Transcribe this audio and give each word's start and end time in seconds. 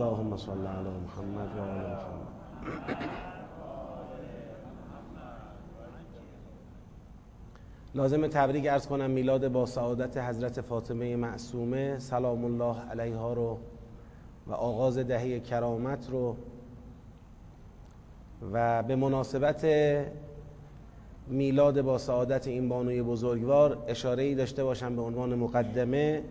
اللهم 0.00 0.36
صل 0.36 0.66
علی 0.66 0.88
محمد 0.88 1.56
و 1.56 1.60
آل 1.60 1.80
محمد. 1.80 2.26
لازم 7.94 8.26
تبریک 8.26 8.66
ارز 8.66 8.86
کنم 8.86 9.10
میلاد 9.10 9.48
با 9.48 9.66
سعادت 9.66 10.16
حضرت 10.16 10.60
فاطمه 10.60 11.16
معصومه. 11.16 11.98
سلام 11.98 12.44
الله 12.44 12.76
علیها 12.90 13.32
رو 13.32 13.58
و 14.46 14.52
آغاز 14.52 14.98
دهه 14.98 15.40
کرامت 15.40 16.10
رو. 16.10 16.36
و 18.52 18.82
به 18.82 18.96
مناسبت 18.96 19.66
میلاد 21.26 21.82
با 21.82 21.98
سعادت 21.98 22.48
این 22.48 22.68
بانوی 22.68 23.02
بزرگوار 23.02 23.78
اشاره 23.88 24.22
ای 24.22 24.34
داشته 24.34 24.64
باشم 24.64 24.96
به 24.96 25.02
عنوان 25.02 25.34
مقدمه. 25.34 26.22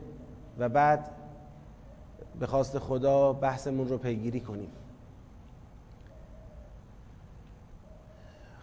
و 0.60 0.70
بعد 0.70 1.19
به 2.40 2.48
خواست 2.48 2.80
خدا 2.80 3.34
بحثمون 3.34 3.88
رو 3.88 3.98
پیگیری 3.98 4.40
کنیم. 4.40 4.70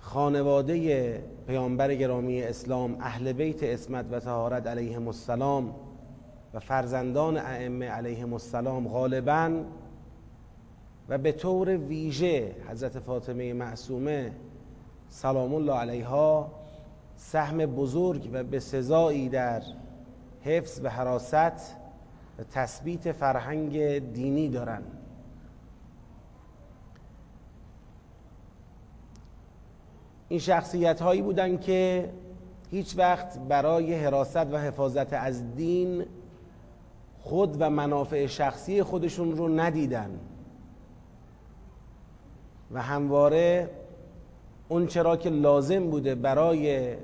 خانواده 0.01 1.25
پیامبر 1.47 1.95
گرامی 1.95 2.43
اسلام 2.43 2.97
اهل 3.01 3.33
بیت 3.33 3.63
اسمت 3.63 4.07
و 4.11 4.21
تهارت 4.21 4.67
علیهم 4.67 5.07
السلام 5.07 5.75
و 6.55 6.61
فرزندان 6.61 7.37
ائمه 7.37 7.89
علیهم 7.89 8.33
السلام 8.33 8.89
غالبا 8.89 9.65
و 11.09 11.19
به 11.19 11.33
طور 11.33 11.69
ویژه 11.69 12.55
حضرت 12.69 12.99
فاطمه 12.99 13.53
معصومه 13.53 14.33
سلام 15.09 15.55
الله 15.55 15.75
علیها 15.75 16.51
سهم 17.17 17.59
بزرگ 17.59 18.31
و 18.33 18.45
به 18.45 18.61
سزایی 18.61 19.29
در 19.29 19.63
حفظ 20.43 20.81
و 20.85 20.89
حراست 20.91 21.76
تثبیت 22.45 23.13
فرهنگ 23.13 23.99
دینی 24.13 24.49
دارند 24.49 24.99
این 30.29 30.41
شخصیت 30.41 31.03
هایی 31.03 31.23
بودند 31.23 31.61
که 31.61 32.11
هیچ 32.71 32.99
وقت 32.99 33.39
برای 33.39 33.95
حراست 33.95 34.37
و 34.37 34.59
حفاظت 34.59 35.13
از 35.13 35.55
دین 35.55 36.05
خود 37.19 37.57
و 37.61 37.71
منافع 37.71 38.27
شخصی 38.27 38.83
خودشون 38.83 39.37
رو 39.37 39.49
ندیدن. 39.49 40.11
و 42.71 42.83
همواره 42.83 43.71
اون 44.69 44.87
چرا 44.87 45.17
که 45.17 45.31
لازم 45.31 45.91
بوده 45.91 46.15
برای 46.15 46.97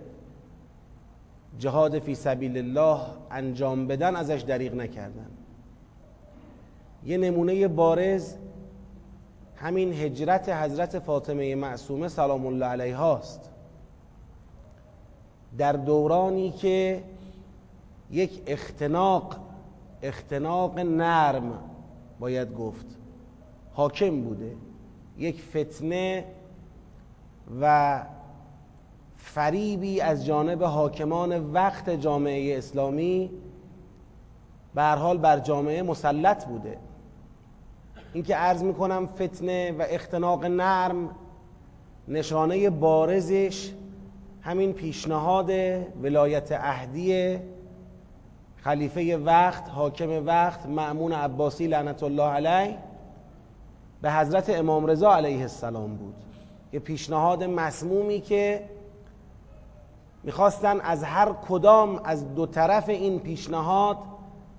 جهاد 1.58 1.98
فی 1.98 2.14
سبیل 2.14 2.58
الله 2.58 3.00
انجام 3.30 3.86
بدن 3.86 4.16
ازش 4.16 4.40
دریغ 4.40 4.74
نکردن. 4.74 5.30
یه 7.04 7.16
نمونه 7.16 7.68
بارز 7.68 8.34
همین 9.56 9.92
هجرت 9.92 10.48
حضرت 10.48 10.98
فاطمه 10.98 11.54
معصومه 11.54 12.08
سلام 12.08 12.46
الله 12.46 12.66
علیها 12.66 13.16
است 13.16 13.50
در 15.58 15.72
دورانی 15.72 16.50
که 16.50 17.02
یک 18.10 18.42
اختناق 18.46 19.36
اختناق 20.02 20.78
نرم 20.78 21.58
باید 22.20 22.54
گفت. 22.54 22.86
حاکم 23.72 24.20
بوده. 24.20 24.56
یک 25.18 25.42
فتنه 25.42 26.24
و 27.60 28.02
فریبی 29.22 30.00
از 30.00 30.26
جانب 30.26 30.64
حاکمان 30.64 31.52
وقت 31.52 31.90
جامعه 31.90 32.58
اسلامی 32.58 33.30
به 34.74 34.82
حال 34.82 35.18
بر 35.18 35.38
جامعه 35.38 35.82
مسلط 35.82 36.44
بوده. 36.44 36.78
اینکه 38.12 38.36
عرض 38.36 38.62
می‌کنم 38.62 39.06
فتنه 39.06 39.72
و 39.72 39.84
اختناق 39.90 40.44
نرم 40.44 41.10
نشانه 42.08 42.70
بارزش 42.70 43.72
همین 44.40 44.72
پیشنهاد 44.72 45.50
ولایت 46.02 46.52
اهدی 46.52 47.38
خلیفه 48.56 49.16
وقت 49.16 49.68
حاکم 49.68 50.26
وقت 50.26 50.66
معمون 50.66 51.12
عباسی 51.12 51.66
لعنت 51.66 52.02
الله 52.02 52.28
علیه 52.28 52.78
به 54.02 54.12
حضرت 54.12 54.50
امام 54.50 54.86
رضا 54.86 55.14
علیه 55.14 55.40
السلام 55.40 55.96
بود. 55.96 56.14
یه 56.72 56.80
پیشنهاد 56.80 57.44
مسمومی 57.44 58.20
که 58.20 58.62
می‌خواستن 60.24 60.80
از 60.80 61.04
هر 61.04 61.32
کدام 61.48 62.00
از 62.04 62.34
دو 62.34 62.46
طرف 62.46 62.88
این 62.88 63.18
پیشنهاد 63.18 63.98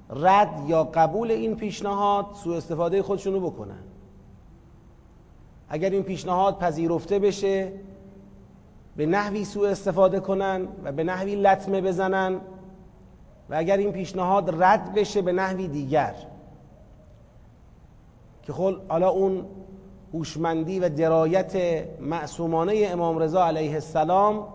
رد 0.09 0.63
یا 0.67 0.83
قبول 0.83 1.31
این 1.31 1.55
پیشنهاد 1.55 2.25
سوء 2.33 2.57
استفاده 2.57 3.01
خودشونو 3.01 3.39
بکنن. 3.39 3.83
اگر 5.69 5.89
این 5.89 6.03
پیشنهاد 6.03 6.57
پذیرفته 6.57 7.19
بشه 7.19 7.71
به 8.95 9.05
نحوی 9.05 9.45
سوء 9.45 9.69
استفاده 9.69 10.19
کنن 10.19 10.67
و 10.83 10.91
به 10.91 11.03
نحوی 11.03 11.35
لطمه 11.35 11.81
بزنن 11.81 12.41
و 13.49 13.55
اگر 13.55 13.77
این 13.77 13.91
پیشنهاد 13.91 14.63
رد 14.63 14.93
بشه 14.93 15.21
به 15.21 15.31
نحوی 15.31 15.67
دیگر. 15.67 16.15
که 18.43 18.53
خل 18.53 18.75
حالا 18.89 19.09
اون 19.09 19.45
هوشمندی 20.13 20.79
و 20.79 20.89
درایت 20.89 21.83
معصومانه 21.99 22.87
امام 22.91 23.17
رضا 23.17 23.45
علیه 23.45 23.73
السلام 23.73 24.47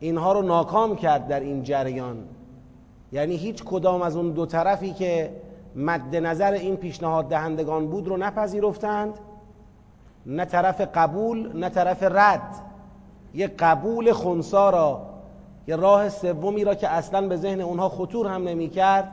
اینها 0.00 0.32
رو 0.32 0.42
ناکام 0.42 0.96
کرد 0.96 1.28
در 1.28 1.40
این 1.40 1.62
جریان. 1.62 2.16
یعنی 3.12 3.36
هیچ 3.36 3.64
کدام 3.64 4.02
از 4.02 4.16
اون 4.16 4.30
دو 4.30 4.46
طرفی 4.46 4.92
که 4.92 5.30
مد 5.76 6.16
نظر 6.16 6.52
این 6.52 6.76
پیشنهاد 6.76 7.28
دهندگان 7.28 7.86
بود 7.86 8.08
رو 8.08 8.16
نپذیرفتند. 8.16 9.14
نه 10.26 10.44
طرف 10.44 10.80
قبول 10.80 11.58
نه 11.58 11.68
طرف 11.68 12.02
رد. 12.02 12.54
یه 13.34 13.46
قبول 13.46 14.12
خونسا 14.12 14.70
را 14.70 15.06
یه 15.68 15.76
راه 15.76 16.08
سومی 16.08 16.64
را 16.64 16.74
که 16.74 16.88
اصلا 16.88 17.28
به 17.28 17.36
ذهن 17.36 17.60
اونها 17.60 17.88
خطور 17.88 18.26
هم 18.26 18.48
نمی 18.48 18.68
کرد 18.68 19.12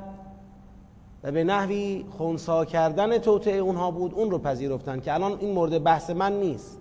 و 1.24 1.31
به 1.31 1.44
نحوی 1.44 2.06
خونسا 2.18 2.66
کردن 2.66 3.18
توطعه 3.18 3.58
اونها 3.58 3.92
بود 3.92 4.14
اون 4.14 4.31
رو 4.31 4.38
پذیرفتن 4.38 5.00
که 5.00 5.14
الان 5.14 5.38
این 5.40 5.54
مورد 5.54 5.84
بحث 5.84 6.09
من 6.09 6.40
نیست. 6.40 6.78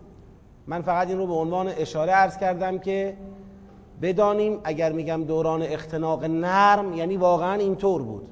من 0.67 0.83
فقط 0.83 1.09
این 1.09 1.19
رو 1.19 1.27
به 1.27 1.34
عنوان 1.34 1.69
اشاره 1.69 2.12
ارز 2.12 2.37
کردم 2.37 2.78
که 2.78 3.17
بدانیم 4.02 4.60
اگر 4.64 4.92
میگم 4.92 5.24
دوران 5.24 5.62
اختناق 5.62 6.24
نرم 6.24 6.94
یعنی 6.94 7.16
واقعا 7.16 7.52
اینطور 7.52 8.02
بود. 8.02 8.28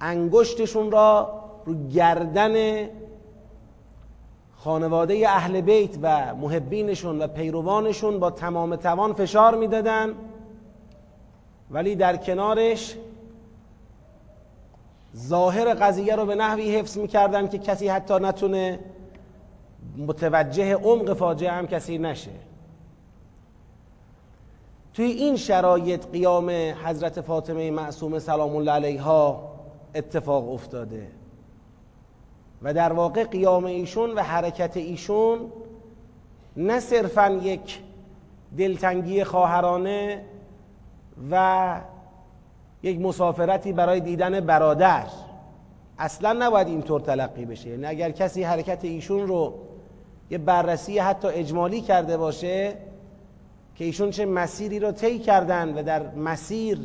انگشتشون 0.00 0.90
را 0.90 1.42
رو 1.64 1.88
گردن 1.88 2.88
خانواده 4.56 5.28
اهل 5.28 5.60
بیت 5.60 5.98
و 6.02 6.34
محبینشون 6.34 7.22
و 7.22 7.26
پیروانشون 7.26 8.18
با 8.18 8.30
تمام 8.30 8.76
توان 8.76 9.12
فشار 9.12 9.54
می‌دادن. 9.54 10.14
ولی 11.70 11.96
در 11.96 12.16
کنارش 12.16 12.96
ظاهر 15.16 15.74
قضیه 15.74 16.16
رو 16.16 16.26
به 16.26 16.34
نحوی 16.34 16.76
حفظ 16.76 16.98
می‌کردن 16.98 17.48
که 17.48 17.58
کسی 17.58 17.88
حتی 17.88 18.14
نتونه 18.14 18.78
متوجه 19.96 20.74
عمق 20.74 21.12
فاجعه 21.12 21.52
هم 21.52 21.66
کسی 21.66 21.98
نشه. 21.98 22.47
توی 24.98 25.10
این 25.10 25.36
شرایط 25.36 26.06
قیام 26.06 26.50
حضرت 26.84 27.20
فاطمه 27.20 27.70
معصومه 27.70 28.18
سلام 28.18 28.56
الله 28.56 28.72
علیها 28.72 29.50
اتفاق 29.94 30.52
افتاده. 30.52 31.06
و 32.62 32.74
در 32.74 32.92
واقع 32.92 33.24
قیام 33.24 33.64
ایشون 33.64 34.14
و 34.14 34.20
حرکت 34.20 34.76
ایشون 34.76 35.38
نه 36.56 36.80
صرفا 36.80 37.30
یک 37.42 37.78
دلتنگی 38.58 39.24
خواهرانه 39.24 40.24
و 41.30 41.80
یک 42.82 43.00
مسافرتی 43.00 43.72
برای 43.72 44.00
دیدن 44.00 44.40
برادر. 44.40 45.06
اصلا 45.98 46.32
نباید 46.32 46.68
اینطور 46.68 47.00
تلقی 47.00 47.44
بشه. 47.44 47.68
یعنی 47.68 47.86
اگر 47.86 48.10
کسی 48.10 48.42
حرکت 48.42 48.84
ایشون 48.84 49.26
رو 49.26 49.54
یه 50.30 50.38
بررسی 50.38 50.98
حتی 50.98 51.28
اجمالی 51.28 51.80
کرده 51.80 52.16
باشه 52.16 52.74
که 53.78 53.84
ایشون 53.84 54.10
چه 54.10 54.26
مسیری 54.26 54.78
رو 54.78 54.92
طی 54.92 55.18
کردند 55.18 55.76
و 55.76 55.82
در 55.82 56.14
مسیر 56.14 56.78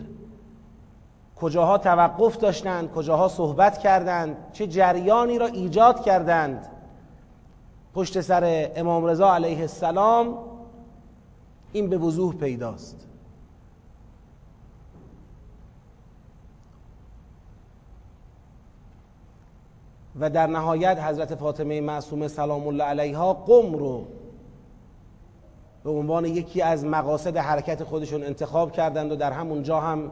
کجاها 1.36 1.78
توقف 1.78 2.38
داشتند 2.38 2.92
کجاها 2.92 3.28
صحبت 3.28 3.78
کردند 3.78 4.38
چه 4.51 4.68
جریانی 4.68 5.40
را 5.40 5.48
ایجاد 5.48 6.04
کردند. 6.04 6.68
پشت 7.94 8.22
سر 8.22 8.72
امام 8.75 9.06
رضا 9.06 9.34
علیه 9.34 9.60
السلام 9.60 10.38
این 11.72 11.90
به 11.90 11.98
وضوح 11.98 12.36
پیداست. 12.36 13.07
و 20.19 20.30
در 20.30 20.48
نهایت 20.48 21.00
حضرت 21.00 21.36
فاطمه 21.36 21.81
معصومه 21.81 22.28
سلام 22.28 22.68
الله 22.68 22.84
علیها 22.84 23.34
قم 23.34 23.74
رو 23.74 24.07
به 25.83 25.89
عنوان 25.89 26.25
یکی 26.25 26.62
از 26.62 26.85
مقاصد 26.85 27.38
حرکت 27.38 27.83
خودشون 27.83 28.24
انتخاب 28.24 28.71
کردند 28.71 29.12
و 29.12 29.15
در 29.15 29.31
همون 29.31 29.63
جا 29.63 29.80
هم 29.80 30.12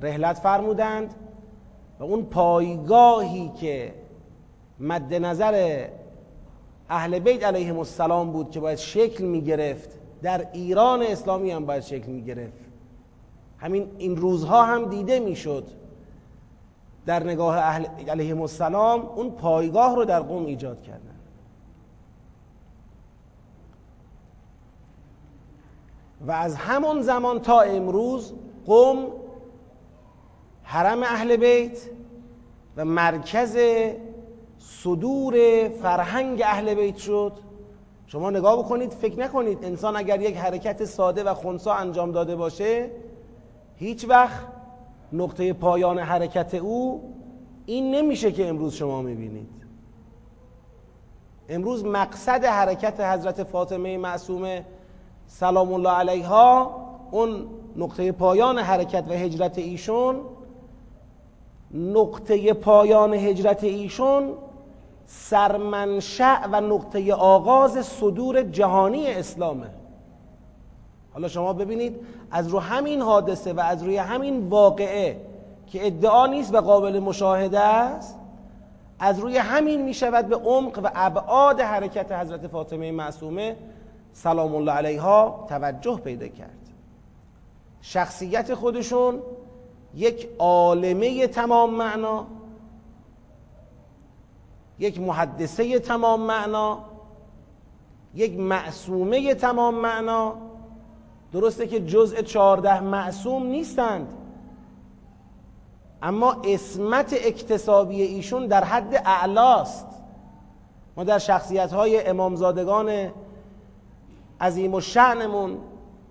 رحلت 0.00 0.38
فرمودند 0.38 1.14
و 1.98 2.04
اون 2.04 2.22
پایگاهی 2.22 3.52
که 3.60 3.94
مد 4.80 5.14
نظر 5.14 5.84
اهل 6.88 7.18
بیت 7.18 7.44
علیهم 7.44 7.78
السلام 7.78 8.32
بود 8.32 8.50
که 8.50 8.60
باید 8.60 8.78
شکل 8.78 9.24
می 9.24 9.42
گرفت 9.42 9.90
در 10.22 10.46
ایران 10.52 11.02
اسلامی 11.02 11.50
هم 11.50 11.66
باید 11.66 11.82
شکل 11.82 12.12
می 12.12 12.22
گرفت. 12.22 12.68
همین 13.58 13.90
این 13.98 14.16
روزها 14.16 14.64
هم 14.64 14.84
دیده 14.84 15.20
می‌شد 15.20 15.64
در 17.06 17.24
نگاه 17.24 17.56
اهل 17.56 17.84
علیهم 18.08 18.40
السلام 18.40 19.00
اون 19.00 19.30
پایگاه 19.30 19.96
رو 19.96 20.04
در 20.04 20.20
قوم 20.20 20.46
ایجاد 20.46 20.82
کردن 20.82 21.07
و 26.26 26.32
از 26.32 26.56
همون 26.56 27.02
زمان 27.02 27.40
تا 27.40 27.60
امروز 27.60 28.32
قوم 28.66 29.06
حرم 30.62 31.02
اهل 31.02 31.36
بیت 31.36 31.78
و 32.76 32.84
مرکز 32.84 33.58
صدور 34.58 35.68
فرهنگ 35.68 36.42
اهل 36.42 36.74
بیت 36.74 36.96
شد. 36.96 37.32
شما 38.06 38.30
نگاه 38.30 38.58
بکنید 38.58 38.92
فکر 38.92 39.18
نکنید 39.20 39.64
انسان 39.64 39.96
اگر 39.96 40.20
یک 40.20 40.36
حرکت 40.36 40.84
ساده 40.84 41.24
و 41.24 41.34
خونسا 41.34 41.74
انجام 41.74 42.12
داده 42.12 42.36
باشه 42.36 42.90
هیچ 43.76 44.08
وقت 44.08 44.46
نقطه 45.12 45.52
پایان 45.52 45.98
حرکت 45.98 46.54
او 46.54 47.14
این 47.66 47.94
نمیشه 47.94 48.32
که 48.32 48.48
امروز 48.48 48.74
شما 48.74 49.02
می‌بینید. 49.02 49.48
امروز 51.48 51.84
مقصد 51.84 52.44
حرکت 52.44 53.00
حضرت 53.00 53.42
فاطمه 53.42 53.98
معصومه 53.98 54.64
سلام 55.28 55.72
الله 55.72 55.90
علیها 55.90 56.70
اون 57.10 57.46
نقطه 57.76 58.12
پایان 58.12 58.58
حرکت 58.58 59.04
و 59.08 59.12
هجرت 59.12 59.58
ایشون 59.58 60.16
نقطه 61.74 62.52
پایان 62.52 63.14
هجرت 63.14 63.64
ایشون 63.64 64.32
سرمنشأ 65.06 66.48
و 66.52 66.60
نقطه 66.60 67.14
آغاز 67.14 67.86
صدور 67.86 68.42
جهانی 68.42 69.06
اسلامه. 69.06 69.66
حالا 71.12 71.28
شما 71.28 71.52
ببینید 71.52 71.96
از 72.30 72.48
رو 72.48 72.58
همین 72.58 73.02
حادثه 73.02 73.52
و 73.52 73.60
از 73.60 73.82
روی 73.82 73.96
همین 73.96 74.48
واقعه 74.48 75.16
که 75.66 75.86
ادعا 75.86 76.26
نیست 76.26 76.54
و 76.54 76.60
قابل 76.60 76.98
مشاهده 76.98 77.60
است 77.60 78.18
از 78.98 79.18
روی 79.18 79.36
همین 79.36 79.82
می 79.82 79.94
شود 79.94 80.26
به 80.26 80.36
عمق 80.36 80.80
و 80.82 80.90
ابعاد 80.94 81.60
حرکت 81.60 82.12
حضرت 82.12 82.46
فاطمه 82.46 82.92
معصومه 82.92 83.56
سلام 84.22 84.54
الله 84.54 84.72
علیها 84.72 85.46
توجه 85.48 85.96
پیدا 85.96 86.28
کرد. 86.28 86.58
شخصیت 87.80 88.54
خودشون 88.54 89.22
یک 89.94 90.28
عالمه 90.38 91.26
تمام 91.26 91.74
معنا 91.74 92.26
یک 94.78 95.00
محدثه 95.00 95.78
تمام 95.78 96.20
معنا 96.20 96.78
یک 98.14 98.38
معصومه 98.38 99.34
تمام 99.34 99.74
معنا. 99.74 100.34
درسته 101.32 101.66
که 101.66 101.80
جزء 101.80 102.22
چهارده 102.22 102.80
معصوم 102.80 103.46
نیستند 103.46 104.08
اما 106.02 106.36
اسمت 106.44 107.12
اکتسابی 107.12 108.02
ایشون 108.02 108.46
در 108.46 108.64
حد 108.64 108.94
اعلاست. 108.94 109.86
ما 110.96 111.04
در 111.04 111.18
شخصیت 111.18 111.72
های 111.72 112.06
امامزادگان 112.06 113.10
عظیم 114.40 114.74
و 114.74 114.80
شعنمون 114.80 115.58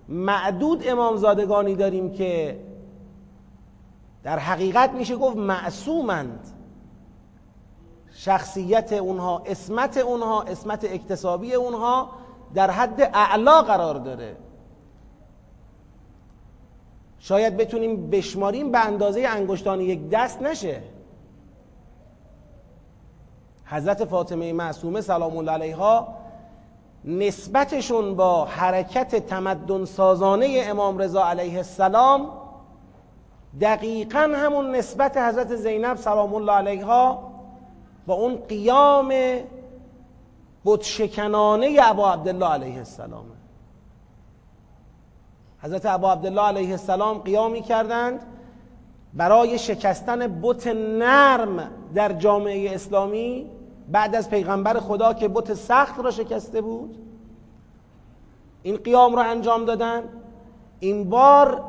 معدود 0.08 0.88
امامزادگانی 0.88 1.74
داریم 1.74 2.12
که 2.12 2.60
در 4.22 4.38
حقیقت 4.38 4.90
میشه 4.90 5.16
گفت 5.16 5.36
معصومند. 5.36 6.40
شخصیت 8.12 8.92
اونها 8.92 9.42
اسمت 9.46 9.96
اونها 9.96 10.42
اسمت 10.42 10.84
اکتسابی 10.84 11.54
اونها 11.54 12.10
در 12.54 12.70
حد 12.70 13.00
اعلا 13.14 13.62
قرار 13.62 13.94
داره. 13.94 14.36
شاید 17.18 17.56
بتونیم 17.56 18.10
بشماریم 18.10 18.72
به 18.72 18.86
اندازه 18.86 19.20
انگشتان 19.20 19.80
یک 19.80 20.10
دست 20.10 20.42
نشه. 20.42 20.82
حضرت 23.64 24.04
فاطمه 24.04 24.52
معصومه 24.52 25.00
سلام 25.00 25.36
الله 25.36 25.52
علیها 25.52 26.08
نسبتشون 27.08 28.14
با 28.16 28.44
حرکت 28.44 29.16
تمدن 29.16 29.84
سازانه 29.84 30.62
امام 30.66 30.98
رضا 30.98 31.26
علیه 31.26 31.56
السلام 31.56 32.28
دقیقا 33.60 34.32
همون 34.36 34.74
نسبت 34.76 35.16
حضرت 35.16 35.56
زینب 35.56 35.96
سلام 35.96 36.34
الله 36.34 36.52
علیها 36.52 37.32
با 38.06 38.14
اون 38.14 38.36
قیام 38.36 39.12
بتشکنانه 40.64 41.78
ابا 41.82 42.12
عبدالله 42.12 42.46
علیه 42.46 42.78
السلام. 42.78 43.24
حضرت 45.62 45.86
ابا 45.86 46.12
عبدالله 46.12 46.42
علیه 46.42 46.70
السلام 46.70 47.18
قیامی 47.18 47.62
کردند 47.62 48.20
برای 49.14 49.58
شکستن 49.58 50.40
بت 50.42 50.66
نرم 50.66 51.70
در 51.94 52.12
جامعه 52.12 52.74
اسلامی 52.74 53.50
بعد 53.92 54.14
از 54.14 54.30
پیغمبر 54.30 54.80
خدا 54.80 55.12
که 55.12 55.28
بت 55.28 55.54
سخت 55.54 55.98
را 55.98 56.10
شکسته 56.10 56.60
بود 56.60 56.96
این 58.62 58.76
قیام 58.76 59.16
را 59.16 59.22
انجام 59.22 59.64
دادن 59.64 60.02
این 60.80 61.10
بار 61.10 61.64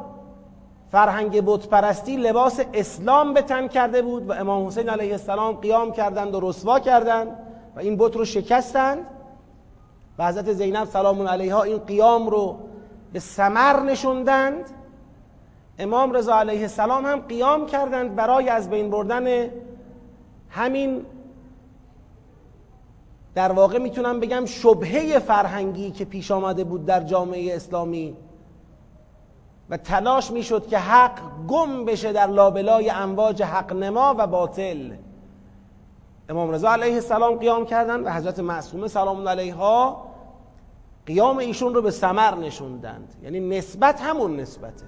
فرهنگ 0.91 1.41
بت 1.45 1.67
پرستی 1.67 2.17
لباس 2.17 2.59
اسلام 2.73 3.33
به 3.33 3.41
تن 3.41 3.67
کرده 3.67 4.01
بود 4.01 4.29
و 4.29 4.33
امام 4.33 4.67
حسین 4.67 4.89
علیه 4.89 5.11
السلام 5.11 5.55
قیام 5.55 5.91
کردند 5.91 6.35
و 6.35 6.39
رسوا 6.49 6.79
کردند 6.79 7.27
و 7.75 7.79
این 7.79 7.97
بت 7.97 8.15
رو 8.15 8.25
شکستند 8.25 9.05
و 10.17 10.27
حضرت 10.27 10.53
زینب 10.53 10.85
سلام 10.85 11.27
علیها 11.27 11.63
این 11.63 11.77
قیام 11.77 12.27
رو 12.27 12.57
به 13.13 13.19
سمر 13.19 13.79
نشوندند. 13.79 14.69
امام 15.79 16.11
رضا 16.11 16.35
علیه 16.39 16.61
السلام 16.61 17.05
هم 17.05 17.19
قیام 17.19 17.65
کردند 17.65 18.15
برای 18.15 18.49
از 18.49 18.69
بین 18.69 18.89
بردن 18.89 19.49
همین 20.49 21.05
در 23.35 23.51
واقع 23.51 23.77
می‌تونم 23.77 24.19
بگم 24.19 24.45
شبهه 24.45 25.19
فرهنگی 25.19 25.91
که 25.91 26.05
پیش 26.05 26.31
آمده 26.31 26.63
بود 26.63 26.85
در 26.85 27.03
جامعه 27.03 27.55
اسلامی. 27.55 28.17
و 29.69 29.77
تلاش 29.77 30.31
می‌شد 30.31 30.67
که 30.67 30.77
حق 30.77 31.19
گم 31.47 31.85
بشه 31.85 32.13
در 32.13 32.27
لابلای 32.27 32.89
امواج 32.89 33.43
حق 33.43 33.73
نما 33.73 34.15
و 34.17 34.27
باطل. 34.27 34.91
امام 36.29 36.51
رضا 36.51 36.71
علیه 36.71 36.93
السلام 36.93 37.35
قیام 37.35 37.65
کردند 37.65 38.05
و 38.05 38.09
حضرت 38.09 38.39
معصومه 38.39 38.87
سلام 38.87 39.27
علیها 39.27 40.05
قیام 41.05 41.37
ایشون 41.37 41.73
رو 41.73 41.81
به 41.81 41.91
سمر 41.91 42.35
نشوندند. 42.35 43.15
یعنی 43.23 43.39
نسبت 43.39 44.01
همون 44.01 44.39
نسبته. 44.39 44.85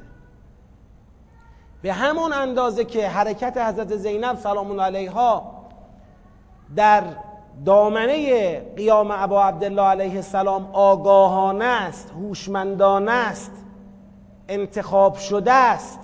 به 1.82 1.94
همون 1.94 2.34
اندازه 2.34 2.86
که 2.86 3.08
حرکت 3.08 3.58
حضرت 3.58 3.96
زینب 3.96 4.38
سلام 4.38 4.82
علیها 4.82 5.51
در 6.75 7.04
دامنه 7.65 8.60
قیام 8.60 9.12
ابا 9.12 9.43
عبدالله 9.43 9.81
علیه 9.81 10.15
السلام 10.15 10.70
آگاهانه 10.74 11.65
است 11.65 12.12
هوشمندانه 12.12 13.12
است 13.12 13.51
انتخاب 14.48 15.15
شده 15.15 15.53
است 15.53 16.00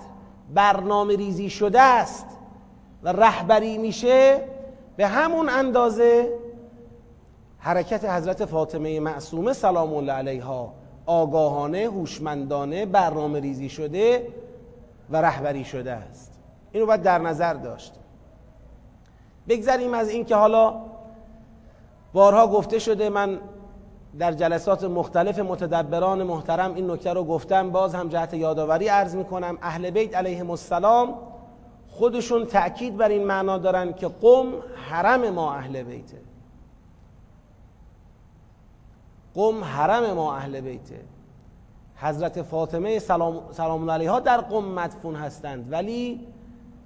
برنامه 0.53 1.15
ریزی 1.15 1.49
شده 1.49 1.81
است 1.81 2.25
و 3.03 3.11
رهبری 3.11 3.77
میشه 3.77 4.41
به 4.97 5.07
همون 5.07 5.49
اندازه 5.49 6.29
حرکت 7.59 8.05
حضرت 8.05 8.45
فاطمه 8.45 8.99
معصومه 8.99 9.53
سلام 9.53 9.93
الله 9.93 10.13
علیها 10.13 10.73
آگاهانه 11.05 11.85
هوشمندانه 11.85 12.85
برنامه 12.85 13.39
ریزی 13.39 13.69
شده 13.69 14.27
و 15.09 15.21
رهبری 15.21 15.65
شده 15.65 15.91
است. 15.91 16.31
اینو 16.71 16.85
باید 16.85 17.01
در 17.01 17.17
نظر 17.17 17.53
داشت. 17.53 17.93
بگذریم 19.47 19.93
از 19.93 20.09
اینکه 20.09 20.35
حالا 20.35 20.81
بارها 22.17 22.47
گفته 22.47 22.79
شده 22.79 23.09
من 23.09 23.39
در 24.19 24.31
جلسات 24.31 24.83
مختلف 24.83 25.39
متدبران 25.39 26.23
محترم 26.23 26.75
این 26.75 26.91
نکته 26.91 27.13
رو 27.13 27.23
گفتم 27.23 27.69
باز 27.69 27.95
هم 27.95 28.09
جهت 28.09 28.33
یادآوری 28.33 28.87
عرض 28.87 29.15
می‌کنم. 29.15 29.57
اهل 29.61 29.89
بیت 29.89 30.15
علیهم 30.15 30.49
السلام 30.49 31.15
خودشون 31.89 32.45
تأکید 32.45 32.97
بر 32.97 33.09
این 33.09 33.23
معنا 33.23 33.57
دارن 33.57 33.93
که 33.93 34.07
قم 34.07 34.53
حرم 34.89 35.29
ما 35.29 35.53
اهل 35.53 35.83
بیته. 35.83 36.17
قم 39.35 39.63
حرم 39.63 40.13
ما 40.13 40.35
اهل 40.35 40.61
بیته. 40.61 41.01
حضرت 41.95 42.41
فاطمه 42.41 42.99
سلام, 42.99 43.41
سلام 43.51 43.91
علیها 43.91 44.19
در 44.19 44.41
قم 44.41 44.65
مدفون 44.65 45.15
هستند 45.15 45.71
ولی 45.71 46.27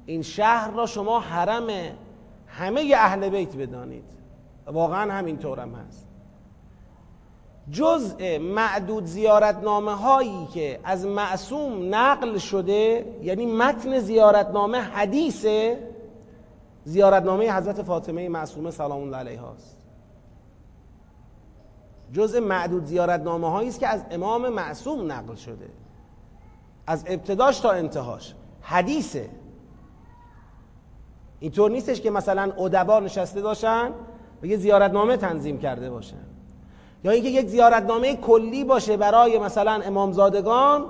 این 0.06 0.22
شهر 0.22 0.72
را 0.72 0.86
شما 0.86 1.20
حرم 1.20 1.68
همه 2.48 2.94
اهل 2.96 3.30
بیت 3.30 3.56
بدانید. 3.56 4.21
واقعا 4.72 5.14
همینطورم 5.14 5.76
هست. 5.76 6.08
جزء 7.72 8.40
معدود 8.40 9.06
زیارتنامه 9.06 9.92
هایی 9.92 10.48
که 10.54 10.80
از 10.84 11.06
معصوم 11.06 11.96
نقل 11.96 12.38
شده 12.38 13.06
یعنی 13.24 13.46
متن 13.46 14.00
زیارتنامه 14.00 14.78
حدیثه 14.78 15.88
زیارتنامه 16.86 17.52
حضرت 17.54 17.82
فاطمه 17.82 18.30
معصومه 18.30 18.72
سلام 18.72 19.02
الله 19.02 19.18
علیها 19.18 19.52
است. 19.52 19.78
جزء 22.14 22.40
معدود 22.40 22.86
زیارتنامه 22.86 23.50
هایی 23.52 23.70
است 23.70 23.80
که 23.80 23.88
از 23.88 24.04
امام 24.12 24.50
معصوم 24.50 25.12
نقل 25.12 25.36
شده. 25.36 25.70
از 26.88 27.04
ابتداش 27.08 27.60
تا 27.60 27.72
انتهاش. 27.72 28.36
حدیثه. 28.62 29.30
اینطور 31.40 31.72
نیستش 31.72 32.02
که 32.02 32.12
مثلا 32.12 32.52
ادبا 32.58 33.00
نشسته 33.00 33.42
باشن 33.42 33.92
و 34.44 34.46
یه 34.46 34.58
زیارتنامه 34.58 35.18
تنظیم 35.18 35.60
کرده 35.60 35.90
باشن 35.90 36.18
یا 37.04 37.12
اینکه 37.12 37.30
یک 37.30 37.48
زیارتنامه 37.48 38.16
کلی 38.16 38.64
باشه 38.64 38.98
برای 38.98 39.40
مثلا 39.40 39.72
امامزادگان 39.72 40.86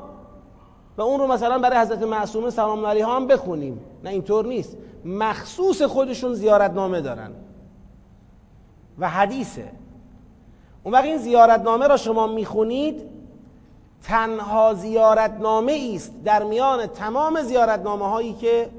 و 0.98 1.02
اون 1.02 1.20
رو 1.20 1.28
مثلا 1.28 1.60
برای 1.60 1.78
حضرت 1.78 2.04
معصومه 2.04 2.50
سلام 2.50 2.86
علیها 2.86 3.16
هم 3.16 3.28
بخونیم. 3.28 3.80
نه 4.04 4.10
اینطور 4.10 4.46
نیست. 4.46 4.78
مخصوص 5.06 5.82
خودشون 5.82 6.34
زیارتنامه 6.34 7.02
دارن. 7.02 7.32
و 9.00 9.10
حدیثه. 9.10 9.72
اون 10.84 10.94
وقت 10.94 11.04
این 11.04 11.18
زیارتنامه 11.18 11.88
را 11.88 11.98
شما 11.98 12.28
می‌خونید 12.28 13.02
تنها 14.04 14.74
زیارتنامه 14.74 15.92
است 15.96 16.12
در 16.24 16.44
میان 16.44 16.86
تمام 16.86 17.42
زیارتنامه 17.42 18.10
هایی 18.10 18.34
که 18.34 18.70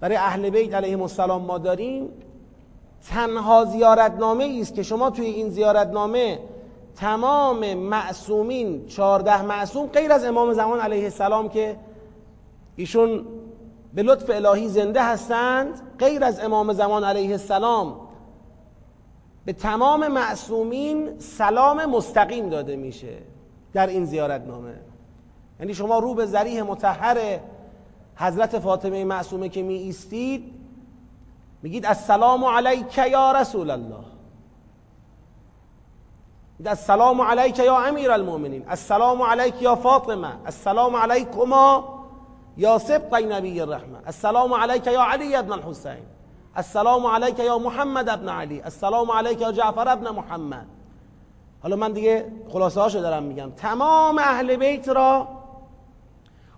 برای 0.00 0.16
اهل 0.16 0.50
بیت 0.50 0.74
علیهم 0.74 1.02
السلام 1.02 1.42
ما 1.44 1.58
داریم. 1.58 2.08
تنها 3.08 3.64
زیارتنامه 3.64 4.58
است 4.60 4.74
که 4.74 4.82
شما 4.82 5.10
توی 5.10 5.26
این 5.26 5.50
زیارتنامه 5.50 6.38
تمام 6.96 7.74
معصومین 7.74 8.86
چهارده 8.86 9.42
معصوم 9.42 9.86
غیر 9.86 10.12
از 10.12 10.24
امام 10.24 10.52
زمان 10.52 10.80
علیه 10.80 11.04
السلام 11.04 11.48
که 11.48 11.76
ایشون 12.76 13.26
به 13.94 14.02
لطف 14.02 14.30
الهی 14.30 14.68
زنده 14.68 15.02
هستند 15.02 15.80
غیر 15.98 16.24
از 16.24 16.40
امام 16.40 16.72
زمان 16.72 17.04
علیه 17.04 17.30
السلام 17.30 18.00
به 19.44 19.52
تمام 19.52 20.08
معصومین 20.08 21.18
سلام 21.18 21.84
مستقیم 21.84 22.48
داده 22.48 22.76
میشه 22.76 23.18
در 23.72 23.86
این 23.86 24.04
زیارتنامه. 24.04 24.74
یعنی 25.60 25.74
شما 25.74 25.98
رو 25.98 26.14
به 26.14 26.26
ذریح 26.26 26.62
متحر 26.62 27.40
حضرت 28.16 28.58
فاطمه 28.58 29.04
معصومه 29.04 29.48
که 29.48 29.62
می 29.62 29.74
ایستید 29.74 30.53
میگید 31.64 31.86
السلام 31.86 32.44
علیک 32.44 32.98
یا 32.98 33.32
رسول 33.32 33.70
الله 33.70 34.04
میگید 36.58 36.68
السلام 36.68 37.20
علیک 37.20 37.58
یا 37.58 37.78
امیر 37.78 38.10
المؤمنین. 38.10 38.64
السلام 38.68 39.22
علیک 39.22 39.62
یا 39.62 39.74
فاطمه. 39.74 40.32
السلام 40.46 40.96
علیکما 40.96 41.84
یا 42.56 42.78
سبط 42.78 43.14
نبی 43.14 43.60
الرحمه 43.60 43.98
السلام 44.06 44.54
علیک 44.54 44.86
یا 44.86 45.02
علی 45.02 45.36
ابن 45.36 45.52
الحسین. 45.52 46.04
السلام 46.56 47.06
علیک 47.06 47.38
یا 47.38 47.58
محمد 47.58 48.08
ابن 48.08 48.28
علی. 48.28 48.60
السلام 48.60 49.10
علیک 49.10 49.40
یا 49.40 49.52
جعفر 49.52 49.88
ابن 49.88 50.10
محمد. 50.10 50.66
حالا 51.62 51.76
من 51.76 51.92
دیگه 51.92 52.32
خلاصه 52.52 52.80
هاشو 52.80 53.00
دارم 53.00 53.22
میگم. 53.22 53.50
تمام 53.50 54.18
اهل 54.18 54.56
بیت 54.56 54.88
را 54.88 55.28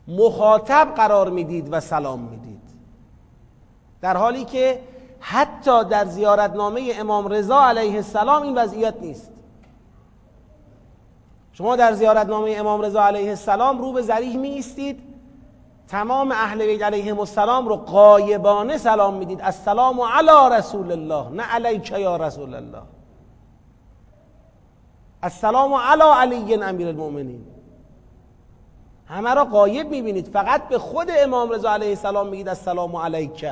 مخاطب 0.08 0.88
قرار 0.96 1.30
می‌دید 1.30 1.68
و 1.72 1.80
سلام 1.80 2.20
می‌دید. 2.20 2.62
در 4.00 4.16
حالی 4.16 4.44
که 4.44 4.80
حتی 5.28 5.84
در 5.84 6.04
زیارتنامه 6.04 6.92
امام 6.98 7.28
رضا 7.28 7.62
علیه 7.62 7.94
السلام 7.94 8.42
این 8.42 8.58
وضعیت 8.58 8.94
نیست. 9.00 9.30
شما 11.52 11.76
در 11.76 11.92
زیارتنامه 11.92 12.54
امام 12.58 12.80
رضا 12.80 13.02
علیه 13.02 13.28
السلام 13.28 13.78
رو 13.78 13.92
به 13.92 14.02
ذریح 14.02 14.36
می 14.36 14.48
ایستید 14.48 15.00
تمام 15.88 16.32
اهل 16.32 16.66
بیت 16.66 16.82
علیهم 16.82 17.18
السلام 17.18 17.68
رو 17.68 17.76
قایبانه 17.76 18.78
سلام 18.78 19.14
می‌دید. 19.14 19.40
السلام 19.42 20.00
علی 20.00 20.56
رسول 20.56 20.92
الله 20.92 21.30
نه 21.30 21.42
علیک 21.42 21.90
یا 21.90 22.16
رسول 22.16 22.54
الله. 22.54 22.82
السلام 25.22 25.74
علی 25.74 26.36
علی 26.36 26.54
امیر 26.54 26.88
المؤمنین. 26.88 27.46
همه 29.06 29.34
را 29.34 29.44
قایب 29.44 29.90
می‌بینید. 29.90 30.28
فقط 30.28 30.68
به 30.68 30.78
خود 30.78 31.10
امام 31.18 31.50
رضا 31.50 31.72
علیه 31.72 31.88
السلام 31.88 32.28
میگید 32.28 32.48
السلام 32.48 32.96
علیک. 32.96 33.46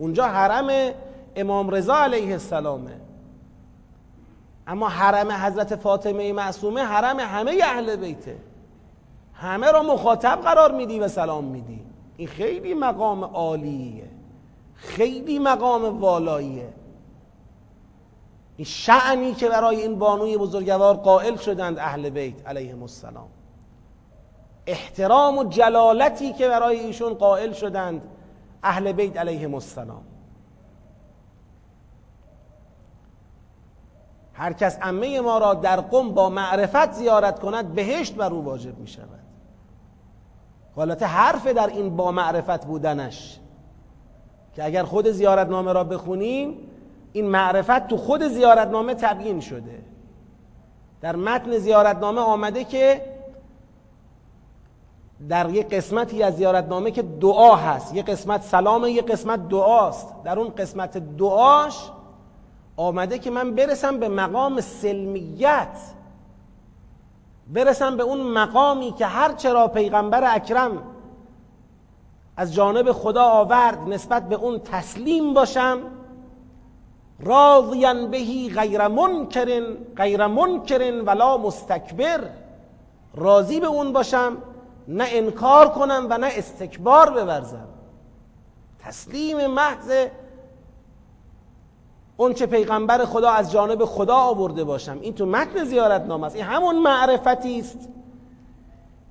اونجا 0.00 0.26
حرم 0.26 0.92
امام 1.36 1.70
رضا 1.70 1.96
علیه 1.96 2.32
السلامه. 2.32 3.00
اما 4.66 4.88
حرم 4.88 5.30
حضرت 5.30 5.76
فاطمه 5.76 6.32
معصومه 6.32 6.82
حرم 6.82 7.20
همه 7.20 7.58
اهل 7.64 7.96
بیته 7.96 8.36
همه 9.34 9.70
را 9.70 9.82
مخاطب 9.82 10.40
قرار 10.44 10.72
میدی 10.72 10.98
و 10.98 11.08
سلام 11.08 11.44
میدی. 11.44 11.80
این 12.16 12.28
خیلی 12.28 12.74
مقام 12.74 13.24
عالیه. 13.24 14.10
خیلی 14.74 15.38
مقام 15.38 16.00
والاییه. 16.00 16.68
این 18.56 18.64
شعنی 18.64 19.34
که 19.34 19.48
برای 19.48 19.76
این 19.76 19.98
بانوی 19.98 20.36
بزرگوار 20.36 20.94
قائل 20.94 21.36
شدند 21.36 21.78
اهل 21.78 22.10
بیت 22.10 22.46
علیهم 22.46 22.82
السلام. 22.82 23.28
احترام 24.66 25.38
و 25.38 25.44
جلالتی 25.44 26.32
که 26.32 26.48
برای 26.48 26.80
ایشون 26.80 27.14
قائل 27.14 27.52
شدند. 27.52 28.02
اهل 28.62 28.92
بیت 28.92 29.16
علیهم 29.16 29.54
السلام. 29.54 30.02
هر 34.34 34.52
کس 34.52 34.78
امه 34.82 35.20
ما 35.20 35.38
را 35.38 35.54
در 35.54 35.80
قم 35.80 36.10
با 36.10 36.28
معرفت 36.28 36.92
زیارت 36.92 37.38
کند 37.38 37.74
بهشت 37.74 38.14
بر 38.14 38.32
او 38.32 38.44
واجب 38.44 38.78
می 38.78 38.86
شود 38.88 39.20
حالت 40.76 41.02
حرف 41.02 41.46
در 41.46 41.66
این 41.66 41.96
با 41.96 42.12
معرفت 42.12 42.66
بودنش 42.66 43.38
که 44.54 44.64
اگر 44.64 44.82
خود 44.82 45.10
زیارتنامه 45.10 45.72
را 45.72 45.84
بخونیم 45.84 46.58
این 47.12 47.26
معرفت 47.26 47.88
تو 47.88 47.96
خود 47.96 48.28
زیارتنامه 48.28 48.94
تبیین 48.94 49.40
شده. 49.40 49.82
در 51.00 51.16
متن 51.16 51.58
زیارتنامه 51.58 52.20
آمده 52.20 52.64
که 52.64 53.02
در 55.28 55.50
یک 55.50 55.68
قسمتی 55.74 56.22
از 56.22 56.36
زیارتنامه 56.36 56.90
که 56.90 57.02
دعا 57.02 57.56
هست. 57.56 57.94
یک 57.94 58.06
قسمت 58.06 58.42
سلامه 58.42 58.90
یک 58.90 59.06
قسمت 59.06 59.48
دعاست. 59.48 60.22
در 60.24 60.38
اون 60.38 60.48
قسمت 60.48 60.98
دعاش 61.16 61.90
آمده 62.76 63.18
که 63.18 63.30
من 63.30 63.54
برسم 63.54 63.98
به 63.98 64.08
مقام 64.08 64.60
سلمیت. 64.60 65.76
برسم 67.54 67.96
به 67.96 68.02
اون 68.02 68.20
مقامی 68.20 68.92
که 68.92 69.06
هر 69.06 69.32
چرا 69.32 69.68
پیغمبر 69.68 70.34
اکرم 70.36 70.82
از 72.36 72.54
جانب 72.54 72.92
خدا 72.92 73.24
آورد 73.24 73.78
نسبت 73.88 74.28
به 74.28 74.34
اون 74.36 74.58
تسلیم 74.58 75.34
باشم. 75.34 75.78
راضیا 77.20 78.06
بهی 78.06 78.50
غیر 78.50 78.88
منکرن 78.88 79.64
غیر 79.96 80.26
منکرن 80.26 81.00
ولا 81.00 81.36
مستکبر. 81.36 82.20
راضی 83.14 83.60
به 83.60 83.66
اون 83.66 83.92
باشم. 83.92 84.36
نه 84.90 85.04
انکار 85.08 85.68
کنم 85.68 86.06
و 86.10 86.18
نه 86.18 86.28
استکبار 86.30 87.10
بورزم. 87.10 87.68
تسلیم 88.78 89.46
محض 89.46 90.06
اون 92.16 92.34
چه 92.34 92.46
پیغمبر 92.46 93.04
خدا 93.04 93.30
از 93.30 93.52
جانب 93.52 93.84
خدا 93.84 94.16
آورده 94.16 94.64
باشم. 94.64 94.98
این 95.00 95.14
تو 95.14 95.26
متن 95.26 95.64
زیارت 95.64 96.02
نام 96.02 96.24
است. 96.24 96.36
این 96.36 96.44
همون 96.44 96.78
معرفتی 96.78 97.60
است 97.60 97.78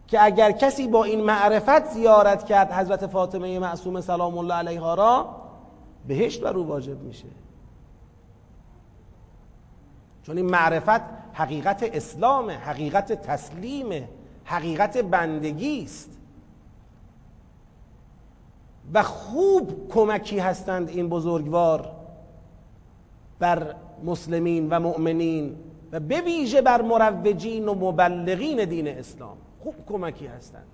که 0.08 0.24
اگر 0.24 0.52
کسی 0.52 0.88
با 0.88 1.04
این 1.04 1.22
معرفت 1.22 1.86
زیارت 1.86 2.46
کرد 2.46 2.72
حضرت 2.72 3.08
فاطمه 3.08 3.60
معصوم 3.60 4.02
سلام 4.02 4.38
الله 4.38 4.54
علیها 4.54 4.94
را 4.94 5.36
بهشت 6.08 6.42
بر 6.42 6.54
او 6.54 6.68
واجب 6.68 7.02
میشه. 7.02 7.28
چون 10.24 10.38
این 10.38 10.46
معرفت 10.46 11.02
حقیقت 11.34 11.84
اسلامه 11.84 12.54
حقیقت 12.54 13.14
تسلیمه. 13.14 14.10
حقیقت 14.50 14.98
بندگی 14.98 15.84
است. 15.84 16.10
و 18.94 19.04
خوب 19.04 19.90
کمکی 19.90 20.40
هستند 20.40 20.90
این 20.90 21.10
بزرگوار 21.10 21.92
بر 23.40 23.76
مسلمین 24.04 24.70
و 24.70 24.80
مؤمنین 24.80 25.56
و 25.92 26.00
به 26.00 26.22
ویژه 26.22 26.62
بر 26.62 26.82
مروجین 26.82 27.68
و 27.68 27.74
مبلغین 27.74 28.66
دین 28.66 28.88
اسلام. 28.88 29.38
خوب 29.60 29.76
کمکی 29.88 30.28
هستند. 30.28 30.68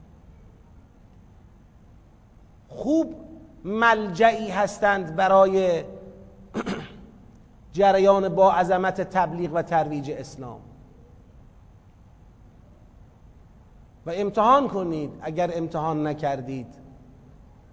خوب 2.70 3.16
ملجعی 3.64 4.50
هستند 4.50 5.16
برای 5.16 5.84
جریان 7.74 8.30
با 8.30 8.52
عظمت 8.54 9.02
تبلیغ 9.02 9.52
و 9.54 9.62
ترویج 9.62 10.12
اسلام. 10.12 10.60
و 14.06 14.12
امتحان 14.14 14.68
کنید 14.68 15.12
اگر 15.22 15.52
امتحان 15.54 16.08
نکردید. 16.08 16.76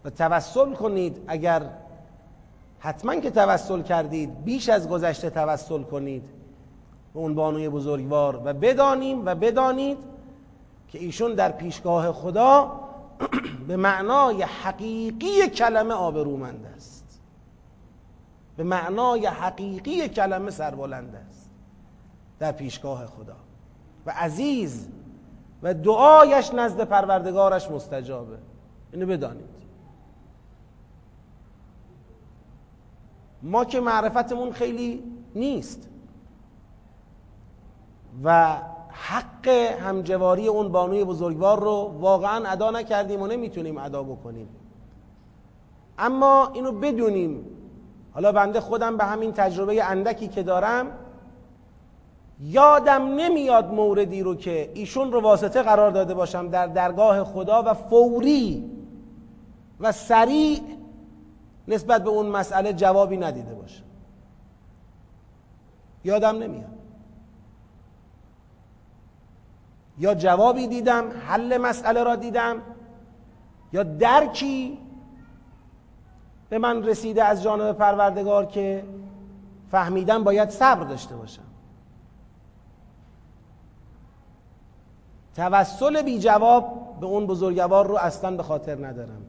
و 0.05 0.11
توسل 0.11 0.73
کنید 0.75 1.25
اگر 1.27 1.71
حتما 2.79 3.17
که 3.17 3.31
توسل 3.31 3.83
کردید 3.83 4.45
بیش 4.45 4.69
از 4.69 4.89
گذشته 4.89 5.31
توسل 5.31 5.83
کنید. 5.83 6.23
به 7.15 7.21
اون 7.21 7.35
بانوی 7.35 7.69
بزرگوار. 7.69 8.41
و 8.45 8.53
بدانیم 8.53 9.27
و 9.27 9.35
بدانید 9.35 9.99
که 10.89 10.99
ایشون 10.99 11.35
در 11.35 11.53
پیشگاه 11.53 12.12
خدا 12.12 12.81
به 13.69 13.77
معنای 13.77 14.43
حقیقی 14.43 15.49
کلمه 15.49 15.95
آبرومند 15.95 16.67
است. 16.77 17.21
به 18.57 18.65
معنای 18.65 19.27
حقیقی 19.27 20.09
کلمه 20.09 20.51
سربلند 20.51 21.15
است. 21.15 21.51
در 22.39 22.53
پیشگاه 22.53 23.07
خدا. 23.07 23.37
و 24.07 24.11
عزیز 24.11 24.89
و 25.62 25.75
دعایش 25.75 26.54
نزد 26.54 26.81
پروردگارش 26.81 27.71
مستجابه. 27.71 28.38
اینو 28.92 29.07
بدانید. 29.07 29.62
ما 33.42 33.64
که 33.64 33.81
معرفتمون 33.81 34.52
خیلی 34.52 35.02
نیست. 35.35 35.88
و 38.25 38.57
حق 38.90 39.49
همجواری 39.49 40.49
اون 40.49 40.73
بانوی 40.73 41.04
بزرگوار 41.04 41.61
رو 41.61 41.95
واقعا 42.00 42.49
ادا 42.49 42.71
نکردیم 42.71 43.23
و 43.23 43.26
نمی‌تونیم 43.26 43.78
ادا 43.78 44.02
بکنیم. 44.02 44.49
اما 45.99 46.50
اینو 46.54 46.73
بدونیم. 46.73 47.47
حالا 48.14 48.33
بنده 48.33 48.61
خودم 48.61 48.97
به 48.97 49.04
همین 49.04 49.33
تجربه 49.33 49.85
اندکی 49.85 50.28
که 50.28 50.42
دارم 50.42 50.87
یادم 52.43 53.03
نمیاد 53.03 53.73
موردی 53.73 54.23
رو 54.23 54.35
که 54.35 54.71
ایشون 54.75 55.13
رو 55.13 55.21
واسطه 55.21 55.63
قرار 55.63 55.91
داده 55.91 56.15
باشم 56.15 56.49
در 56.49 56.67
درگاه 56.67 57.25
خدا 57.25 57.63
و 57.67 57.75
فوری 57.75 58.71
و 59.81 59.93
سریع 59.93 60.61
نسبت 61.69 62.05
به 62.05 62.11
اون 62.11 62.27
مسئله 62.27 62.73
جوابی 62.73 63.17
ندیده 63.17 63.55
باشم. 63.55 63.85
یادم 66.05 66.39
نمیاد. 66.39 66.73
یا 69.99 70.15
جوابی 70.15 70.67
دیدم 70.67 71.05
حل 71.27 71.59
مسئله 71.59 72.03
را 72.03 72.17
دیدم 72.17 72.57
یا 73.73 73.83
درکی 73.83 74.79
به 76.51 76.59
من 76.59 76.85
رسیده 76.85 77.25
از 77.25 77.43
جانب 77.43 77.73
پروردگار 77.73 78.47
که 78.47 78.85
فهمیدم 79.71 80.25
باید 80.25 80.51
صبر 80.51 80.85
داشته 80.85 81.17
باشم. 81.17 81.51
توسل 85.37 86.03
بی 86.03 86.19
جواب 86.19 86.97
به 87.01 87.07
اون 87.07 87.27
بزرگوار 87.27 87.87
رو 87.87 87.97
اصلا 87.97 88.37
به 88.37 88.43
خاطر 88.43 88.87
ندارم. 88.87 89.23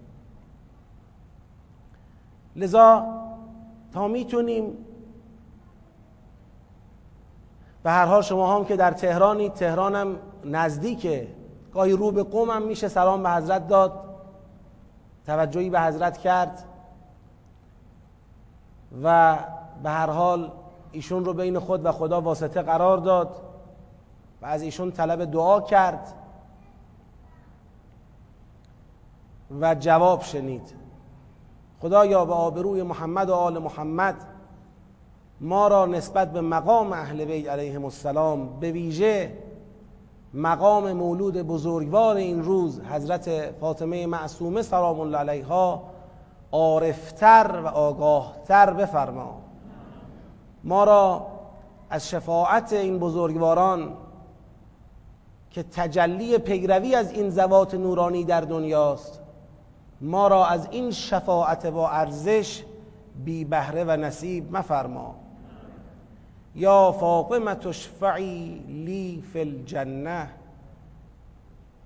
لذا 2.56 3.06
تا 3.94 4.08
می‌تونیم 4.08 4.78
به 7.84 7.92
هر 7.92 8.06
حال 8.06 8.22
شما 8.22 8.56
هم 8.56 8.66
که 8.66 8.76
در 8.76 8.92
تهرانی 8.92 9.50
تهرانم 9.50 10.16
نزدیکه. 10.46 11.28
گاهی 11.74 11.92
رو 11.92 12.12
به 12.12 12.24
قومم 12.24 12.62
میشه 12.62 12.88
سلام 12.88 13.24
به 13.24 13.32
حضرت 13.32 13.68
داد 13.68 13.92
توجهی 15.26 15.70
به 15.70 15.82
حضرت 15.82 16.18
کرد 16.18 16.64
و 19.04 19.38
به 19.84 19.90
هر 19.90 20.10
حال 20.10 20.52
ایشون 20.92 21.26
رو 21.26 21.34
بین 21.34 21.60
خود 21.60 21.86
و 21.86 21.92
خدا 21.92 22.22
واسطه 22.22 22.62
قرار 22.62 22.98
داد. 22.98 23.36
و 24.44 24.46
از 24.46 24.62
ایشون 24.62 24.92
طلب 24.92 25.26
دعا 25.26 25.62
کرد 25.62 26.14
و 29.62 29.76
جواب 29.76 30.22
شنید. 30.22 30.74
خدایا 31.82 32.26
به 32.26 32.34
آبروی 32.34 32.84
محمد 32.84 33.30
و 33.30 33.34
آل 33.34 33.58
محمد 33.58 34.16
ما 35.42 35.68
را 35.68 35.86
نسبت 35.86 36.34
به 36.34 36.42
مقام 36.42 36.94
اهل 36.94 37.26
بیت 37.26 37.50
علیهم 37.50 37.86
السلام 37.86 38.60
به 38.60 38.72
ویژه 38.72 39.38
مقام 40.34 40.94
مولود 40.94 41.38
بزرگوار 41.38 42.16
این 42.16 42.44
روز 42.44 42.82
حضرت 42.82 43.52
فاطمه 43.52 44.08
معصومه 44.08 44.62
سلام 44.62 45.00
الله 45.00 45.18
علیها 45.18 45.84
عارفتر 46.52 47.62
و 47.64 47.68
آگاهتر 47.68 48.74
بفرما. 48.74 49.42
ما 50.64 50.84
را 50.84 51.28
از 51.90 52.10
شفاعت 52.10 52.74
این 52.74 53.00
بزرگواران 53.00 53.94
که 55.54 55.64
تجلی 55.64 56.38
پیروی 56.38 56.96
از 56.96 57.12
این 57.12 57.30
زوات 57.30 57.74
نورانی 57.74 58.24
در 58.24 58.42
دنیاست. 58.42 59.20
ما 60.02 60.28
را 60.28 60.46
از 60.46 60.68
این 60.72 60.92
شفاعت 60.92 61.66
با 61.66 61.90
ارزش 61.90 62.64
بی 63.26 63.46
بهره 63.46 63.84
و 63.84 63.92
نصیب 63.92 64.58
مفرما. 64.58 65.16
یا 66.56 66.92
فاطمه 66.92 67.56
تشفعی 67.56 68.64
لی 68.68 69.24
فی 69.34 69.40
الجنه 69.40 70.30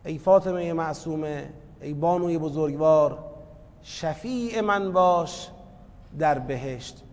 ای 0.05 0.17
فاطمه 0.17 0.73
معصومه 0.73 1.49
ای 1.81 1.93
بانوی 1.93 2.37
بزرگوار 2.37 3.19
شفیع 3.83 4.61
من 4.61 4.91
باش 4.91 5.49
در 6.19 6.39
بهشت. 6.39 7.03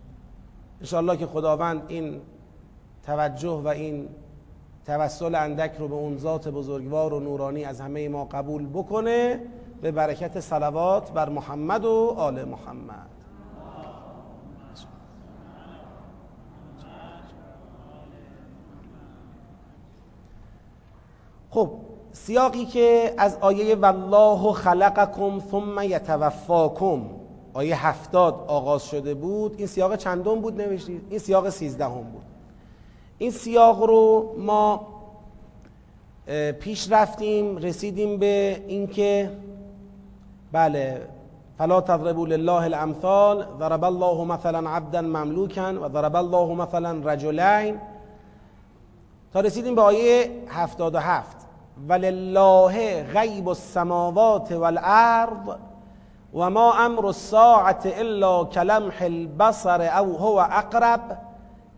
انشاءالله 0.79 1.17
که 1.17 1.25
خداوند 1.25 1.81
این 1.87 2.21
توجه 3.05 3.61
و 3.63 3.67
این 3.67 4.07
توسل 4.85 5.35
اندک 5.35 5.71
رو 5.79 5.87
به 5.87 5.95
اون 5.95 6.17
ذات 6.17 6.47
بزرگوار 6.47 7.13
و 7.13 7.19
نورانی 7.19 7.65
از 7.65 7.81
همه 7.81 8.09
ما 8.09 8.25
قبول 8.25 8.67
بکنه 8.67 9.39
به 9.81 9.91
برکت 9.91 10.39
صلوات 10.39 11.11
بر 11.11 11.29
محمد 11.29 11.85
و 11.85 12.13
آل 12.17 12.43
محمد. 12.43 13.09
خب 21.49 21.71
سیاقی 22.11 22.65
که 22.65 23.13
از 23.17 23.37
آیه 23.41 23.75
والله 23.75 24.53
خلقکم 24.53 25.39
ثم 25.39 25.79
یتوفاکم 25.83 27.01
آیه 27.53 27.87
هفتاد 27.87 28.45
آغاز 28.47 28.87
شده 28.87 29.13
بود. 29.13 29.55
این 29.57 29.67
سیاق 29.67 29.95
چندم 29.95 30.41
بود 30.41 30.61
نوشتید؟ 30.61 31.07
این 31.09 31.19
سیاق 31.19 31.49
سیزدهم 31.49 32.03
بود. 32.03 32.34
این 33.17 33.31
سیاق 33.31 33.83
رو 33.83 34.35
ما 34.37 34.87
پیش 36.59 36.91
رفتیم 36.91 37.57
رسیدیم 37.57 38.17
به 38.17 38.63
اینکه 38.67 39.31
بله 40.51 41.01
فلا 41.57 41.81
تضربوا 41.81 42.25
لله 42.25 42.63
الامثال 42.63 43.45
ضرب 43.59 43.83
الله 43.83 44.23
مثلا 44.23 44.69
عبدا 44.69 45.01
مملوکا 45.01 45.73
و 45.73 45.89
ضرب 45.89 46.15
الله 46.15 46.53
مثلا 46.53 47.11
رجلین. 47.11 47.79
تا 49.33 49.39
رسیدیم 49.39 49.75
به 49.75 49.81
آیه 49.81 50.31
77 50.49 51.37
ولله 51.89 53.03
غیب 53.03 53.49
السماوات 53.49 54.51
والارض 54.51 55.55
و 56.33 56.49
ما 56.49 56.73
امر 56.73 57.05
الساعت 57.05 57.85
الا 57.85 58.45
کلمح 58.45 59.01
البصر 59.01 59.81
او 59.99 60.17
هو 60.17 60.37
اقرب. 60.51 61.17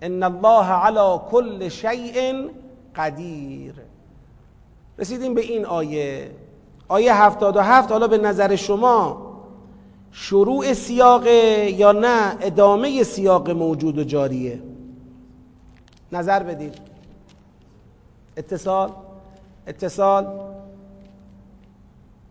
ان 0.04 0.24
الله 0.24 0.66
على 0.66 1.20
كل 1.32 1.70
شیء 1.70 2.48
قدیر 2.96 3.74
رسیدیم 5.00 5.34
به 5.34 5.42
این 5.42 5.66
آیه. 5.66 6.32
آیه 6.88 7.24
هفتاد 7.24 7.56
و 7.56 7.60
هفت 7.60 7.92
حالا 7.92 8.08
به 8.08 8.18
نظر 8.18 8.56
شما 8.56 9.28
شروع 10.12 10.74
سیاق 10.74 11.28
یا 11.68 11.92
نه؟ 11.92 12.38
ادامه 12.42 13.04
سیاق 13.04 13.50
موجود 13.50 13.98
و 13.98 14.04
جاریه. 14.04 14.60
نظر 16.12 16.44
بدید. 16.44 16.76
اتصال. 18.38 18.92
اتصال. 19.68 20.28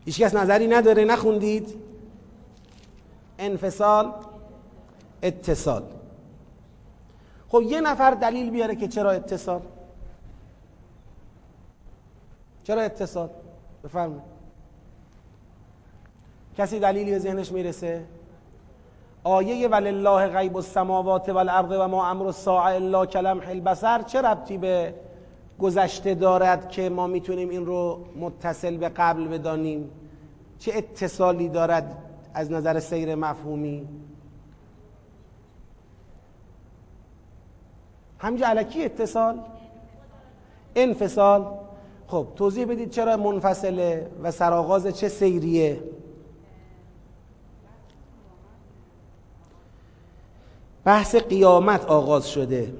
هیچ 0.05 0.21
کس 0.21 0.35
نظری 0.35 0.67
نداره. 0.67 1.05
نخوندید. 1.05 1.75
انفصال. 3.39 4.13
اتصال. 5.23 5.83
خب 7.49 7.63
یه 7.63 7.81
نفر 7.81 8.11
دلیل 8.11 8.51
بیاره 8.51 8.77
که 8.77 8.89
چرا 8.89 9.11
اتصال؟ 9.11 9.61
چرا 12.65 12.83
اتصال؟ 12.83 13.31
بفرمایید. 13.85 14.23
کسی 16.59 16.81
دلیلی 16.81 17.11
به 17.11 17.19
ذهنش 17.19 17.53
می‌رسه؟ 17.53 18.05
آیه 19.25 19.69
ولله 19.69 20.27
غیب 20.27 20.57
السماوات 20.57 21.29
والارض 21.29 21.71
و 21.71 21.89
ما 21.89 22.07
امر 22.11 22.27
الساعه 22.27 22.75
الا 22.75 23.07
کلمح 23.07 23.49
البصر 23.49 24.03
چه 24.03 24.23
ربطی 24.23 24.59
به 24.59 24.95
گذشته 25.59 26.15
دارد 26.15 26.69
که 26.69 26.89
ما 26.89 27.07
می‌تونیم 27.07 27.49
این 27.49 27.67
رو 27.67 28.05
متصل 28.21 28.77
به 28.77 28.89
قبل 28.89 29.29
بدانیم؟ 29.29 29.91
چه 30.59 30.73
اتصالی 30.75 31.49
دارد 31.49 32.03
از 32.35 32.51
نظر 32.53 32.81
سیر 32.81 33.15
مفهومی؟ 33.15 33.89
همینجا 38.19 38.47
علکی 38.47 38.85
اتصال 38.85 39.41
انفصال. 40.77 41.47
خب 42.09 42.27
توضیح 42.37 42.67
بدید 42.67 42.91
چرا 42.91 43.17
منفصله 43.17 44.11
و 44.23 44.31
سرآغاز 44.31 44.87
چه 44.87 45.09
سیریه؟ 45.09 45.83
بحث 50.85 51.15
قیامت 51.15 51.85
آغاز 51.85 52.29
شده. 52.29 52.75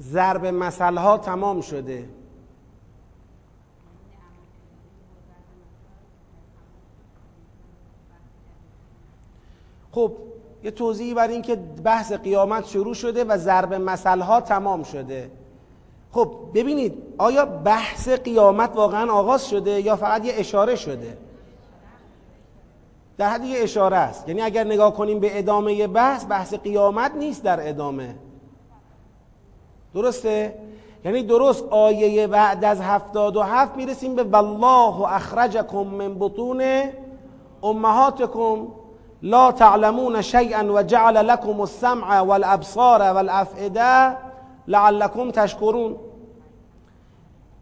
ضرب 0.00 0.46
مسئله 0.46 1.00
ها 1.00 1.18
تمام 1.18 1.60
شده. 1.60 2.08
خب 9.92 10.16
یه 10.64 10.70
توضیحی 10.70 11.14
بر 11.14 11.28
این 11.28 11.42
که 11.42 11.56
بحث 11.84 12.12
قیامت 12.12 12.66
شروع 12.66 12.94
شده 12.94 13.24
و 13.24 13.36
ضرب 13.36 13.74
مثل 13.74 14.20
ها 14.20 14.40
تمام 14.40 14.82
شده. 14.82 15.30
خب 16.12 16.34
ببینید 16.54 17.02
آیا 17.18 17.46
بحث 17.46 18.08
قیامت 18.08 18.70
واقعا 18.74 19.12
آغاز 19.12 19.48
شده 19.48 19.80
یا 19.80 19.96
فقط 19.96 20.24
یه 20.24 20.32
اشاره 20.36 20.76
شده؟ 20.76 21.18
در 23.18 23.28
حد 23.28 23.44
یه 23.44 23.62
اشاره 23.62 23.96
است. 23.96 24.28
یعنی 24.28 24.42
اگر 24.42 24.64
نگاه 24.64 24.94
کنیم 24.94 25.20
به 25.20 25.38
ادامه 25.38 25.86
بحث 25.86 26.26
بحث 26.28 26.54
قیامت 26.54 27.14
نیست 27.14 27.42
در 27.42 27.68
ادامه. 27.68 28.14
درسته؟ 29.94 30.54
یعنی 31.04 31.22
درست 31.22 31.64
آیه 31.70 32.26
بعد 32.26 32.64
از 32.64 32.80
هفتاد 32.80 33.36
و 33.36 33.42
هفت 33.42 33.76
می‌رسیم 33.76 34.14
به 34.14 34.22
والله 34.22 35.12
اخرجکم 35.12 35.78
من 35.78 36.16
بطون 36.18 36.62
امهاتکم. 37.62 38.66
لا 39.22 39.52
تعلمون 39.52 40.22
شیئا 40.22 40.64
و 40.74 40.82
جعل 40.82 41.26
لكم 41.26 41.60
السمع 41.60 42.20
والابصار 42.20 43.00
والافئده 43.02 44.16
لعلكم 44.68 45.30
تشکرون 45.30 45.96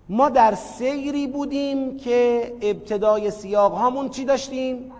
ما 0.09 0.29
در 0.29 0.55
سیری 0.55 1.27
بودیم 1.27 1.97
که 1.97 2.53
ابتدای 2.63 3.31
سیاق 3.31 3.73
هامون 3.73 4.09
چی 4.09 4.25
داشتیم؟ 4.25 4.93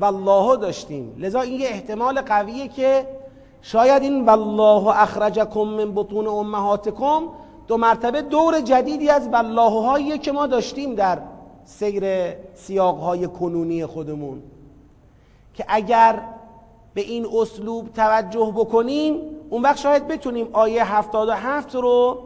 والله 0.00 0.56
داشتیم. 0.56 1.14
لذا 1.18 1.40
این 1.40 1.60
یه 1.60 1.68
احتمال 1.68 2.20
قویه 2.20 2.68
که 2.68 3.06
شاید 3.62 4.02
این 4.02 4.26
والله 4.26 5.02
اخرجکم 5.02 5.60
من 5.60 5.94
بطون 5.94 6.26
امهاتکم 6.26 7.22
دو 7.68 7.76
مرتبه 7.76 8.22
دور 8.22 8.60
جدیدی 8.60 9.10
از 9.10 9.28
والله 9.28 9.86
هایی 9.86 10.18
که 10.18 10.32
ما 10.32 10.46
داشتیم 10.46 10.94
در 10.94 11.18
سیر 11.64 12.04
سیاق 12.54 12.98
های 12.98 13.26
کنونی 13.26 13.86
خودمون. 13.86 14.42
که 15.56 15.64
اگر 15.68 16.22
به 16.94 17.00
این 17.00 17.26
اسلوب 17.34 17.92
توجه 17.92 18.52
بکنیم 18.56 19.20
اون 19.50 19.62
وقت 19.62 19.76
شاید 19.76 20.08
بتونیم 20.08 20.48
آیه 20.52 20.96
77 20.96 21.74
رو 21.74 22.18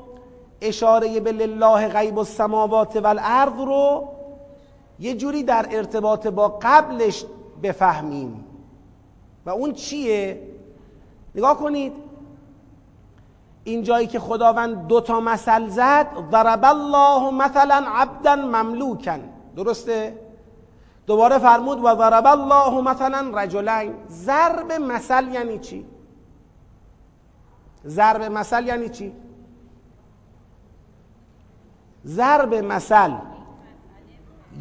اشاره 0.61 1.21
به 1.21 1.33
لله 1.33 1.89
غیب 1.89 2.19
السماوات 2.19 2.97
والارض 2.97 3.59
رو 3.59 4.09
یه 4.99 5.15
جوری 5.15 5.43
در 5.43 5.67
ارتباط 5.71 6.27
با 6.27 6.59
قبلش 6.63 7.25
بفهمیم 7.63 8.45
و 9.47 9.51
اون 9.51 9.73
چیه؟ 9.73 10.43
نگاه 11.35 11.59
کنید 11.59 11.93
این 13.65 13.83
جایی 13.83 14.07
که 14.07 14.19
خداوند 14.19 14.87
دو 14.87 15.01
تا 15.01 15.21
مثل 15.21 15.69
زد 15.69 16.07
ضرب 16.33 16.65
الله 16.65 17.31
مثلا 17.31 17.85
عبدا 17.87 18.37
مملوکن 18.37 19.21
درسته؟ 19.57 20.19
دوباره 21.07 21.39
فرمود 21.39 21.85
و 21.85 21.97
ضرب 21.97 22.27
الله 22.27 22.81
مثلا 22.81 23.31
رجلین 23.35 23.95
ضرب 24.11 24.73
مثل 24.73 25.29
یعنی 25.29 25.59
چی؟ 25.59 25.87
ضرب 27.87 28.23
مثل 28.23 28.67
یعنی 28.67 28.89
چی؟ 28.89 29.13
ضرب 32.07 32.55
مثل 32.55 33.13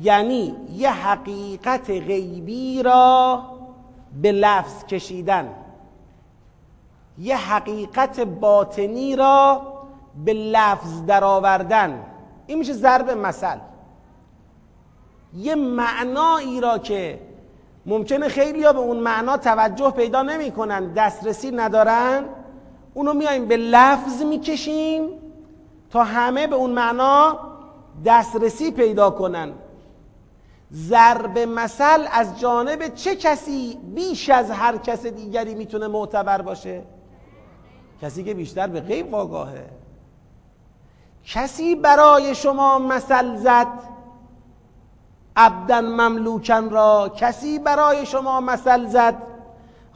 یعنی 0.02 0.56
یه 0.71 0.91
حقیقت 0.91 1.89
غیبی 1.89 2.84
را 2.84 3.43
به 4.21 4.32
لفظ 4.32 4.86
کشیدن 4.86 5.49
یه 7.17 7.38
حقیقت 7.38 8.19
باطنی 8.19 9.15
را 9.15 9.62
به 10.25 10.34
لفظ 10.34 11.06
درآوردن 11.06 12.06
این 12.47 12.60
میشه 12.60 12.73
ضرب 12.73 13.10
مثل 13.10 13.58
یه 15.38 15.56
معنایی 15.56 16.62
را 16.62 16.78
که 16.78 17.20
ممکنه 17.86 18.28
خیلی 18.28 18.62
به 18.62 18.78
اون 18.78 18.98
معنا 18.98 19.38
توجه 19.38 19.92
پیدا 19.92 20.22
نمی‌کنن 20.22 20.94
دسترسی 20.94 21.52
ندارن 21.52 22.24
اونو 22.94 23.13
میایم 23.13 23.48
به 23.48 23.58
لفظ 23.58 24.22
می‌کشیم 24.22 25.10
تا 25.92 26.04
همه 26.04 26.48
به 26.48 26.56
اون 26.56 26.70
معنا 26.70 27.39
دسترسی 28.06 28.72
پیدا 28.72 29.10
کنن. 29.10 29.52
ضرب 30.74 31.39
مثل 31.39 32.08
از 32.12 32.39
جانب 32.39 32.96
چه 32.96 33.15
کسی 33.15 33.78
بیش 33.96 34.30
از 34.30 34.52
هر 34.52 34.78
کس 34.78 35.06
دیگری 35.06 35.56
می‌تونه 35.56 35.88
معتبر 35.88 36.42
باشه؟ 36.42 36.84
کسی 38.02 38.24
که 38.24 38.34
بیشتر 38.34 38.68
به 38.68 38.82
غیب 38.82 39.15
آگاهه. 39.15 39.65
کسی 41.26 41.76
برای 41.76 42.36
شما 42.36 42.80
مثل 42.80 43.36
زد 43.36 43.68
عبدا 45.39 45.82
مملوکن 45.82 46.69
را 46.69 47.12
کسی 47.15 47.60
برای 47.60 48.06
شما 48.06 48.41
مثل 48.41 48.86
زد؟ 48.86 49.15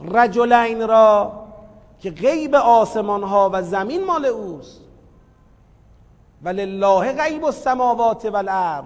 رجلین 0.00 0.88
را 0.88 1.32
که 2.00 2.10
غیب 2.10 2.54
آسمان 2.54 3.22
ها 3.22 3.50
و 3.52 3.62
زمین 3.62 4.04
مال 4.04 4.26
اوست. 4.26 4.80
ولله 6.42 7.12
غیب 7.12 7.44
السماوات 7.44 8.24
والارض. 8.24 8.84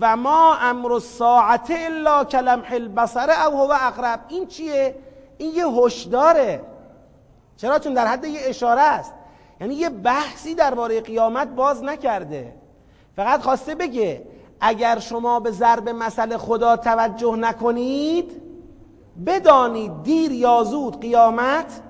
و 0.00 0.16
ما 0.16 0.54
امر 0.54 0.92
الساعت 0.92 1.70
الا 1.70 2.24
کلمح 2.24 2.72
البصر 2.72 3.30
او 3.30 3.58
هو 3.58 3.72
اقرب. 3.80 4.20
این 4.28 4.46
چیه؟ 4.46 4.94
این 5.38 5.54
یه 5.54 5.66
هشداره. 5.66 6.62
چرا 7.56 7.78
چون 7.78 7.94
در 7.94 8.06
حد 8.06 8.24
یه 8.24 8.40
اشاره 8.44 8.80
است. 8.80 9.12
یعنی 9.60 9.74
یه 9.74 9.88
بحثی 9.88 10.54
درباره 10.54 11.00
قیامت 11.00 11.48
باز 11.48 11.84
نکرده. 11.84 12.54
فقط 13.16 13.42
خواسته 13.42 13.74
بگه 13.74 14.22
اگر 14.60 14.98
شما 14.98 15.40
به 15.40 15.50
ضرب 15.50 15.88
مسئله 15.88 16.38
خدا 16.38 16.76
توجه 16.76 17.36
نکنید 17.36 18.42
بدانید 19.26 20.02
دیر 20.02 20.32
یا 20.32 20.64
زود 20.64 21.00
قیامت 21.00 21.80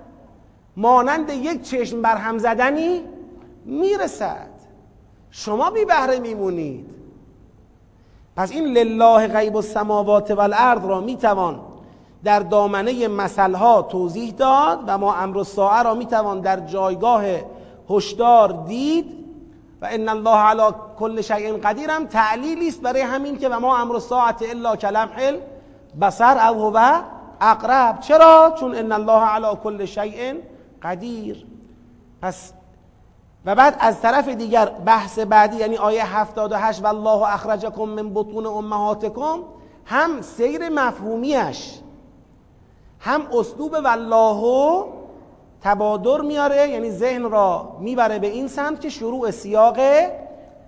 مانند 0.76 1.30
یک 1.30 1.62
چشم 1.62 2.02
بر 2.02 2.16
هم 2.16 2.38
زدنی 2.38 3.04
می‌رسد. 3.64 4.50
شما 5.30 5.70
بی 5.70 5.84
بهره 5.84 6.18
میمونید. 6.18 6.86
پس 8.36 8.50
این 8.50 8.64
لله 8.64 9.26
غیب 9.26 9.56
السماوات 9.56 10.30
والارض 10.30 10.84
را 10.84 11.00
می‌توان 11.00 11.60
در 12.24 12.40
دامنه 12.40 13.08
مثلها 13.08 13.82
توضیح 13.82 14.32
داد 14.32 14.84
و 14.86 14.98
ما 14.98 15.14
امر 15.14 15.38
الساعه 15.38 15.82
را 15.82 15.94
می‌توان 15.94 16.40
در 16.40 16.60
جایگاه 16.60 17.24
هشدار 17.90 18.64
دید. 18.68 19.19
و 19.82 19.88
ان 19.90 20.08
الله 20.08 20.36
علی 20.36 20.74
کل 20.98 21.20
شیء 21.20 21.56
قدیر 21.56 21.90
هم 21.90 22.06
تعلیلی 22.06 22.68
است 22.68 22.80
برای 22.80 23.00
همین 23.00 23.38
که 23.38 23.48
و 23.48 23.60
ما 23.60 23.78
امر 23.78 23.94
الساعه 23.94 24.34
الا 24.40 24.76
کلمح 24.76 25.32
بصر 26.00 26.48
او 26.48 26.62
هو 26.62 27.00
اقرب. 27.40 28.00
چرا؟ 28.00 28.54
چون 28.60 28.74
ان 28.74 28.92
الله 28.92 29.24
علی 29.24 29.56
کل 29.64 29.84
شیء 29.84 30.34
قدیر. 30.82 31.46
پس 32.22 32.52
و 33.44 33.54
بعد 33.54 33.76
از 33.80 34.00
طرف 34.00 34.28
دیگر 34.28 34.66
بحث 34.66 35.18
بعدی 35.18 35.56
یعنی 35.56 35.76
آیه 35.76 36.16
78 36.16 36.84
والله 36.84 37.34
اخرجکم 37.34 37.84
من 37.84 38.14
بطون 38.14 38.46
امهاتکم. 38.46 39.38
هم 39.86 40.22
سیر 40.22 40.68
مفهومیش 40.68 41.78
هم 43.00 43.22
اسلوب 43.32 43.72
والله 43.72 44.84
تبادر 45.62 46.20
میاره 46.20 46.68
یعنی 46.68 46.90
ذهن 46.90 47.30
را 47.30 47.76
می‌بره 47.80 48.18
به 48.18 48.26
این 48.26 48.48
سمت 48.48 48.80
که 48.80 48.88
شروع 48.88 49.30
سیاق 49.30 49.76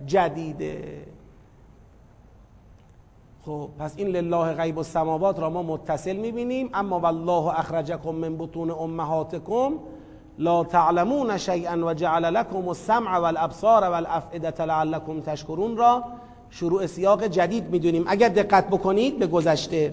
جدیده. 0.07 1.03
خب 3.47 3.69
پس 3.79 3.95
این 3.97 4.09
لله 4.09 4.53
غیب 4.53 4.79
السماوات 4.79 5.41
را 5.41 5.51
ما 5.51 5.63
متصل 5.63 6.17
می‌بینیم. 6.17 6.71
اما 6.75 7.01
والله 7.01 7.59
اخرجکم 7.59 8.11
من 8.11 8.37
بطون 8.39 8.71
امهاتکم 8.71 9.73
لا 10.39 10.65
تعلمون 10.65 11.39
شیئا 11.39 11.87
و 11.87 11.95
جعل 11.95 12.25
لكم 12.25 12.69
السمع 12.69 13.19
والابصار 13.19 13.85
والافئده 13.85 14.65
لعلكم 14.65 15.21
تشکرون 15.21 15.77
را 15.77 16.05
شروع 16.51 16.87
سیاق 16.87 17.25
جدید 17.25 17.71
می‌دونیم. 17.71 18.05
اگر 18.07 18.29
دقت 18.29 18.69
بکنید 18.69 19.19
به 19.19 19.27
گذشته 19.27 19.93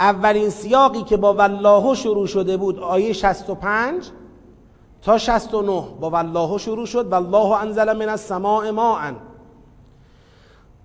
اولین 0.00 0.48
سیاقی 0.48 1.02
که 1.02 1.16
با 1.16 1.34
والله 1.34 1.94
شروع 1.94 2.26
شده 2.26 2.56
بود 2.56 2.78
آیه 2.78 3.12
65 3.12 4.04
تا 5.02 5.18
69 5.18 5.84
با 6.00 6.10
والله 6.10 6.58
شروع 6.58 6.86
شد 6.86 7.12
والله 7.12 7.62
انزل 7.62 7.92
من 7.92 8.08
السماء 8.08 8.70
ماء. 8.70 9.12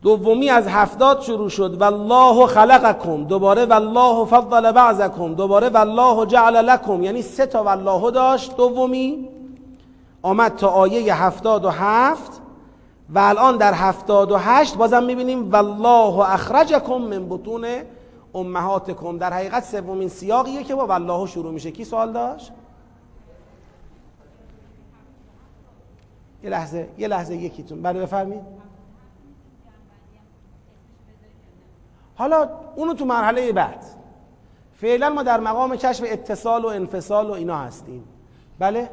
دومی 0.02 0.50
از 0.50 0.68
هفتاد 0.68 1.22
شروع 1.22 1.50
شد 1.50 1.82
والله 1.82 2.48
خلقکم. 2.48 3.24
دوباره 3.24 3.66
والله 3.66 4.26
فضل 4.26 4.72
بعضکم. 4.72 5.34
دوباره 5.34 5.70
والله 5.70 6.26
جعل 6.26 6.56
لکم. 6.56 7.04
یعنی 7.04 7.22
سه 7.22 7.46
تا 7.46 7.64
والله 7.64 8.12
داشت. 8.12 8.58
دومی 8.58 9.30
آمد 10.22 10.56
تا 10.56 10.68
آیه 10.68 11.24
هفتاد 11.24 11.66
و 11.66 11.70
هفت 11.70 12.42
و 13.10 13.20
الان 13.20 13.58
در 13.58 13.74
هفتاد 13.74 14.32
و 14.32 14.38
هشت 14.38 14.78
بازم 14.78 15.04
می‌بینیم 15.04 15.52
والله 15.52 16.34
اخرجکم 16.34 16.98
من 16.98 17.30
بطون 17.30 17.66
امهاتکم. 18.36 19.18
در 19.18 19.34
حقیقت 19.34 19.64
سومین 19.64 20.10
سیاقیه 20.10 20.64
که 20.64 20.76
با 20.76 20.88
والله 20.88 21.28
شروع 21.28 21.54
میشه. 21.54 21.72
کی 21.72 21.86
سوال 21.86 22.14
داشت؟ 22.14 22.52
یه 26.44 26.50
لحظه 26.50 26.90
یه 26.98 27.08
لحظه 27.08 27.36
یکیتون. 27.36 27.82
بله 27.82 28.02
بفرمید 28.02 28.42
حالا 32.16 32.50
اونو 32.76 32.94
تو 32.94 33.06
مرحله 33.06 33.52
بعد. 33.52 33.86
فعلا 34.74 35.10
ما 35.10 35.24
در 35.24 35.40
مقام 35.40 35.76
کشف 35.76 36.04
اتصال 36.08 36.66
و 36.66 36.68
انفصال 36.68 37.30
و 37.30 37.32
اینا 37.32 37.58
هستیم. 37.58 38.04
بله؟ 38.60 38.90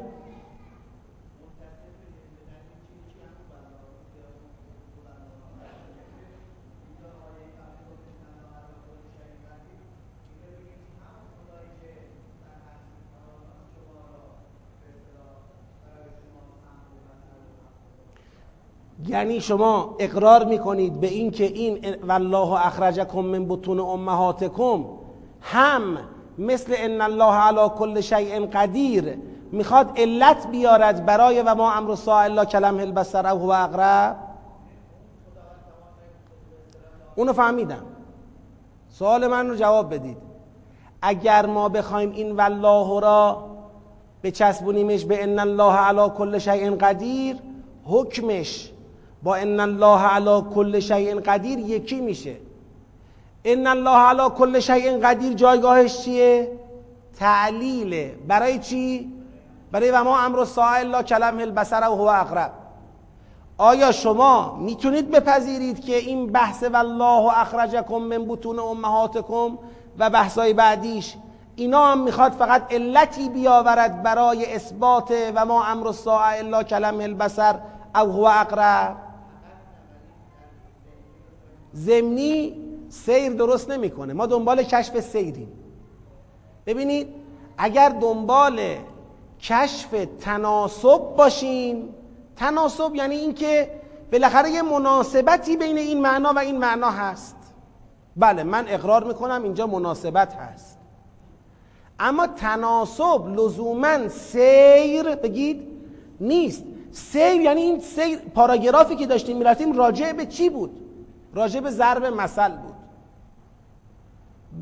یعنی 19.07 19.41
شما 19.41 19.95
اقرار 19.99 20.45
می‌کنید 20.45 20.99
به 20.99 21.07
اینکه 21.07 21.43
این 21.43 21.95
والله 22.07 22.65
اخرجکم 22.67 23.19
من 23.19 23.45
بطون 23.47 23.79
امهاتکم. 23.79 24.85
هم 25.41 25.97
مثل 26.37 26.73
ان 26.77 27.01
الله 27.01 27.33
علی 27.33 27.69
کل 27.79 28.01
شیء 28.01 28.45
قدیر 28.45 29.17
می‌خواد 29.51 29.91
علت 29.97 30.47
بیارد 30.47 31.05
برای 31.05 31.41
و 31.41 31.55
ما 31.55 31.73
امر 31.73 31.89
الساعه 31.89 32.25
الا 32.25 32.45
کلم 32.45 32.77
البصر 32.77 33.27
او 33.27 33.39
هو 33.39 33.49
اقرب. 33.49 34.15
اونو 37.15 37.33
فهمیدم. 37.33 37.83
سوال 38.89 39.27
من 39.27 39.49
رو 39.49 39.55
جواب 39.55 39.93
بدید. 39.93 40.17
اگر 41.01 41.45
ما 41.45 41.69
بخوایم 41.69 42.11
این 42.11 42.31
والله 42.31 43.01
را 43.01 43.45
بچسبونیمش 44.23 45.05
به 45.05 45.23
ان 45.23 45.39
الله 45.39 45.73
علی 45.73 46.09
کل 46.17 46.37
شیء 46.37 46.75
قدیر 46.75 47.35
حکمش 47.85 48.71
با 49.23 49.35
ان 49.35 49.59
الله 49.59 50.01
علی 50.01 50.45
کل 50.55 50.79
شیء 50.79 51.19
قدیر 51.19 51.59
یکی 51.59 52.01
میشه. 52.01 52.35
ان 53.45 53.67
الله 53.67 53.97
علی 53.97 54.29
کل 54.37 54.59
شیء 54.59 54.99
قدیر 54.99 55.33
جایگاهش 55.33 56.01
چیه؟ 56.01 56.51
تعلیله 57.19 58.15
برای 58.27 58.59
چی؟ 58.59 59.13
برای 59.71 59.91
و 59.91 60.03
ما 60.03 60.19
امر 60.19 60.39
الساعه 60.39 60.79
الا 60.79 61.03
کلم 61.03 61.39
البصر 61.39 61.81
و 61.81 61.95
هو 61.95 62.01
اقرب. 62.01 62.51
آیا 63.57 63.91
شما 63.91 64.55
می‌تونید 64.55 65.11
بپذیرید 65.11 65.85
که 65.85 65.95
این 65.95 66.31
بحث 66.31 66.63
والله 66.63 67.39
اخرجکم 67.39 67.97
من 67.97 68.25
بطون 68.27 68.59
امهاتکم 68.59 69.57
و 69.99 70.09
بحثای 70.09 70.53
بعدیش 70.53 71.15
اینا 71.55 71.91
هم 71.91 71.99
می‌خواد 71.99 72.31
فقط 72.31 72.73
علتی 72.73 73.29
بیاورد 73.29 74.03
برای 74.03 74.55
اثبات 74.55 75.13
و 75.35 75.45
ما 75.45 75.65
امر 75.65 75.87
الساعه 75.87 76.39
الا 76.39 76.63
کلم 76.63 76.99
البصر 76.99 77.55
او 77.95 78.11
هو 78.11 78.23
اقرب؟ 78.23 79.06
زمینی 81.77 82.53
سیر 82.89 83.33
درست 83.33 83.71
نمی‌کنه. 83.71 84.13
ما 84.13 84.25
دنبال 84.25 84.63
کشف 84.63 84.99
سیریم. 84.99 85.51
ببینید 86.65 87.07
اگر 87.57 87.89
دنبال 87.89 88.59
کشف 89.41 90.05
تناسب 90.19 91.15
باشیم 91.17 91.89
تناسب 92.35 92.95
یعنی 92.95 93.15
اینکه 93.15 93.71
بالاخره 94.11 94.51
یه 94.51 94.61
مناسبتی 94.61 95.57
بین 95.57 95.77
این 95.77 96.01
معنا 96.01 96.33
و 96.33 96.39
این 96.39 96.57
معنا 96.57 96.89
هست. 96.89 97.35
بله 98.15 98.43
من 98.43 98.65
اقرار 98.67 99.03
می‌کنم 99.03 99.43
اینجا 99.43 99.67
مناسبت 99.67 100.33
هست. 100.33 100.77
اما 101.99 102.27
تناسب 102.27 103.27
لزوما 103.27 104.07
سیر 104.09 105.15
بگید 105.15 105.67
نیست. 106.21 106.63
سیر 106.91 107.41
یعنی 107.41 107.61
این 107.61 107.79
سیر 107.79 108.17
پاراگرافی 108.17 108.95
که 108.95 109.05
داشتیم 109.05 109.37
می‌رفتیم 109.37 109.77
راجع 109.77 110.11
به 110.11 110.25
چی 110.25 110.49
بود؟ 110.49 110.86
راجع 111.33 111.59
به 111.59 111.71
ضرب 111.71 112.05
مثل 112.05 112.49
بود. 112.49 112.75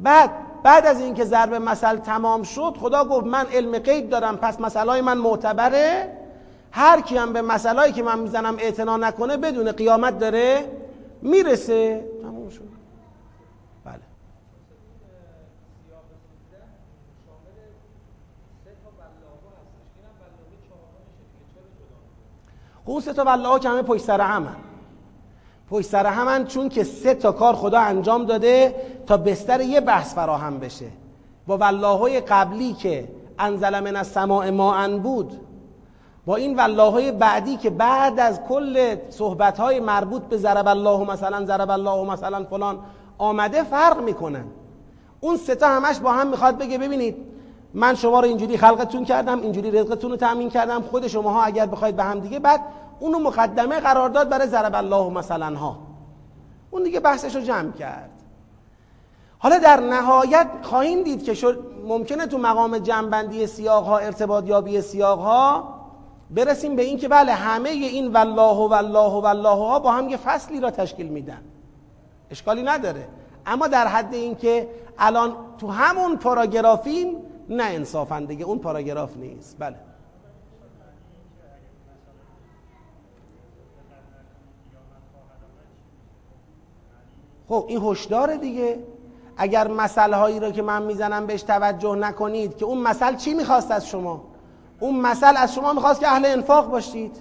بعد 0.03 0.29
بعد 0.63 0.85
از 0.85 0.99
اینکه 0.99 1.25
ضرب 1.25 1.53
مثل 1.53 1.97
تمام 1.97 2.43
شد 2.43 2.77
خدا 2.79 3.05
گفت 3.05 3.25
من 3.25 3.45
علم 3.45 3.79
غیب 3.79 4.09
دارم 4.09 4.37
پس 4.37 4.59
مسئله 4.59 5.01
من 5.01 5.17
معتبره. 5.17 6.17
هر 6.71 7.01
کی 7.01 7.17
هم 7.17 7.33
به 7.33 7.41
مسئله 7.41 7.91
که 7.91 8.03
من 8.03 8.19
می‌زنم 8.19 8.57
اعتنا 8.59 8.97
نکنه 8.97 9.37
بدون 9.37 9.71
قیامت 9.71 10.19
داره 10.19 10.71
می‌رسه. 11.21 12.05
تمام 12.21 12.49
شد. 12.49 12.69
بله. 13.85 13.99
اون 22.85 23.01
سه 23.01 23.13
تا 23.13 23.23
والله 23.23 23.59
که 23.59 23.69
همه 23.69 23.81
پشت 23.81 24.03
سر 24.03 24.21
همه 24.21 24.64
پشت 25.69 25.89
سر 25.89 26.05
همن 26.05 26.45
چون 26.45 26.69
که 26.69 26.83
سه 26.83 27.13
تا 27.13 27.31
کار 27.31 27.55
خدا 27.55 27.79
انجام 27.79 28.25
داده 28.25 28.75
تا 29.07 29.17
بستر 29.17 29.61
یه 29.61 29.81
بحث 29.81 30.13
فراهم 30.13 30.59
بشه. 30.59 30.85
با 31.47 31.57
والله 31.57 32.19
قبلی 32.19 32.73
که 32.73 33.07
انزل 33.39 33.79
من 33.79 33.95
السماء 33.95 34.51
ماء 34.51 34.97
بود 34.97 35.39
با 36.25 36.35
این 36.35 36.55
والله 36.55 37.11
بعدی 37.11 37.57
که 37.57 37.69
بعد 37.69 38.19
از 38.19 38.41
کل 38.49 38.95
صحبت 39.09 39.59
های 39.59 39.79
مربوط 39.79 40.21
به 40.21 40.37
ضرب 40.37 40.67
الله 40.67 41.11
مثلا 41.11 41.45
ضرب 41.45 41.69
الله 41.69 42.11
مثلا 42.11 42.43
فلان 42.43 42.79
آمده 43.17 43.63
فرق 43.63 44.01
می‌کنن 44.01 44.45
اون 45.21 45.37
سه 45.37 45.55
تا 45.55 45.67
همش 45.67 45.99
با 45.99 46.11
هم 46.11 46.27
می‌خواد 46.27 46.57
بگه 46.57 46.77
ببینید 46.77 47.15
من 47.73 47.95
شما 47.95 48.19
رو 48.19 48.27
اینجوری 48.27 48.57
خلقتون 48.57 49.05
کردم 49.05 49.41
اینجوری 49.41 49.71
رزقتون 49.71 50.11
رو 50.11 50.17
تأمین 50.17 50.49
کردم 50.49 50.81
خود 50.81 51.07
شماها 51.07 51.43
اگر 51.43 51.65
بخواید 51.65 51.95
به 51.95 52.03
هم 52.03 52.19
دیگه 52.19 52.39
بعد 52.39 52.59
اونو 52.99 53.19
مقدمه 53.19 53.79
قرار 53.79 54.09
داد 54.09 54.29
برای 54.29 54.47
ضرب 54.47 54.75
الله 54.75 55.09
مثلا 55.09 55.55
ها. 55.55 55.77
اون 56.71 56.83
دیگه 56.83 56.99
بحثش 56.99 57.35
رو 57.35 57.41
جمع 57.41 57.71
کرد. 57.71 58.09
حالا 59.39 59.57
در 59.57 59.79
نهایت 59.79 60.47
خواهیم 60.61 61.03
دید 61.03 61.23
که 61.23 61.33
شد 61.33 61.63
ممکنه 61.87 62.27
تو 62.27 62.37
مقام 62.37 62.77
جمعبندی 62.77 63.47
سیاق 63.47 63.83
ها 63.83 63.97
ارتباط 63.97 64.47
یابی 64.47 64.81
سیاق 64.81 65.19
ها 65.19 65.75
برسیم 66.31 66.75
به 66.75 66.81
این 66.81 66.97
که 66.97 67.07
بله 67.07 67.33
همه 67.33 67.69
این 67.69 68.13
والله 68.13 68.57
و 68.57 68.67
والله 68.67 69.11
و 69.11 69.21
والله 69.21 69.49
ها 69.49 69.79
با 69.79 69.91
هم 69.91 70.09
یه 70.09 70.17
فصلی 70.17 70.59
را 70.59 70.71
تشکیل 70.71 71.07
میدن. 71.07 71.41
اشکالی 72.31 72.63
نداره. 72.63 73.07
اما 73.45 73.67
در 73.67 73.87
حد 73.87 74.13
این 74.13 74.35
که 74.35 74.69
الان 74.97 75.35
تو 75.57 75.67
همون 75.67 76.17
پاراگرافیم 76.17 77.17
نه 77.49 77.63
انصافا 77.63 78.19
دیگه 78.19 78.45
اون 78.45 78.59
پاراگراف 78.59 79.17
نیست. 79.17 79.55
بله. 79.59 79.75
خب 87.49 87.65
این 87.67 87.81
هشدار 87.83 88.35
دیگه. 88.35 88.79
اگر 89.37 89.67
مسئله 89.67 90.15
هایی 90.15 90.39
رو 90.39 90.51
که 90.51 90.61
من 90.61 90.83
می‌زنم 90.83 91.25
بهش 91.25 91.43
توجه 91.43 91.95
نکنید 91.95 92.57
که 92.57 92.65
اون 92.65 92.77
مسئله 92.77 93.17
چی 93.17 93.33
می‌خواست 93.33 93.71
از 93.71 93.87
شما؟ 93.87 94.23
اون 94.79 94.99
مسئله 94.99 95.39
از 95.39 95.55
شما 95.55 95.73
می‌خواست 95.73 95.99
که 95.99 96.07
اهل 96.07 96.25
انفاق 96.25 96.69
باشید. 96.69 97.17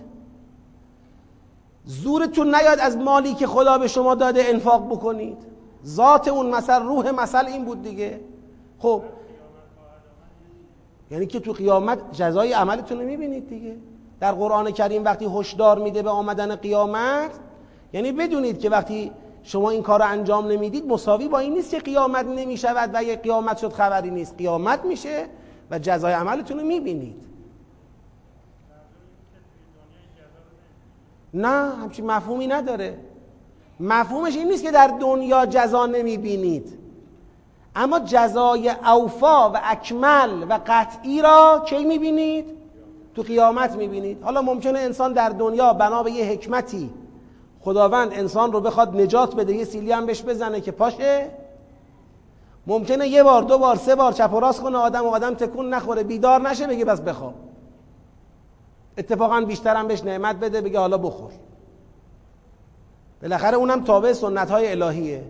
زورتون 1.84 2.54
نیاد 2.54 2.78
از 2.78 2.96
مالی 2.96 3.34
که 3.34 3.46
خدا 3.46 3.78
به 3.78 3.88
شما 3.88 4.14
داده 4.14 4.44
انفاق 4.46 4.86
بکنید. 4.86 5.38
ذات 5.86 6.28
اون 6.28 6.54
مثل 6.54 6.82
روح 6.82 7.10
مثل 7.10 7.46
این 7.46 7.64
بود 7.64 7.82
دیگه. 7.82 8.20
خب. 8.78 9.02
یعنی 11.10 11.26
که 11.26 11.40
تو 11.40 11.52
قیامت 11.52 11.98
جزای 12.12 12.52
عملتون 12.52 13.00
رو 13.00 13.06
می‌بینید 13.06 13.48
دیگه. 13.48 13.76
در 14.20 14.32
قرآن 14.32 14.70
کریم 14.70 15.04
وقتی 15.04 15.28
هشدار 15.38 15.78
میده 15.78 16.02
به 16.02 16.10
آمدن 16.10 16.56
قیامت 16.56 17.30
یعنی 17.92 18.12
بدونید 18.12 18.58
که 18.58 18.70
وقتی 18.70 19.12
شما 19.44 19.70
این 19.70 19.82
کار 19.82 20.00
رو 20.00 20.08
انجام 20.08 20.46
نمی‌دید 20.46 20.86
مساوی 20.86 21.28
با 21.28 21.38
این 21.38 21.52
نیست 21.52 21.70
که 21.70 21.78
قیامت 21.78 22.26
نمی‌شود 22.26 22.90
و 22.94 23.04
یه 23.04 23.16
قیامت 23.16 23.58
شد 23.58 23.72
خبری 23.72 24.10
نیست. 24.10 24.34
قیامت 24.38 24.84
میشه 24.84 25.26
و 25.70 25.78
جزای 25.78 26.12
عملتون 26.12 26.58
رو 26.58 26.66
می‌بینید. 26.66 27.24
نه 31.34 31.48
همچین 31.48 32.06
مفهومی 32.06 32.46
نداره. 32.46 32.98
مفهومش 33.80 34.36
این 34.36 34.48
نیست 34.48 34.62
که 34.62 34.70
در 34.70 34.86
دنیا 35.00 35.46
جزا 35.46 35.86
نمی‌بینید. 35.86 36.78
اما 37.76 37.98
جزای 37.98 38.68
اوفا 38.68 39.50
و 39.50 39.60
اکمل 39.62 40.46
و 40.48 40.60
قطعی 40.66 41.22
را 41.22 41.64
کی 41.66 41.84
می‌بینید؟ 41.84 42.44
تو 43.14 43.22
قیامت 43.22 43.76
می‌بینید. 43.76 44.22
حالا 44.22 44.42
ممکنه 44.42 44.78
انسان 44.78 45.12
در 45.12 45.28
دنیا 45.28 45.72
بنا 45.72 46.02
به 46.02 46.10
یه 46.10 46.24
حکمتی 46.24 46.90
خداوند 47.64 48.12
انسان 48.12 48.52
رو 48.52 48.60
بخواد 48.60 48.96
نجات 48.96 49.34
بده 49.34 49.54
یه 49.54 49.64
سیلی 49.64 49.92
هم 49.92 50.06
بهش 50.06 50.22
بزنه 50.22 50.60
که 50.60 50.72
پاشه. 50.72 51.30
ممکنه 52.66 53.08
یه 53.08 53.22
بار 53.22 53.42
دو 53.42 53.58
بار 53.58 53.76
سه 53.76 53.94
بار 53.94 54.12
چپ 54.12 54.32
و 54.34 54.40
راست 54.40 54.62
کنه 54.62 54.78
آدم 54.78 55.04
و 55.04 55.08
آدم 55.08 55.34
تکون 55.34 55.74
نخوره 55.74 56.02
بیدار 56.02 56.48
نشه 56.48 56.66
بگه 56.66 56.84
بس 56.84 57.00
بخواب. 57.00 57.34
اتفاقا 58.98 59.40
بیشتر 59.40 59.76
هم 59.76 59.88
بهش 59.88 60.04
نعمت 60.04 60.36
بده 60.36 60.60
بگه 60.60 60.78
حالا 60.78 60.98
بخور. 60.98 61.30
بالاخره 63.22 63.56
اونم 63.56 63.84
تابع 63.84 64.12
سنت 64.12 64.50
های 64.50 64.70
الهیه. 64.70 65.24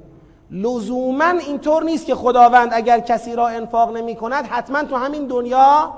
لزوما 0.51 1.25
اینطور 1.25 1.85
نیست 1.85 2.07
که 2.07 2.15
خداوند 2.15 2.69
اگر 2.73 3.01
کسی 3.01 3.37
را 3.37 3.49
انفاق 3.49 3.97
نمی 3.97 4.17
کند 4.17 4.45
حتما 4.45 4.85
تو 4.85 4.97
همین 4.97 5.27
دنیا 5.27 5.95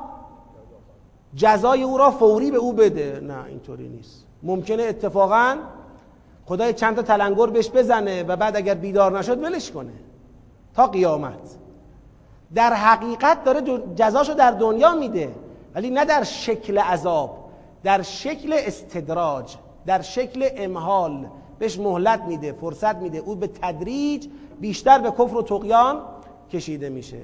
جزای 1.35 1.83
او 1.83 1.99
را 1.99 2.11
فوری 2.11 2.51
به 2.51 2.57
او 2.57 2.73
بده. 2.73 3.21
نه 3.23 3.45
اینطوری 3.45 3.89
نیست. 3.89 4.25
ممکنه 4.43 4.83
اتفاقا 4.83 5.57
خدای 6.47 6.73
چند 6.73 6.97
تا 6.97 7.03
تلنگر 7.03 7.47
بهش 7.47 7.71
بزنه 7.71 8.23
و 8.23 8.37
بعد 8.37 8.57
اگر 8.57 8.75
بیدار 8.75 9.19
نشد 9.19 9.43
ولش 9.43 9.71
کنه. 9.71 9.93
تا 10.75 10.87
قیامت. 10.87 11.57
در 12.55 12.75
حقیقت 12.75 13.45
داره 13.45 13.63
جزاشو 13.97 14.35
در 14.35 14.51
دنیا 14.51 14.95
میده. 14.95 15.35
ولی 15.75 15.91
نه 15.91 16.05
در 16.05 16.25
شکل 16.25 16.79
عذاب 16.79 17.51
در 17.85 18.03
شکل 18.03 18.55
استدراج 18.57 19.57
در 19.87 20.03
شکل 20.03 20.49
امحال 20.57 21.27
بهش 21.59 21.79
مهلت 21.79 22.21
میده 22.23 22.53
فرصت 22.53 22.97
میده. 22.97 23.19
او 23.19 23.35
به 23.35 23.47
تدریج 23.47 24.27
بیشتر 24.61 24.99
به 24.99 25.11
کفر 25.11 25.37
و 25.37 25.43
تقیان 25.43 26.03
کشیده 26.53 26.89
میشه. 26.89 27.23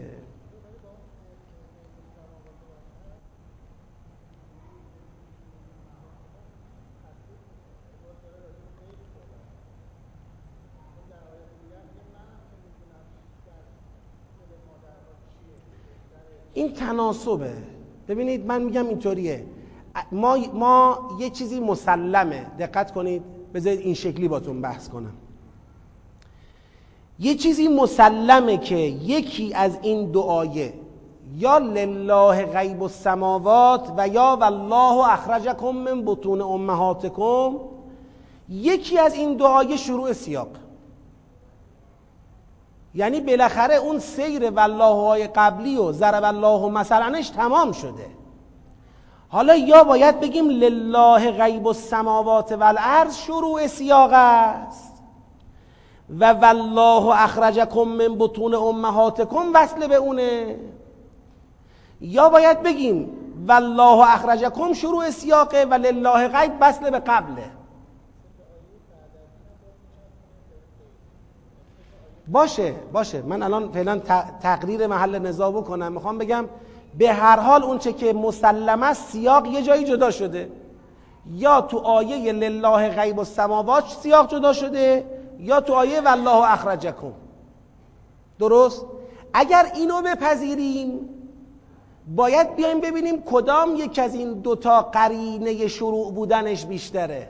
این 16.55 16.73
تناسبه. 16.73 17.53
ببینید 18.09 18.47
من 18.47 18.63
میگم 18.63 18.89
اینطوریه. 18.89 19.45
ما, 20.13 20.39
ما 20.55 20.99
یه 21.21 21.31
چیزی 21.31 21.61
مسلمه. 21.61 22.47
دقت 22.59 22.93
کنید. 22.93 23.23
بذارید 23.55 23.81
این 23.81 23.95
شکلی 23.95 24.29
باتون 24.29 24.61
بحث 24.61 24.89
کنم. 24.89 25.13
یه 27.19 27.35
چیزی 27.35 27.69
مسلمه 27.69 28.57
که 28.59 28.77
یکی 28.77 29.55
از 29.55 29.79
این 29.83 30.11
دو 30.11 30.21
آیه 30.21 30.73
یا 31.37 31.59
لله 31.59 32.47
غیب 32.47 32.83
السماوات 32.83 33.93
و 33.97 34.09
یا 34.09 34.37
والله 34.41 35.13
اخرجکم 35.13 35.71
من 35.71 36.05
بطون 36.05 36.41
امهاتکم. 36.41 37.57
یکی 38.49 38.99
از 38.99 39.15
این 39.15 39.35
دو 39.35 39.45
آیه 39.45 39.77
شروع 39.77 40.13
سیاق. 40.13 40.49
یعنی 42.95 43.21
بالاخره 43.21 43.75
اون 43.75 43.99
سیر 43.99 44.51
والله 44.51 45.07
های 45.07 45.27
قبلی 45.27 45.77
و 45.77 45.93
ضرب 45.93 46.25
الله 46.25 46.69
مثلنش 46.69 47.29
تمام 47.29 47.73
شده. 47.73 48.07
حالا 49.29 49.57
یا 49.57 49.85
باید 49.85 50.21
بگیم 50.21 50.49
لله 50.49 51.31
غیب 51.31 51.67
السماوات 51.67 52.53
والارض 52.53 53.17
شروع 53.17 53.67
سیاق 53.67 54.11
است 54.13 54.93
و 56.19 56.33
والله 56.33 57.23
اخرجکم 57.25 57.85
من 57.85 58.19
بطون 58.19 58.55
امهاتکم 58.55 59.51
وصل 59.55 59.87
به 59.87 59.95
اونه. 59.95 60.57
یا 62.01 62.29
باید 62.29 62.63
بگیم 62.63 63.11
والله 63.49 64.15
اخرجکم 64.15 64.73
شروع 64.73 65.11
سیاقه 65.11 65.67
و 65.71 65.75
لله 65.75 66.29
غیب 66.29 66.53
وصل 66.61 66.91
به 66.91 66.99
قبله. 66.99 67.62
باشه 72.29 72.75
باشه. 72.93 73.23
من 73.23 73.43
الان 73.43 73.73
فعلا 73.73 73.99
تقریر 74.43 74.87
محل 74.87 75.19
نزاع 75.19 75.51
بکنم. 75.51 75.93
می‌خوام 75.93 76.19
بگم 76.19 76.45
به 76.99 77.13
هر 77.13 77.41
حال 77.41 77.63
اونچه 77.63 77.93
که 77.93 78.13
مسلم 78.13 78.83
است 78.83 79.11
سیاق 79.11 79.47
یه 79.47 79.63
جایی 79.63 79.85
جدا 79.85 80.11
شده. 80.11 80.51
یا 81.31 81.61
تو 81.61 81.79
آیه 81.79 82.33
لله 82.33 82.89
غیب 82.89 83.19
السماوات 83.19 83.89
سیاق 83.89 84.31
جدا 84.31 84.53
شده 84.53 85.07
یا 85.39 85.61
تو 85.61 85.75
آیه 85.75 86.01
والله 86.01 86.53
اخرجکم. 86.53 87.13
درست؟ 88.39 88.87
اگر 89.35 89.67
اینو 89.75 90.03
بپذیریم 90.03 91.09
باید 92.17 92.57
بیایم 92.57 92.81
ببینیم 92.81 93.23
کدام 93.23 93.77
یک 93.77 93.99
از 93.99 94.15
این 94.15 94.33
دوتا 94.33 94.83
قرینه 94.83 95.69
شروع 95.69 96.13
بودنش 96.13 96.65
بیشتره. 96.65 97.29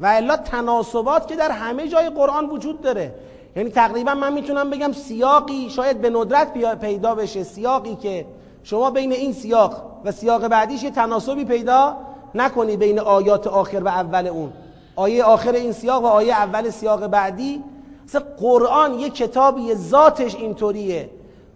و 0.00 0.06
الا 0.06 0.36
تناسبات 0.36 1.28
که 1.28 1.36
در 1.36 1.50
همه 1.50 1.88
جای 1.88 2.10
قرآن 2.10 2.50
وجود 2.50 2.80
داره. 2.80 3.14
یعنی 3.56 3.70
تقریبا 3.70 4.14
من 4.14 4.32
می‌تونم 4.32 4.70
بگم 4.70 4.92
سیاقی 4.92 5.70
شاید 5.70 6.00
به 6.00 6.10
ندرت 6.10 6.78
پیدا 6.80 7.14
بشه 7.14 7.44
سیاقی 7.44 7.96
که 7.96 8.26
شما 8.62 8.90
بین 8.90 9.12
این 9.12 9.32
سیاق 9.32 9.82
و 10.04 10.12
سیاق 10.12 10.48
بعدیش 10.48 10.82
یه 10.82 10.90
تناسبی 10.90 11.44
پیدا 11.44 11.96
نکنی 12.34 12.76
بین 12.76 12.98
آیات 12.98 13.46
آخر 13.46 13.82
و 13.84 13.88
اول 13.88 14.26
اون. 14.26 14.52
آیه 14.96 15.24
آخر 15.24 15.52
این 15.52 15.72
سیاق 15.72 16.02
و 16.02 16.06
آیه 16.06 16.32
اول 16.32 16.70
سیاق 16.70 17.06
بعدی. 17.06 17.62
مثل 18.04 18.18
قرآن 18.18 19.00
یه 19.00 19.10
کتابی 19.10 19.74
ذاتش 19.74 20.34
اینطوریه. 20.34 21.10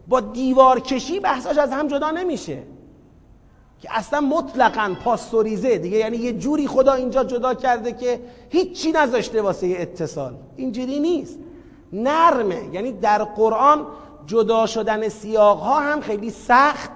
با 0.08 0.20
دیوار 0.20 0.80
کشی 0.80 1.20
بحثاش 1.20 1.58
از 1.58 1.72
هم 1.72 1.88
جدا 1.88 2.10
نمیشه. 2.10 2.62
که 3.84 3.98
اصلا 3.98 4.20
مطلقا 4.20 4.94
پاستوریزه 5.04 5.78
دیگه. 5.78 5.96
یعنی 5.96 6.16
یه 6.16 6.32
جوری 6.32 6.66
خدا 6.66 6.92
اینجا 6.92 7.24
جدا 7.24 7.54
کرده 7.54 7.92
که 7.92 8.20
هیچی 8.48 8.92
نذاشته 8.92 9.42
واسه 9.42 9.76
اتصال. 9.78 10.34
اینجوری 10.56 11.00
نیست. 11.00 11.38
نرمه. 11.92 12.62
یعنی 12.72 12.92
در 12.92 13.24
قرآن 13.24 13.86
جدا 14.26 14.66
شدن 14.66 15.08
سیاق 15.08 15.58
ها 15.58 15.80
هم 15.80 16.00
خیلی 16.00 16.30
سخت 16.30 16.90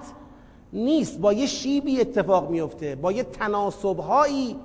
نیست. 0.73 1.19
با 1.19 1.33
یه 1.33 1.45
شیبی 1.45 2.01
اتفاق 2.01 2.49
میفته. 2.49 2.95
با 2.95 3.11
یه 3.11 3.23
تناسب 3.23 3.99
هایی 3.99 4.55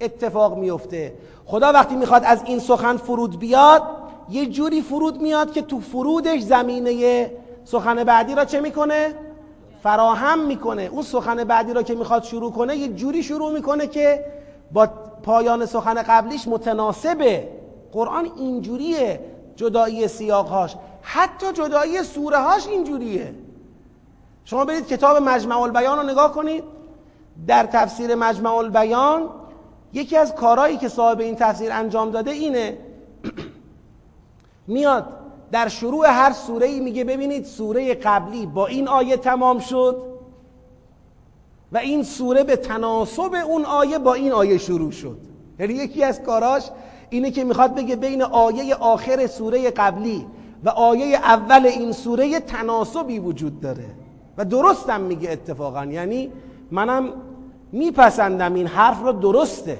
اتفاق 0.00 0.58
میفته. 0.58 1.14
خدا 1.46 1.72
وقتی 1.72 1.96
می‌خواد 1.96 2.22
از 2.24 2.42
این 2.46 2.58
سخن 2.58 2.96
فرود 2.96 3.38
بیاد 3.38 3.82
یه 4.30 4.46
جوری 4.46 4.82
فرود 4.82 5.20
میاد 5.20 5.52
که 5.52 5.62
تو 5.62 5.80
فرودش 5.80 6.40
زمینه 6.40 7.30
سخن 7.64 8.04
بعدی 8.04 8.34
را 8.34 8.44
چه 8.44 8.60
می‌کنه؟ 8.60 9.25
فراهم 9.86 10.38
می‌کنه. 10.46 10.82
اون 10.82 11.02
سخن 11.02 11.44
بعدی 11.44 11.72
را 11.72 11.82
که 11.82 11.94
می‌خواد 11.94 12.22
شروع 12.22 12.52
کنه 12.52 12.76
یه 12.76 12.88
جوری 12.88 13.22
شروع 13.22 13.52
می‌کنه 13.52 13.86
که 13.86 14.24
با 14.72 14.86
پایان 15.22 15.66
سخن 15.66 16.02
قبلیش 16.02 16.48
متناسبه. 16.48 17.48
قرآن 17.92 18.30
اینجوریه. 18.36 19.20
جدایی 19.56 20.08
سیاقهاش. 20.08 20.76
حتی 21.02 21.52
جدایی 21.52 22.02
سوره 22.02 22.38
هاش 22.38 22.66
اینجوریه. 22.66 23.34
شما 24.44 24.64
برید 24.64 24.86
کتاب 24.86 25.16
مجمع 25.16 25.60
البیان 25.60 25.98
رو 25.98 26.04
نگاه 26.04 26.32
کنید. 26.32 26.64
در 27.46 27.66
تفسیر 27.66 28.14
مجمع 28.14 28.54
البیان 28.54 29.22
یکی 29.92 30.16
از 30.16 30.34
کارهایی 30.34 30.76
که 30.76 30.88
صاحب 30.88 31.20
این 31.20 31.36
تفسیر 31.36 31.72
انجام 31.72 32.10
داده 32.10 32.30
اینه. 32.30 32.78
میاد 34.66 35.25
در 35.52 35.68
شروع 35.68 36.06
هر 36.06 36.32
سوره 36.32 36.66
ای 36.66 36.80
میگه 36.80 37.04
ببینید 37.04 37.44
سوره 37.44 37.94
قبلی 37.94 38.46
با 38.46 38.66
این 38.66 38.88
آیه 38.88 39.16
تمام 39.16 39.58
شد 39.58 40.02
و 41.72 41.78
این 41.78 42.02
سوره 42.02 42.44
به 42.44 42.56
تناسب 42.56 43.34
اون 43.46 43.64
آیه 43.64 43.98
با 43.98 44.14
این 44.14 44.32
آیه 44.32 44.58
شروع 44.58 44.90
شد. 44.90 45.18
یعنی 45.58 45.74
یکی 45.74 46.04
از 46.04 46.22
کاراش 46.22 46.70
اینه 47.10 47.30
که 47.30 47.44
می‌خواد 47.44 47.74
بگه 47.74 47.96
بین 47.96 48.22
آیه 48.22 48.74
آخر 48.74 49.26
سوره 49.26 49.70
قبلی 49.70 50.26
و 50.64 50.68
آیه 50.68 51.16
اول 51.16 51.66
این 51.66 51.92
سوره 51.92 52.40
تناسبی 52.40 53.18
وجود 53.18 53.60
داره. 53.60 53.86
و 54.38 54.44
درستم 54.44 55.00
میگه 55.00 55.30
اتفاقا. 55.30 55.84
یعنی 55.84 56.32
منم 56.70 57.12
میپسندم 57.72 58.54
این 58.54 58.66
حرف 58.66 59.02
رو 59.02 59.12
درسته. 59.12 59.78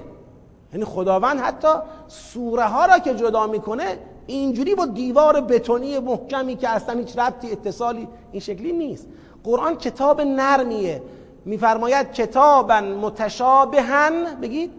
یعنی 0.73 0.85
خداوند 0.85 1.41
حتی 1.41 1.69
سوره 2.09 2.65
ها 2.65 2.87
را 2.87 2.99
که 2.99 3.15
جدا 3.15 3.47
می‌کنه 3.47 3.99
اینجوری 4.27 4.75
با 4.75 4.87
دیوار 4.87 5.41
بتونی 5.41 5.99
محکمی 5.99 6.57
که 6.57 6.69
اصلا 6.69 6.99
هیچ 6.99 7.19
ربطی 7.19 7.53
اتصالی 7.53 8.09
این 8.33 8.41
شکلی 8.41 8.73
نیست. 8.73 9.07
قرآن 9.45 9.77
کتاب 9.77 10.21
نرمیه. 10.21 11.03
میفرماید 11.45 12.12
کتابا 12.12 12.81
متشابهن 12.81 14.41
بگید 14.43 14.71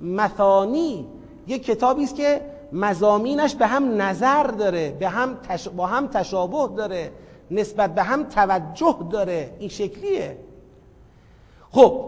مثانی. 0.00 1.06
یک 1.46 1.64
کتابی 1.64 2.04
است 2.04 2.14
که 2.14 2.40
مزامینش 2.72 3.54
به 3.54 3.66
هم 3.66 4.02
نظر 4.02 4.42
داره 4.42 4.96
به 5.00 5.08
هم 5.08 5.38
با 5.76 5.86
هم 5.86 6.06
تشابه 6.06 6.76
داره 6.76 7.10
نسبت 7.50 7.94
به 7.94 8.02
هم 8.02 8.24
توجه 8.24 8.96
داره. 9.10 9.50
این 9.58 9.68
شکلیه. 9.68 10.38
خب 11.70 12.04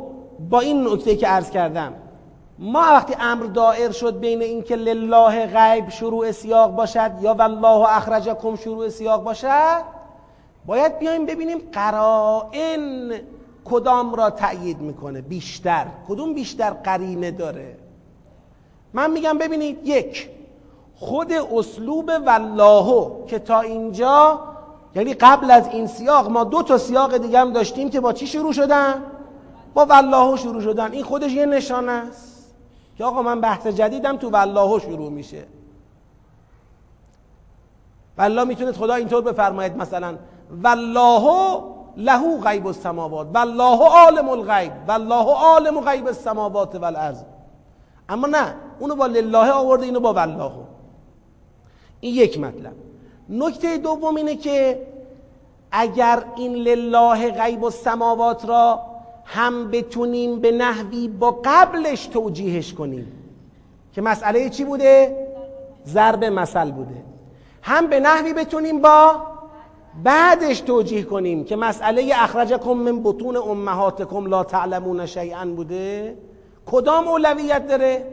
با 0.51 0.61
این 0.61 0.87
نکته 0.89 1.17
که 1.17 1.27
عرض 1.27 1.51
کردم 1.51 1.93
ما 2.59 2.81
وقتی 2.81 3.15
امر 3.21 3.47
دائر 3.47 3.91
شد 3.91 4.21
بین 4.21 4.43
اینکه 4.43 4.77
لله 4.77 5.47
غیب 5.47 5.89
شروع 5.89 6.33
سیاق 6.33 6.71
باشد 6.71 7.11
یا 7.21 7.35
والله 7.35 7.97
اخرجکم 7.97 8.57
شروع 8.57 8.89
سیاق 8.89 9.23
باشد 9.23 9.83
باید 10.67 10.99
بیایم 10.99 11.27
ببینیم 11.27 11.59
قرائن 11.73 13.13
کدام 13.65 14.15
را 14.15 14.31
تأیید 14.31 14.81
می‌کنه 14.81 15.21
بیشتر 15.21 15.87
کدوم 16.09 16.35
بیشتر 16.35 16.71
قرینه 16.71 17.31
داره. 17.31 17.77
من 18.93 19.11
میگم 19.11 19.39
ببینید 19.39 19.79
یک 19.85 20.31
خود 20.97 21.33
اسلوب 21.33 22.11
والله 22.27 23.11
که 23.27 23.39
تا 23.39 23.61
اینجا 23.61 24.41
یعنی 24.95 25.15
قبل 25.15 25.51
از 25.51 25.69
این 25.69 25.87
سیاق 25.87 26.31
ما 26.31 26.45
دو 26.45 26.63
تا 26.63 26.79
سیاق 26.79 27.17
دیگه 27.17 27.39
هم 27.39 27.53
داشتیم 27.53 27.91
که 27.91 28.01
با 28.01 28.13
چی 28.13 28.27
شروع 28.27 28.53
شدن؟ 28.53 29.03
با 29.75 29.85
والله 29.85 30.37
شروع 30.37 30.61
شدن. 30.61 30.93
این 30.93 31.05
خودش 31.05 31.33
یه 31.33 31.47
نشانه 31.47 31.93
است. 31.93 32.36
که 32.99 33.05
آقا 33.05 33.23
من 33.23 33.41
بحث 33.41 33.67
جدیدم 33.67 34.17
تو 34.17 34.31
والله 34.31 34.79
شروع 34.79 35.11
میشه. 35.11 35.45
والله 38.19 38.45
می‌تونه 38.45 38.73
خدا 38.73 38.95
اینطور 38.95 39.23
بفرماید 39.23 39.77
مثلا 39.77 40.17
والله 40.63 41.63
له 41.97 42.41
غیب 42.41 42.67
السماوات 42.67 43.27
والله 43.35 43.89
عالم 43.89 44.29
الغیب 44.29 44.73
والله 44.89 45.35
عالم 45.35 45.81
غیب 45.81 46.07
السماوات 46.07 46.75
والارض. 46.75 47.23
اما 48.09 48.27
نه 48.27 48.55
اونو 48.79 48.95
با 48.95 49.07
لله 49.07 49.51
آورده 49.53 49.85
اینو 49.85 50.01
با 50.01 50.13
والله. 50.13 50.53
این 52.01 52.15
یک 52.15 52.41
مطلب. 52.41 52.73
نکته 53.29 53.79
دوم 53.79 54.17
اینه 54.17 54.37
که 54.37 54.87
اگر 55.73 56.25
این 56.37 56.55
لله 56.55 57.31
غیب 57.31 57.63
و 57.63 57.71
سماوات 57.71 58.45
را 58.45 58.81
هم 59.27 59.71
بتونیم 59.71 60.41
به 60.41 60.53
نحوی 60.53 61.09
با 61.09 61.41
قبلش 61.45 62.07
توجیهش 62.07 62.73
کنیم 62.73 63.13
که 63.93 64.03
مسئله 64.03 64.51
چی 64.51 64.65
بوده؟ 64.65 65.27
ضرب 65.87 66.25
مثل 66.25 66.71
بوده 66.71 67.03
هم 67.63 67.87
به 67.87 68.01
نحوی 68.01 68.33
بتونیم 68.33 68.81
با 68.81 69.17
بعدش 70.05 70.61
توجیه 70.61 71.03
کنیم 71.03 71.45
که 71.45 71.57
مسئله 71.57 72.13
اخرجکم 72.15 72.73
من 72.73 73.03
بطون 73.03 73.37
امهاتکم 73.37 74.27
لا 74.27 74.45
تعلمون 74.45 75.07
شیئا 75.07 75.45
بوده 75.45 76.17
کدام 76.67 77.09
اولویت 77.09 77.69
داره؟ 77.69 78.05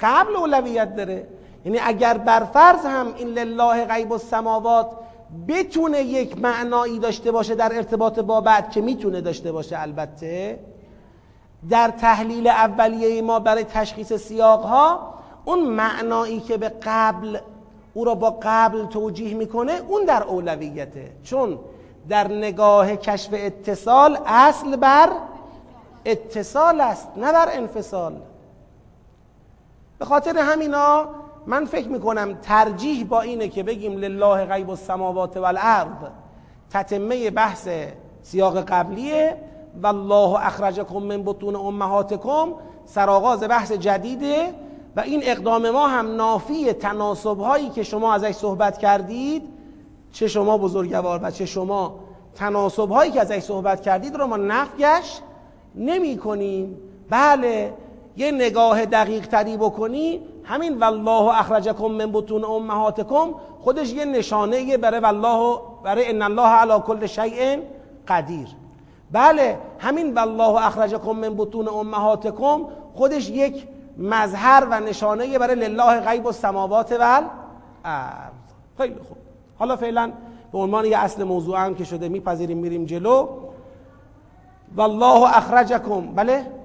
قبل 0.00 0.36
اولویت 0.36 0.96
داره 0.96 1.26
یعنی 1.64 1.78
اگر 1.82 2.18
بر 2.18 2.44
فرض 2.44 2.84
هم 2.84 3.14
این 3.16 3.28
لله 3.28 3.84
غیب 3.84 4.12
السماوات 4.12 4.90
بتونه 5.48 6.00
یک 6.00 6.38
معنایی 6.38 6.98
داشته 6.98 7.32
باشه 7.32 7.54
در 7.54 7.76
ارتباط 7.76 8.18
با 8.18 8.40
بعد 8.40 8.70
که 8.70 8.80
می‌تونه 8.80 9.20
داشته 9.20 9.52
باشه 9.52 9.80
البته. 9.80 10.60
در 11.70 11.88
تحلیل 11.88 12.48
اولیه 12.48 13.22
ما 13.22 13.38
برای 13.38 13.64
تشخیص 13.64 14.12
سیاق 14.12 14.62
ها 14.62 15.14
اون 15.44 15.60
معنایی 15.60 16.40
که 16.40 16.56
به 16.56 16.72
قبل 16.82 17.38
او 17.94 18.04
را 18.04 18.14
با 18.14 18.38
قبل 18.42 18.86
توجیه 18.86 19.34
می‌کنه 19.34 19.72
اون 19.88 20.04
در 20.04 20.22
اولویته. 20.22 21.12
چون 21.24 21.58
در 22.08 22.28
نگاه 22.28 22.96
کشف 22.96 23.30
اتصال 23.32 24.18
اصل 24.26 24.76
بر 24.76 25.10
اتصال 26.04 26.80
است 26.80 27.08
نه 27.16 27.32
بر 27.32 27.48
انفصال. 27.52 28.16
به 29.98 30.04
خاطر 30.04 30.38
همینا 30.38 31.08
من 31.46 31.64
فکر 31.64 31.88
می‌کنم 31.88 32.38
ترجیح 32.42 33.04
با 33.04 33.20
اینه 33.20 33.48
که 33.48 33.62
بگیم 33.62 33.96
لله 33.96 34.44
غیب 34.44 34.70
السماوات 34.70 35.36
والارض. 35.36 36.10
تتمه 36.70 37.30
بحث 37.30 37.68
سیاق 38.22 38.60
قبلیه. 38.60 39.36
والله 39.82 40.46
اخرجکم 40.46 40.98
من 40.98 41.22
بطون 41.22 41.56
امهاتکم. 41.56 42.52
سرآغاز 42.84 43.40
بحث 43.40 43.72
جدیده. 43.72 44.54
و 44.96 45.00
این 45.00 45.20
اقدام 45.24 45.70
ما 45.70 45.88
هم 45.88 46.16
نافی 46.16 46.72
تناسب 46.72 47.38
هایی 47.38 47.68
که 47.68 47.82
شما 47.82 48.14
ازش 48.14 48.32
صحبت 48.32 48.78
کردید 48.78 49.42
چه 50.12 50.28
شما 50.28 50.58
بزرگوار 50.58 51.20
و 51.22 51.30
چه 51.30 51.46
شما 51.46 52.00
تناسب 52.34 52.90
هایی 52.90 53.12
که 53.12 53.20
ازش 53.20 53.38
صحبت 53.38 53.82
کردید 53.82 54.16
رو 54.16 54.26
ما 54.26 54.36
نفیش 54.36 55.20
نمی 55.74 56.16
کنیم 56.16 56.76
بله 57.10 57.72
یه 58.16 58.30
نگاه 58.30 58.86
دقیق 58.86 59.26
تری 59.26 59.56
بکنی. 59.56 60.20
همین 60.50 60.78
والله 60.78 61.40
اخرجکم 61.40 61.86
من 61.86 62.12
بطون 62.12 62.44
امهاتکم 62.44 63.34
خودش 63.60 63.92
یه 63.92 64.04
نشانه 64.04 64.76
برای 64.76 65.00
والله 65.00 65.60
برای 65.84 66.10
ان 66.10 66.22
الله 66.22 66.48
علی 66.48 66.80
کل 66.86 67.06
شیء 67.06 67.58
قدیر. 68.08 68.48
بله 69.12 69.58
همین 69.78 70.14
والله 70.14 70.66
اخرجکم 70.66 71.12
من 71.12 71.34
بطون 71.36 71.68
امهاتکم 71.68 72.60
خودش 72.94 73.30
یک 73.30 73.68
مظهر 73.98 74.66
و 74.70 74.80
نشانه 74.80 75.38
برای 75.38 75.54
لله 75.54 76.00
غیب 76.00 76.26
السماوات 76.26 76.92
و 76.92 77.22
الارض 77.84 78.30
خیلی 78.78 78.94
خوب. 79.08 79.16
حالا 79.58 79.76
فعلا 79.76 80.12
به 80.52 80.58
عنوان 80.58 80.84
یه 80.84 80.98
اصل 80.98 81.24
موضوع 81.24 81.64
هم 81.64 81.74
که 81.74 81.84
شده 81.84 82.08
میپذیریم 82.08 82.58
میریم 82.58 82.84
جلو. 82.84 83.28
والله 84.76 85.36
اخرجکم. 85.36 86.00
بله؟ 86.00 86.59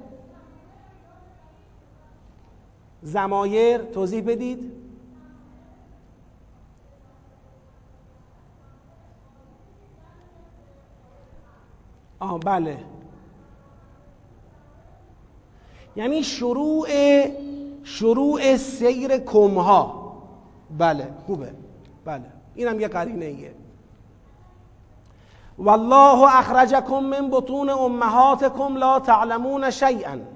زمایر 3.06 3.78
توضیح 3.78 4.24
بدید. 4.28 4.72
آه 12.20 12.39
بله. 12.39 12.78
یعنی 15.95 16.24
شروع 16.24 16.88
شروع 17.84 18.58
سیر 18.58 19.18
کمها. 19.18 20.14
بله 20.78 21.08
خوبه. 21.26 21.51
بله. 22.06 22.32
اینم 22.56 22.80
یه 22.80 22.88
قرینه 22.88 23.26
ایه. 23.26 23.53
والله 25.58 26.39
اخرجکم 26.39 27.03
من 27.03 27.30
بطون 27.30 27.70
امهاتکم 27.70 28.78
لا 28.78 28.99
تعلمون 28.99 29.72
شیئا. 29.72 30.34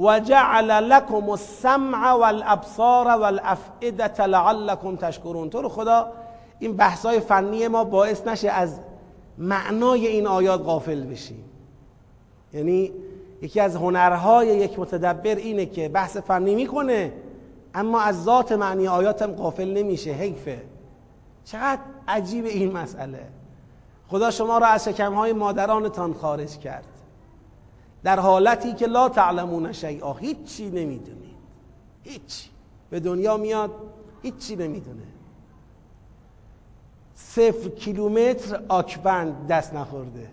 و 0.00 0.20
جعل 0.20 0.88
لكم 0.88 1.30
السمع 1.30 2.12
والابصار 2.12 3.06
والافئده 3.06 4.26
لعلكم 4.26 4.96
تشکرون. 4.96 5.50
تو 5.50 5.62
رو 5.62 5.68
خدا 5.68 6.12
این 6.58 6.76
بحثای 6.76 7.20
فنی 7.20 7.68
ما 7.68 7.84
باعث 7.84 8.26
نشه 8.26 8.50
از 8.50 8.80
معنای 9.38 10.06
این 10.06 10.26
آیات 10.26 10.60
غافل 10.60 11.04
بشیم 11.04 11.44
یعنی 12.52 12.92
یکی 13.42 13.60
از 13.60 13.76
هنرهای 13.76 14.48
یک 14.48 14.78
متدبر 14.78 15.34
اینه 15.34 15.66
که 15.66 15.88
بحث 15.88 16.16
فنی 16.16 16.54
می‌کنه 16.54 17.12
اما 17.74 18.00
از 18.00 18.24
ذات 18.24 18.52
معنی 18.52 18.88
آیات 18.88 19.22
هم 19.22 19.32
غافل 19.32 19.68
نمیشه. 19.68 20.10
حیفه. 20.10 20.62
چقدر 21.44 21.80
عجیب 22.08 22.44
این 22.44 22.72
مسئله. 22.72 23.26
خدا 24.08 24.30
شما 24.30 24.58
را 24.58 24.66
از 24.66 24.84
شکمهای 24.84 25.32
مادرانتان 25.32 26.14
خارج 26.14 26.58
کرد. 26.58 26.84
در 28.02 28.20
حالتی 28.20 28.74
که 28.74 28.86
لا 28.86 29.08
تعلمون 29.08 29.72
شیئا 29.72 30.12
هیچی 30.12 30.70
نمی‌دونید 30.70 31.36
هیچ 32.02 32.48
به 32.90 33.00
دنیا 33.00 33.36
میاد 33.36 33.70
هیچی 34.22 34.56
نمی‌دونه. 34.56 35.02
صفر 37.14 37.68
کیلومتر 37.68 38.62
آکبند 38.68 39.46
دست 39.46 39.74
نخورده. 39.74 40.30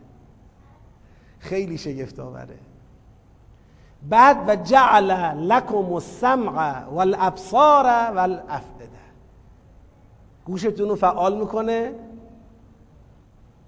خیلی 1.39 1.77
شگفت 1.77 2.19
آوره 2.19 2.57
بعد 4.09 4.49
و 4.49 4.55
جعل 4.55 5.11
لکم 5.35 5.93
السمع 5.93 6.83
والابصار 6.83 7.85
والافئده. 8.15 8.87
گوشتون 10.45 10.89
رو 10.89 10.95
فعال 10.95 11.37
می‌کنه. 11.37 11.93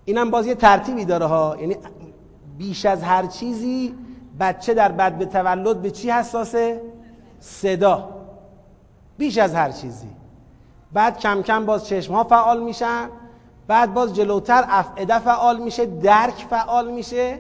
اینم 0.06 0.32
باز 0.32 0.48
یه 0.48 0.56
ترتیبی 0.56 1.06
داره 1.06 1.26
ها. 1.26 1.58
یعنی 1.60 1.78
بیش 2.60 2.86
از 2.86 3.04
هر 3.04 3.26
چیزی 3.26 3.96
بچه 4.40 4.74
در 4.74 4.92
بد 4.92 5.18
به 5.18 5.26
تولد 5.26 5.82
به 5.82 5.92
چی 5.92 6.12
حساسه؟ 6.12 6.82
صدا. 7.40 8.10
بیش 9.18 9.38
از 9.38 9.56
هر 9.56 9.72
چیزی. 9.72 10.10
بعد 10.94 11.20
کم 11.20 11.42
کم 11.42 11.66
باز 11.66 11.88
چشم 11.88 12.14
ها 12.14 12.24
فعال 12.24 12.64
میشن 12.64 13.10
بعد 13.68 13.94
باز 13.94 14.16
جلوتر 14.16 14.66
افعده 14.68 15.20
فعال 15.20 15.60
میشه 15.60 15.86
درک 15.86 16.46
فعال 16.50 16.92
میشه. 16.92 17.40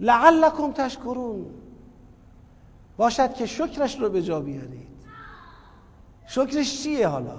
لعلکم 0.00 0.72
تشکرون. 0.72 1.46
باشد 2.96 3.34
که 3.34 3.46
شکرش 3.46 4.00
رو 4.00 4.08
به 4.08 4.22
جا 4.22 4.40
بیارید. 4.40 4.88
شکرش 6.26 6.82
چیه 6.82 7.08
حالا؟ 7.08 7.38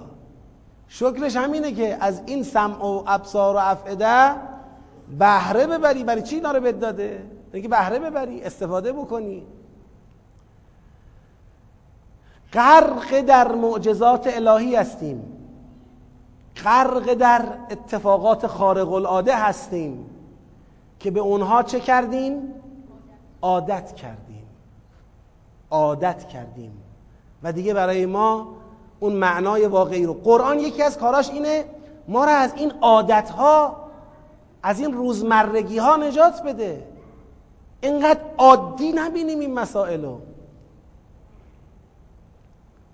شکرش 0.88 1.36
همینه 1.36 1.72
که 1.72 1.96
از 2.00 2.22
این 2.26 2.42
سمع 2.42 2.84
و 2.84 3.04
ابصار 3.06 3.56
و 3.56 3.58
افعده 3.58 4.57
بهره 5.18 5.66
ببری 5.66 6.04
برای 6.04 6.22
چی 6.22 6.34
اینا 6.34 6.52
رو 6.52 6.60
بهت 6.60 6.80
داده؟ 6.80 7.24
که 7.52 7.68
بهره 7.68 7.98
ببری 7.98 8.42
استفاده 8.42 8.92
بکنی. 8.92 9.46
غرق 12.52 13.20
در 13.20 13.52
معجزات 13.52 14.36
الهی 14.36 14.76
هستیم. 14.76 15.22
غرق 16.64 17.14
در 17.14 17.42
اتفاقات 17.70 18.46
خارق 18.46 18.92
العاده 18.92 19.36
هستیم 19.36 20.06
که 21.00 21.10
به 21.10 21.20
اونها 21.20 21.62
چه 21.62 21.80
کردیم؟ 21.80 22.54
عادت 23.42 23.94
کردیم. 23.94 24.46
عادت 25.70 26.28
کردیم. 26.28 26.82
و 27.42 27.52
دیگه 27.52 27.74
برای 27.74 28.06
ما 28.06 28.48
اون 29.00 29.12
معنای 29.12 29.66
واقعی 29.66 30.06
رو 30.06 30.14
قرآن 30.14 30.60
یکی 30.60 30.82
از 30.82 30.98
کاراش 30.98 31.30
اینه 31.30 31.64
ما 32.08 32.24
را 32.24 32.32
از 32.32 32.54
این 32.54 32.72
عادت 32.80 33.30
ها 33.30 33.87
از 34.62 34.80
این 34.80 34.92
روزمرگی 34.92 35.78
ها 35.78 35.96
نجات 35.96 36.42
بده. 36.42 36.86
اینقدر 37.80 38.20
عادی 38.38 38.92
نبینیم 38.92 39.38
این 39.38 39.54
مسائل 39.54 40.04
رو 40.04 40.20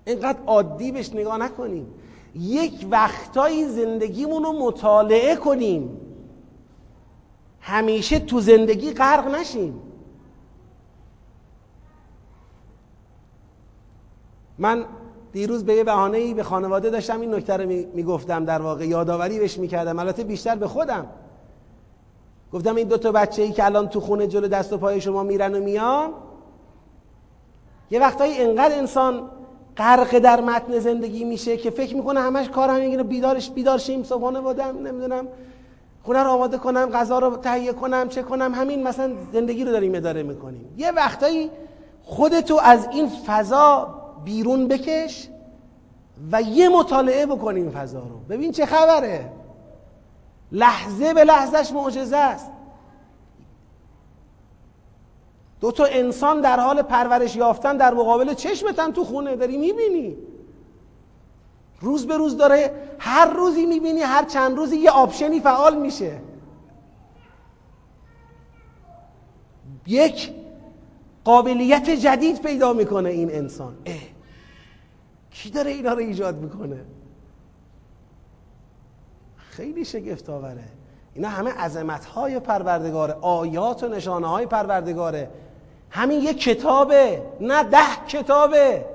اینقدر 0.05 0.39
عادی 0.47 0.91
بهش 0.91 1.09
نگاه 1.13 1.37
نکنیم. 1.37 1.87
یک 2.35 2.87
وقتایی 2.91 3.65
زندگیمون 3.65 4.43
رو 4.43 4.51
مطالعه 4.51 5.35
کنیم. 5.35 6.01
همیشه 7.61 8.19
تو 8.19 8.39
زندگی 8.39 8.93
غرق 8.93 9.27
نشیم. 9.27 9.81
من 14.57 14.85
دیروز 15.31 15.65
به 15.65 15.73
یه 15.73 15.83
بهانه 15.83 16.33
به 16.33 16.43
خانواده 16.43 16.89
داشتم 16.89 17.21
این 17.21 17.33
نکته 17.33 17.57
رو 17.57 17.69
می‌گفتم 17.93 18.45
در 18.45 18.61
واقع 18.61 18.87
یادآوری 18.87 19.39
بهش 19.39 19.57
می‌کردم. 19.57 19.99
البته 19.99 20.23
بیشتر 20.23 20.55
به 20.55 20.67
خودم. 20.67 21.07
گفتم 22.55 22.75
این 22.75 22.87
دو 22.87 22.97
تا 22.97 23.11
بچه 23.11 23.41
ای 23.41 23.51
که 23.51 23.65
الان 23.65 23.89
تو 23.89 23.99
خونه 23.99 24.27
جلو 24.27 24.47
دست 24.47 24.73
و 24.73 24.77
پای 24.77 25.01
شما 25.01 25.23
میرن 25.23 25.55
و 25.55 25.59
میان 25.59 26.09
یه 27.91 27.99
وقتایی 27.99 28.41
انقدر 28.41 28.77
انسان 28.77 29.21
غرق 29.77 30.19
در 30.19 30.41
متن 30.41 30.79
زندگی 30.79 31.23
میشه 31.23 31.57
که 31.57 31.69
فکر 31.69 31.95
می‌کنه 31.95 32.19
همش 32.19 32.49
کار 32.49 32.69
همین 32.69 33.03
بیدارش 33.03 33.49
بیدار 33.49 33.77
شیم 33.77 34.03
صبحانه 34.03 34.41
بادم 34.41 34.77
نمی‌دونم 34.77 35.27
خونه 36.03 36.23
رو 36.23 36.29
آماده 36.29 36.57
کنم 36.57 36.89
غذا 36.89 37.19
رو 37.19 37.37
تهیه 37.37 37.73
کنم 37.73 38.09
چه 38.09 38.23
کنم 38.23 38.53
همین 38.53 38.83
مثلا 38.83 39.13
زندگی 39.33 39.63
رو 39.63 39.71
داریم 39.71 39.95
اداره 39.95 40.23
می‌کنیم. 40.23 40.73
یه 40.77 40.91
وقتایی 40.91 41.49
خودتو 42.03 42.59
از 42.63 42.87
این 42.91 43.09
فضا 43.27 43.95
بیرون 44.25 44.67
بکش 44.67 45.29
و 46.31 46.41
یه 46.41 46.69
مطالعه 46.69 47.25
بکن 47.25 47.55
این 47.55 47.69
فضا 47.69 47.99
رو. 47.99 48.19
ببین 48.29 48.51
چه 48.51 48.65
خبره. 48.65 49.31
لحظه 50.55 51.13
به 51.13 51.23
لحظهش 51.23 51.71
معجزه 51.71 52.17
است. 52.17 52.51
دو 55.61 55.71
تا 55.71 55.85
انسان 55.85 56.41
در 56.41 56.59
حال 56.59 56.81
پرورش 56.81 57.35
یافتن 57.35 57.77
در 57.77 57.93
مقابل 57.93 58.33
چشمتن 58.33 58.91
تو 58.91 59.03
خونه 59.03 59.35
داری 59.35 59.57
می‌بینی؟ 59.57 60.17
روز 61.81 62.07
به 62.07 62.17
روز 62.17 62.37
داره 62.37 62.71
هر 62.99 63.25
روزی 63.25 63.65
می‌بینی 63.65 64.01
هر 64.01 64.25
چند 64.25 64.57
روزی 64.57 64.77
یه 64.77 64.89
آپشنی 64.89 65.39
فعال 65.39 65.77
میشه. 65.77 66.21
یک 69.87 70.31
قابلیت 71.23 71.89
جدید 71.89 72.41
پیدا 72.41 72.73
می‌کنه 72.73 73.09
این 73.09 73.31
انسان. 73.31 73.77
اه. 73.85 73.95
کی 75.31 75.49
داره 75.49 75.71
اینا 75.71 75.93
رو 75.93 75.99
ایجاد 75.99 76.35
می‌کنه؟ 76.35 76.85
خیلی 79.55 79.85
شگفت 79.85 80.29
آوره 80.29 80.63
اینا 81.13 81.29
همه 81.29 81.51
عظمت 81.51 82.05
های 82.05 82.39
پروردگاره 82.39 83.13
آیات 83.21 83.83
و 83.83 83.87
نشانه 83.87 84.27
های 84.27 84.45
پروردگاره. 84.45 85.29
همین 85.89 86.21
یک 86.21 86.41
کتابه 86.41 87.21
نه 87.41 87.63
ده 87.63 88.05
کتابه. 88.07 88.85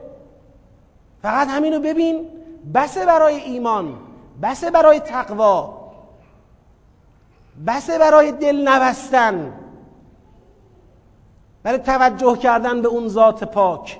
فقط 1.22 1.48
همینو 1.48 1.80
ببین 1.80 2.28
بسه 2.74 3.06
برای 3.06 3.34
ایمان 3.34 3.98
بسه 4.42 4.70
برای 4.70 5.00
تقوا 5.00 5.80
بسه 7.66 7.98
برای 7.98 8.32
دل 8.32 8.68
نبستن 8.68 9.52
برای 11.62 11.78
توجه 11.78 12.36
کردن 12.36 12.82
به 12.82 12.88
اون 12.88 13.08
ذات 13.08 13.44
پاک 13.44 13.98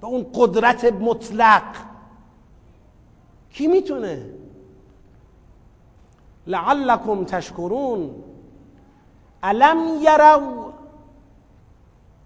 به 0.00 0.06
اون 0.06 0.26
قدرت 0.34 0.84
مطلق. 0.84 1.62
کی 3.50 3.66
می‌تونه؟ 3.66 4.41
لعلکم 6.46 7.24
تشکرون. 7.24 8.22
الم 9.42 9.98
یرو 10.00 10.72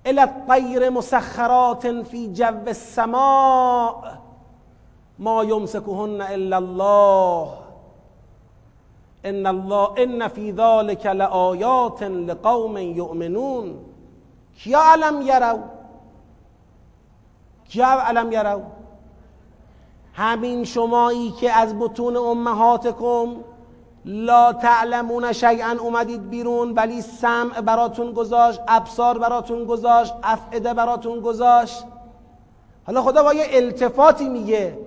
الى 0.06 0.20
الطیر 0.20 0.90
مسخرات 0.90 1.86
فی 2.10 2.32
جو 2.32 2.44
السماء؟ 2.66 4.12
ما 5.18 5.44
یمسکهن 5.44 6.20
الا 6.20 6.56
الله. 6.56 7.48
ان 9.24 9.46
الله 9.46 9.88
ان 9.98 10.28
فی 10.28 10.52
ذلك 10.52 11.06
لآیات 11.06 12.02
لقوم 12.02 12.76
یؤمنون. 12.76 13.78
کیا 14.62 14.80
علم 14.92 15.22
یرو 15.22 15.58
کیا 17.68 17.86
علم 17.86 18.32
یرو 18.32 18.60
همین 20.14 20.64
شمایی 20.64 21.30
که 21.30 21.52
از 21.52 21.78
بطون 21.78 22.16
امهاتکم 22.16 23.36
لا 24.09 24.52
تعلمون 24.52 25.32
شیئا 25.32 25.76
اومدید 25.80 26.30
بیرون 26.30 26.72
ولی 26.72 27.02
سمع 27.02 27.61
براتون 27.61 28.12
گذاشت 28.12 28.61
ابصار 28.68 29.18
براتون 29.18 29.64
گذاشت 29.64 30.14
افعده 30.22 30.74
براتون 30.74 31.20
گذاشت. 31.20 31.84
حالا 32.86 33.02
خدا 33.02 33.22
با 33.22 33.34
یه 33.34 33.46
التفاتی 33.50 34.28
میگه. 34.28 34.78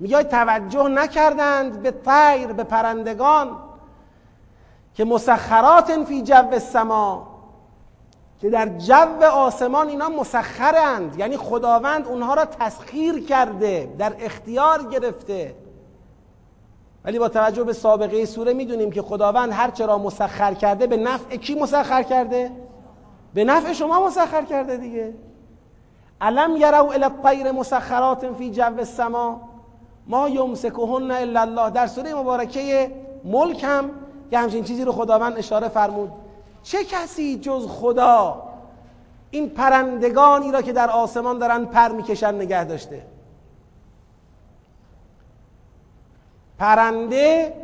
میگه 0.00 0.22
توجه 0.22 0.88
نکردند 0.88 1.82
به 1.82 1.90
طیر 1.90 2.46
به 2.46 2.64
پرندگان 2.64 3.56
که 4.94 5.04
مسخرات 5.04 6.04
فی 6.04 6.22
جو 6.22 6.48
السما 6.52 7.28
که 8.40 8.50
در 8.50 8.68
جو 8.68 9.24
آسمان 9.32 9.88
اینا 9.88 10.08
مسخرند. 10.08 11.18
یعنی 11.18 11.36
خداوند 11.36 12.06
اونها 12.06 12.34
را 12.34 12.44
تسخیر 12.44 13.26
کرده 13.26 13.94
در 13.98 14.16
اختیار 14.20 14.82
گرفته. 14.82 15.54
ولی 17.08 17.18
با 17.18 17.28
توجه 17.28 17.64
به 17.64 17.72
سابقه 17.72 18.24
سوره 18.24 18.52
می‌دونیم 18.52 18.90
که 18.90 19.02
خداوند 19.02 19.52
هر 19.52 19.70
چرا 19.70 19.98
مسخر 19.98 20.54
کرده 20.54 20.86
به 20.86 20.96
نفع 20.96 21.36
کی 21.36 21.54
مسخر 21.54 22.02
کرده؟ 22.02 22.50
به 23.34 23.44
نفع 23.44 23.72
شما 23.72 24.06
مسخر 24.06 24.42
کرده 24.42 24.76
دیگه. 24.76 25.14
علم 26.20 26.56
یرو 26.56 26.86
الی 26.86 27.04
الطیر 27.04 27.52
مسخرات 27.52 28.32
فی 28.32 28.50
جو 28.50 28.62
السما؟ 28.62 29.40
ما 30.06 30.28
یمسکهن 30.28 31.10
الا 31.10 31.40
الله. 31.40 31.70
در 31.70 31.86
سوره 31.86 32.14
مبارکه 32.14 32.90
ملک 33.24 33.64
هم 33.64 33.90
یه 34.32 34.38
همچین 34.38 34.64
چیزی 34.64 34.84
رو 34.84 34.92
خداوند 34.92 35.38
اشاره 35.38 35.68
فرمود. 35.68 36.10
چه 36.62 36.84
کسی 36.84 37.38
جز 37.38 37.66
خدا 37.68 38.42
این 39.30 39.48
پرندگانی 39.48 40.52
را 40.52 40.62
که 40.62 40.72
در 40.72 40.90
آسمان 40.90 41.38
دارن 41.38 41.64
پر 41.64 41.88
می‌کشن 41.88 42.34
نگه 42.34 42.64
داشته؟ 42.64 43.02
پرنده 46.58 47.54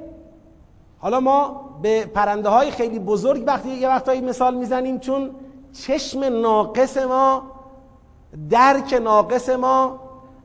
حالا 0.98 1.20
ما 1.20 1.70
به 1.82 2.04
پرنده 2.04 2.48
های 2.48 2.70
خیلی 2.70 2.98
بزرگ 2.98 3.44
وقتی 3.46 3.68
یه 3.68 3.88
وقتایی 3.88 4.20
مثال 4.20 4.54
می‌زنیم 4.54 4.98
چون 4.98 5.30
چشم 5.72 6.24
ناقص 6.24 6.96
ما 6.96 7.42
درک 8.50 8.92
ناقص 8.92 9.48
ما 9.48 10.00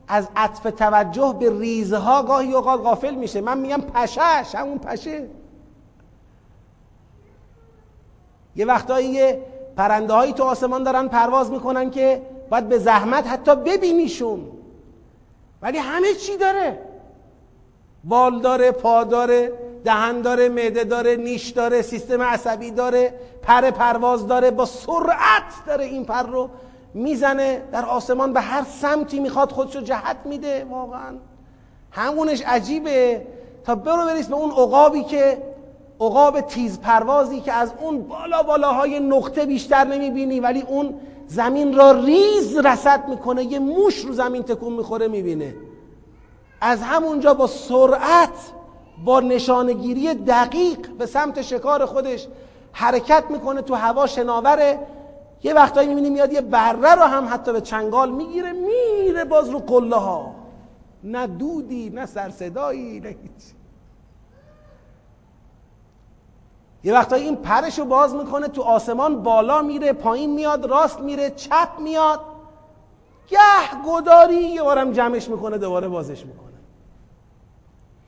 از 0.08 0.28
عطف 0.36 0.62
توجه 0.62 1.36
به 1.40 1.58
ریزها 1.58 2.22
گاهی 2.22 2.52
اوقات 2.52 2.80
غافل 2.80 3.14
میشه. 3.14 3.40
من 3.40 3.58
میگم 3.58 3.80
پشش 3.80 4.54
همون 4.54 4.78
پشه. 4.78 5.28
یه 8.56 8.66
وقتایی 8.66 9.34
پرنده 9.76 10.12
هایی 10.12 10.32
تو 10.32 10.44
آسمان 10.44 10.82
دارن 10.82 11.08
پرواز 11.08 11.50
می‌کنن 11.50 11.90
که 11.90 12.22
باید 12.50 12.68
به 12.68 12.78
زحمت 12.78 13.26
حتی 13.26 13.56
ببینیشون. 13.56 14.40
ولی 15.62 15.78
همه 15.78 16.14
چی 16.14 16.36
داره. 16.36 16.89
بال 18.04 18.40
داره 18.40 18.70
پا 18.70 19.04
داره 19.04 19.52
دهن 19.84 20.20
داره 20.20 20.48
معده 20.48 20.84
داره 20.84 21.16
نیش 21.16 21.48
داره 21.48 21.82
سیستم 21.82 22.22
عصبی 22.22 22.70
داره 22.70 23.14
پر 23.42 23.70
پرواز 23.70 24.26
داره 24.26 24.50
با 24.50 24.64
سرعت 24.64 25.66
داره 25.66 25.84
این 25.84 26.04
پر 26.04 26.22
رو 26.22 26.50
می‌زنه 26.94 27.62
در 27.72 27.84
آسمان 27.84 28.32
به 28.32 28.40
هر 28.40 28.64
سمتی 28.64 29.20
می‌خواد 29.20 29.52
خودشو 29.52 29.80
جهت 29.80 30.16
میده. 30.24 30.66
واقعا 30.70 31.14
همونش 31.90 32.42
عجیبه. 32.42 33.26
تا 33.64 33.74
برو 33.74 34.06
بریس 34.06 34.28
به 34.28 34.34
اون 34.34 34.50
عقابی 34.50 35.04
که 35.04 35.38
عقاب 36.00 36.40
تیز 36.40 36.80
پروازی 36.80 37.40
که 37.40 37.52
از 37.52 37.72
اون 37.80 38.02
بالا 38.02 38.42
بالاهای 38.42 39.00
نقطه 39.00 39.46
بیشتر 39.46 39.84
نمی‌بینی 39.84 40.40
ولی 40.40 40.62
اون 40.62 40.94
زمین 41.26 41.74
را 41.76 41.90
ریز 41.92 42.56
رسد 42.56 43.08
می‌کنه 43.08 43.44
یه 43.44 43.58
موش 43.58 43.98
رو 43.98 44.12
زمین 44.12 44.42
تکون 44.42 44.72
می‌خوره 44.72 45.08
می‌بینه. 45.08 45.54
از 46.60 46.82
همونجا 46.82 47.34
با 47.34 47.46
سرعت 47.46 48.52
با 49.04 49.20
نشانگیری 49.20 50.14
دقیق 50.14 50.90
به 50.90 51.06
سمت 51.06 51.42
شکار 51.42 51.86
خودش 51.86 52.26
حرکت 52.72 53.24
می‌کنه 53.30 53.62
تو 53.62 53.74
هوا 53.74 54.06
شناوره. 54.06 54.78
یه 55.42 55.54
وقتایی 55.54 55.88
می‌بینی 55.88 56.10
میاد 56.10 56.32
یه 56.32 56.40
بره 56.40 56.94
رو 56.94 57.02
هم 57.02 57.28
حتی 57.30 57.52
به 57.52 57.60
چنگال 57.60 58.10
می‌گیره 58.10 58.52
میره 58.52 59.24
باز 59.24 59.48
رو 59.48 59.58
قله 59.58 59.96
ها 59.96 60.34
نه 61.04 61.26
دودی 61.26 61.90
نه 61.90 62.06
سرصدایی 62.06 63.00
نه 63.00 63.08
هیچ. 63.08 63.54
یه 66.84 66.94
وقتایی 66.94 67.24
این 67.24 67.36
پرش 67.36 67.78
رو 67.78 67.84
باز 67.84 68.14
می‌کنه 68.14 68.48
تو 68.48 68.62
آسمان 68.62 69.22
بالا 69.22 69.62
میره 69.62 69.92
پایین 69.92 70.34
میاد 70.34 70.66
راست 70.66 71.00
میره 71.00 71.30
چپ 71.30 71.68
میاد. 71.78 72.20
گه 73.28 73.38
گداری 73.86 74.34
یه 74.34 74.62
بارم 74.62 74.92
جمعش 74.92 75.28
می‌کنه 75.28 75.58
دوباره 75.58 75.88
بازش 75.88 76.26
می‌کنه. 76.26 76.49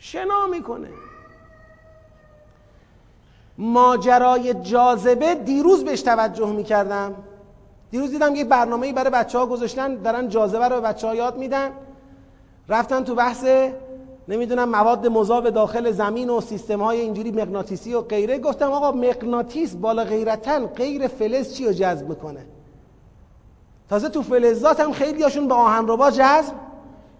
شنا 0.04 0.46
می‌کنه. 0.46 0.88
ماجرای 3.58 4.54
جاذبه 4.54 5.34
دیروز 5.34 5.84
بهش 5.84 6.02
توجه 6.02 6.52
می‌کردم. 6.52 7.14
دیروز 7.90 8.10
دیدم 8.10 8.34
یه 8.34 8.44
برنامه‌ای 8.44 8.92
برای 8.92 9.10
بچه 9.10 9.38
ها 9.38 9.46
گذاشتن 9.46 9.94
دارن 9.94 10.28
جاذبه 10.28 10.68
رو 10.68 10.80
به 10.80 10.88
بچه 10.88 11.06
ها 11.06 11.14
یاد 11.14 11.38
میدن. 11.38 11.70
رفتن 12.68 13.04
تو 13.04 13.14
بحث 13.14 13.44
نمی‌دونم 14.28 14.68
مواد 14.68 15.06
مذاب 15.06 15.50
داخل 15.50 15.90
زمین 15.90 16.30
و 16.30 16.40
سیستم 16.40 16.82
های 16.82 17.00
اینجوری 17.00 17.30
مغناطیسی 17.30 17.94
و 17.94 18.00
غیره. 18.00 18.38
گفتم 18.38 18.72
آقا 18.72 18.92
مغناطیس 18.92 19.74
بالا 19.74 20.04
غیرتن 20.04 20.66
غیر 20.66 21.08
فلز 21.08 21.54
چی 21.54 21.66
رو 21.66 21.72
جذب 21.72 22.08
می‌کنه؟ 22.08 22.46
تازه 23.88 24.08
تو 24.08 24.22
فلزات 24.22 24.80
هم 24.80 24.92
خیلی 24.92 25.22
هاشون 25.22 25.48
به 25.48 25.54
آهنربا 25.54 26.10
جذب 26.10 26.54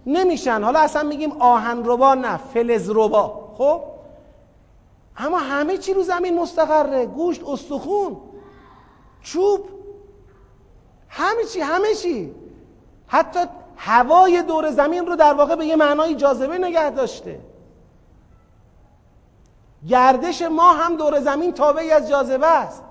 نمیشن. 0.07 0.63
حالا 0.63 0.81
اصلا 0.81 1.03
میگیم 1.03 1.33
آهنربا 1.33 2.15
نه 2.15 2.37
فلزربا 2.37 3.49
خب؟ 3.59 3.81
اما 5.17 5.39
همه 5.39 5.79
چی 5.79 5.95
رو 5.95 6.03
زمین 6.03 6.39
مستقره. 6.39 7.07
گوشت 7.07 7.43
استخون 7.49 8.17
چوب 9.23 9.69
همه 11.09 11.45
چی 11.45 11.61
همه 11.61 11.95
چی. 11.95 12.35
حتی 13.07 13.41
هوای 13.77 14.43
دور 14.43 14.71
زمین 14.71 15.07
رو 15.07 15.17
در 15.17 15.35
واقع 15.35 15.55
به 15.55 15.67
یه 15.67 15.77
معنای 15.77 16.15
جاذبه 16.15 16.59
نگه 16.59 16.91
داشته. 16.91 17.41
گردش 19.89 20.43
ما 20.43 20.73
هم 20.73 20.97
دور 20.97 21.21
زمین 21.21 21.53
تابعی 21.53 21.91
از 21.91 22.09
جاذبه 22.09 22.47
است. 22.47 22.83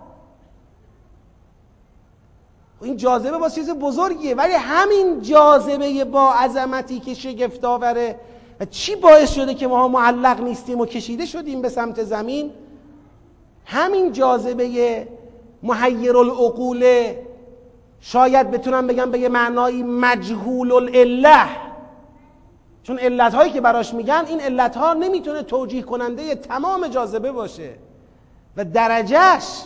این 2.82 2.98
جاذبه 2.98 3.38
با 3.38 3.50
چیز 3.50 3.70
بزرگیه 3.70 4.36
ولی 4.36 4.54
همین 4.54 5.22
جاذبه 5.22 6.06
با 6.06 6.34
عظمتی 6.34 7.00
که 7.00 7.14
شگفت 7.14 7.66
آوره. 7.66 8.16
و 8.60 8.66
چی 8.66 8.96
باعث 8.96 9.34
شده 9.34 9.54
که 9.54 9.68
ما 9.68 9.88
معلق 9.88 10.42
نیستیم 10.42 10.80
و 10.80 10.86
کشیده 10.86 11.26
شدیم 11.26 11.62
به 11.62 11.70
سمت 11.70 12.04
زمین؟ 12.04 12.52
همین 13.66 14.12
جاذبه 14.12 15.08
محیر 15.64 16.18
العقول 16.18 17.14
شاید 18.02 18.52
بتونم 18.52 18.88
بگم 18.88 19.12
به 19.12 19.20
یه 19.20 19.30
معنایی 19.30 19.84
مجهول 19.84 20.72
العله 20.72 21.48
چون 22.84 23.00
علت 23.00 23.34
هایی 23.34 23.52
که 23.52 23.62
براش 23.62 23.94
میگن 23.94 24.26
این 24.28 24.40
علت 24.40 24.78
ها 24.78 24.94
نمی‌تونه 24.94 25.44
توجیه 25.44 25.82
کننده 25.82 26.36
تمام 26.36 26.88
جاذبه 26.88 27.32
باشه. 27.32 27.70
و 28.58 28.66
درجهش 28.66 29.64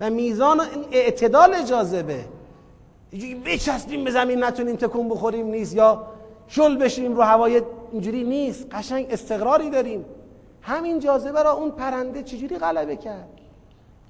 و 0.00 0.10
میزان 0.10 0.60
اعتدال 0.92 1.62
جاذبه. 1.62 2.24
اینجوری 3.10 3.34
بچسبیم 3.34 4.04
به 4.04 4.10
زمین 4.10 4.44
نتونیم 4.44 4.76
تکون 4.76 5.08
بخوریم 5.08 5.46
نیست. 5.46 5.74
یا 5.74 6.06
شل 6.48 6.76
بشیم 6.76 7.16
رو 7.16 7.22
هوای 7.22 7.62
اینجوری 7.92 8.24
نیست. 8.24 8.66
قشنگ 8.74 9.06
استقراری 9.10 9.70
داریم. 9.70 10.04
همین 10.62 10.98
جاذبه 10.98 11.42
را 11.42 11.52
اون 11.52 11.70
پرنده 11.70 12.22
چجوری 12.22 12.58
غلبه 12.58 12.96
کرد؟ 12.96 13.28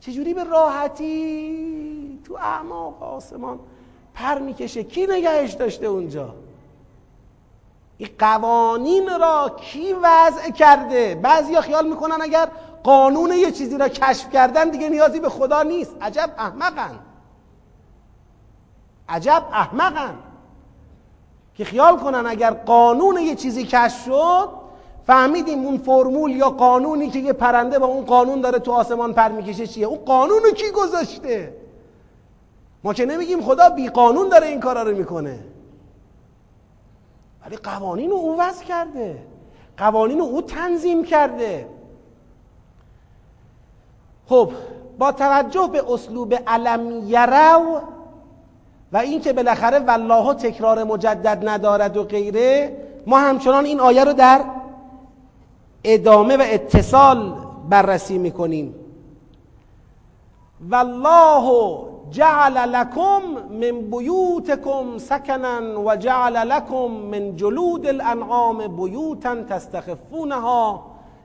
چجوری 0.00 0.34
به 0.34 0.44
راحتی 0.44 2.18
تو 2.24 2.34
اعماق 2.34 3.02
آسمان 3.02 3.58
پر 4.14 4.38
می‌کشه؟ 4.38 4.82
کی 4.82 5.06
نگهش 5.06 5.52
داشته 5.52 5.86
اونجا؟ 5.86 6.34
این 7.98 8.08
قوانین 8.18 9.08
را 9.20 9.56
کی 9.60 9.92
وضع 9.92 10.50
کرده؟ 10.50 11.14
بعضیا 11.22 11.60
خیال 11.60 11.88
می‌کنن 11.88 12.22
اگر 12.22 12.48
قانون 12.82 13.32
یه 13.32 13.50
چیزی 13.50 13.78
را 13.78 13.88
کشف 13.88 14.30
کردن 14.30 14.68
دیگه 14.68 14.88
نیازی 14.88 15.20
به 15.20 15.28
خدا 15.28 15.62
نیست. 15.62 15.92
عجب 16.00 16.30
احمقن. 16.38 16.98
عجب 19.08 19.42
احمقن. 19.52 20.14
که 21.54 21.64
خیال 21.64 21.96
کنن 21.96 22.26
اگر 22.26 22.50
قانون 22.50 23.16
یه 23.16 23.34
چیزی 23.34 23.64
کشف 23.64 24.04
شد 24.04 24.48
فهمیدیم 25.06 25.66
اون 25.66 25.78
فرمول 25.78 26.30
یا 26.30 26.50
قانونی 26.50 27.10
که 27.10 27.18
یه 27.18 27.32
پرنده 27.32 27.78
با 27.78 27.86
اون 27.86 28.04
قانون 28.04 28.40
داره 28.40 28.58
تو 28.58 28.72
آسمان 28.72 29.12
پر 29.12 29.28
می‌کشه 29.28 29.66
چیه؟ 29.66 29.86
اون 29.86 29.98
قانون 29.98 30.42
رو 30.44 30.50
کی 30.50 30.70
گذاشته؟ 30.70 31.54
ما 32.84 32.94
که 32.94 33.06
نمیگیم 33.06 33.42
خدا 33.42 33.68
بی 33.68 33.88
قانون 33.88 34.28
داره 34.28 34.46
این 34.46 34.60
کارا 34.60 34.82
رو 34.82 34.96
می‌کنه. 34.96 35.38
ولی 37.48 37.56
قوانین 37.56 38.10
رو 38.10 38.16
او 38.16 38.40
وضع 38.40 38.64
کرده. 38.64 39.22
قوانین 39.78 40.20
او 40.20 40.42
تنظیم 40.42 41.04
کرده. 41.04 41.68
خب 44.28 44.50
با 44.98 45.12
توجه 45.12 45.68
به 45.72 45.92
اسلوب 45.92 46.34
علم 46.46 47.02
یرو 47.06 47.80
و 48.92 48.96
اینکه 48.96 49.32
بالاخره 49.32 49.78
والله 49.78 50.34
تکرار 50.34 50.84
مجدد 50.84 51.48
ندارد 51.48 51.96
و 51.96 52.04
غیره 52.04 52.76
ما 53.06 53.18
همچنان 53.18 53.64
این 53.64 53.80
آیه 53.80 54.04
رو 54.04 54.12
در 54.12 54.44
ادامه 55.84 56.36
و 56.36 56.42
اتصال 56.44 57.34
بررسی 57.68 58.18
می‌کنیم. 58.18 58.74
والله 60.70 61.78
جعل 62.10 62.72
لكم 62.72 63.22
من 63.50 63.90
بیوتکم 63.90 64.98
سکنا 64.98 65.60
و 65.78 65.96
جعل 65.96 66.48
لكم 66.48 66.90
من 66.90 67.36
جلود 67.36 67.86
الانعام 67.86 68.66
بیوتا 68.66 69.42
تستخفونها 69.42 70.84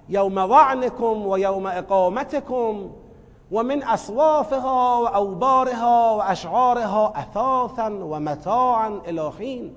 یوم 0.09 0.38
وعنکم 0.38 1.27
و 1.27 1.38
یوم 1.38 1.65
اقامتکم 1.65 2.75
و 3.51 3.63
من 3.63 3.84
اصوافها 3.84 5.01
و 5.03 5.17
اوبارها 5.17 6.17
و 6.17 6.31
اشعارها 6.31 7.13
اثاثا 7.15 8.07
و 8.07 8.19
متاعا 8.19 8.99
الهین 9.05 9.71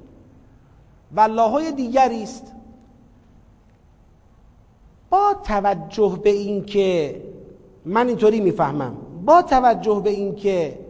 و 1.12 1.20
الله 1.20 1.70
دیگری 1.70 2.22
است. 2.22 2.52
با 5.11 5.34
توجه 5.44 6.18
به 6.22 6.30
اینکه 6.30 7.22
من 7.84 8.09
اینطوری 8.09 8.40
می‌فهمم. 8.40 8.96
با 9.24 9.42
توجه 9.42 10.00
به 10.04 10.11
اینکه 10.11 10.86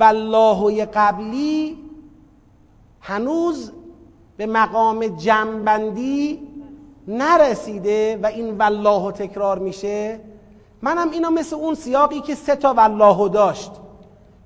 والله 0.00 0.84
قبلی 0.84 1.76
هنوز 3.00 3.72
به 4.36 4.46
مقام 4.46 5.06
جنبندی 5.06 6.38
نرسیده 7.08 8.20
و 8.22 8.26
این 8.26 8.58
والله 8.58 9.12
تکرار 9.12 9.58
میشه. 9.58 10.20
منم 10.82 11.10
اینو 11.10 11.30
مثل 11.30 11.56
اون 11.56 11.74
سیاقی 11.74 12.20
که 12.20 12.34
سه 12.34 12.56
تا 12.56 12.74
والله 12.74 13.28
داشت. 13.28 13.70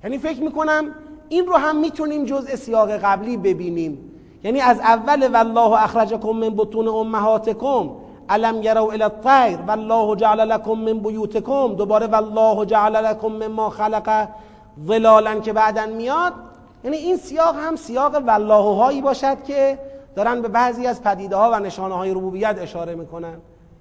یعنی 0.05 0.19
فکر 0.19 0.43
می‌کنم 0.43 0.85
این 1.29 1.47
رو 1.47 1.55
هم 1.57 1.77
می‌تونیم 1.77 2.25
جزء 2.25 2.57
سیاق 2.57 2.91
قبلی 2.91 3.37
ببینیم. 3.37 3.99
یعنی 4.45 4.61
از 4.61 4.81
اول 4.81 5.31
والله 5.33 5.85
اخرجکم 5.85 6.31
من 6.31 6.51
بطون 6.51 6.89
امهاتکم. 6.89 7.91
علم 8.29 8.63
یرو 8.63 8.91
الى 8.91 9.03
الطیر. 9.03 9.59
والله 9.69 10.17
جعل 10.17 10.49
لكم 10.49 10.79
من 10.79 10.99
بیوتکم. 10.99 11.75
دوباره 11.75 12.07
والله 12.07 12.65
جعل 12.65 13.05
لكم 13.05 13.33
مما 13.33 13.71
خلق 13.71 14.29
ظلالا 14.87 15.41
که 15.41 15.53
بعدا 15.53 15.87
میاد 15.87 16.33
یعنی 16.85 16.97
این 16.97 17.17
سیاق 17.17 17.57
هم 17.57 17.77
سیاق 17.77 18.15
والله 18.15 19.01
باشد 19.01 19.43
که 19.43 19.79
دارن 20.17 20.43
به 20.43 20.49
بعضی 20.49 20.87
از 20.87 21.03
پدیده 21.03 21.37
ها 21.37 21.51
و 21.53 21.59
نشانه 21.61 21.95
های 21.95 22.11
ربوبیت 22.11 22.57
اشاره 22.59 22.95
می‌کنن. 22.95 23.35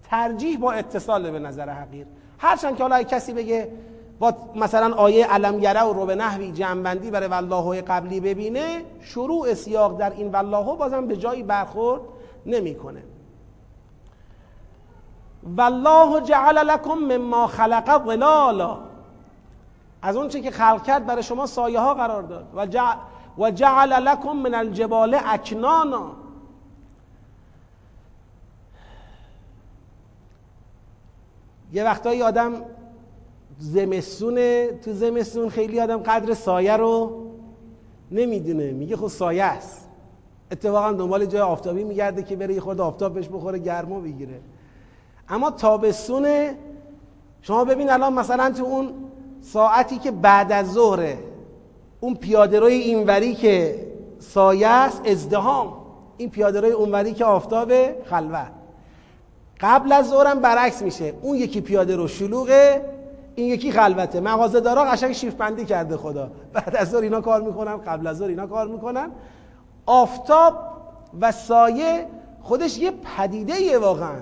ترجیح 0.10 0.60
با 0.60 0.72
اتصال 0.72 1.32
به 1.32 1.40
نظر 1.40 1.70
حقیر. 1.70 2.06
هرچند 2.38 2.78
که 2.78 2.84
حالا 2.84 3.04
کسی 3.04 3.34
بگه 3.34 3.72
با 4.20 4.34
مثلا 4.56 4.96
آیه 4.96 5.26
علم 5.28 5.60
یره 5.60 5.84
رو 5.84 6.06
به 6.06 6.16
نحوی 6.16 6.52
جنبندی 6.52 7.12
برای 7.12 7.28
والله 7.28 7.82
قبلی 7.82 8.20
ببینه 8.20 8.82
شروع 9.02 9.54
سیاق 9.54 9.98
در 9.98 10.10
این 10.10 10.32
والله 10.32 10.78
بازم 10.78 11.08
به 11.08 11.18
جایی 11.18 11.44
برخورد 11.44 12.02
نمی‌کنه. 12.46 13.04
والله 15.58 16.22
جعل 16.22 16.58
لكم 16.58 16.94
مما 16.94 17.48
خلق 17.48 18.06
ظلالا. 18.06 18.89
از 20.02 20.16
اون 20.16 20.28
که 20.28 20.52
خلق 20.52 20.84
کرد 20.84 21.06
برای 21.06 21.24
شما 21.24 21.46
سایه 21.46 21.80
ها 21.80 21.94
قرار 21.94 22.24
داد. 22.24 22.48
و 22.56 22.66
جعل, 22.66 22.96
و 23.38 23.52
جعل 23.52 23.90
لكم 23.90 24.36
من 24.36 24.54
الجبال 24.56 25.18
اکنانا. 25.26 26.12
یه 31.74 31.84
وقتایی 31.84 32.22
آدم 32.22 32.54
زمستونه 33.60 34.68
تو 34.86 34.94
زمستون 34.94 35.50
خیلی 35.50 35.80
آدم 35.80 35.98
قدر 35.98 36.34
سایه 36.34 36.78
رو 36.78 37.26
نمی‌دونه. 38.12 38.72
میگه 38.72 38.98
خب 38.98 39.08
سایه 39.08 39.44
است. 39.44 39.90
اتفاقا 40.52 40.92
دنبال 40.92 41.26
جای 41.26 41.42
آفتابی 41.42 41.84
میگرده 41.84 42.24
که 42.24 42.36
بره 42.36 42.54
یه 42.54 42.62
خورده 42.62 42.84
آفتاب 42.84 43.14
بهش 43.14 43.28
بخوره 43.28 43.60
گرما 43.60 44.00
بگیره. 44.00 44.40
اما 45.30 45.52
تابستونه 45.52 46.56
شما 47.42 47.66
ببین 47.66 47.90
الان 47.90 48.14
مثلا 48.14 48.52
تو 48.52 48.64
اون 48.64 48.94
ساعتی 49.42 49.98
که 49.98 50.12
بعد 50.12 50.52
از 50.52 50.72
ظهره 50.72 51.18
اون 52.00 52.16
پیادهروی 52.16 52.74
اینوری 52.74 53.36
که 53.36 53.88
سایه 54.20 54.68
است 54.68 55.02
ازدهام 55.06 55.74
این 56.18 56.30
پیادهروی 56.30 56.72
اونوری 56.72 57.14
که 57.14 57.26
آفتاب 57.26 57.72
خلوت. 58.06 58.52
قبل 59.60 59.92
از 59.92 60.10
ظهرم 60.10 60.40
برعکس 60.40 60.82
میشه. 60.82 61.14
اون 61.22 61.38
یکی 61.38 61.62
پیاده 61.62 61.96
رو 61.96 62.08
شلوغه 62.08 62.82
این 63.36 63.48
یکی 63.48 63.72
خلوته. 63.72 64.20
مغازه 64.20 64.60
دارا 64.60 64.84
قشنگ 64.84 65.12
شیف 65.12 65.34
بندی 65.34 65.66
کرده 65.66 65.98
خدا. 65.98 66.30
بعد 66.54 66.76
از 66.76 66.90
ظهر 66.90 67.02
اینا 67.02 67.22
کار 67.22 67.42
می‌کنن 67.42 67.78
قبل 67.78 68.08
از 68.08 68.18
ظهر 68.18 68.30
اینا 68.30 68.48
کار 68.48 68.68
می‌کنن. 68.68 69.12
آفتاب 69.86 70.54
و 71.22 71.32
سایه 71.32 72.08
خودش 72.42 72.78
یه 72.78 72.92
پدیده 73.18 73.80
واقعا. 73.80 74.22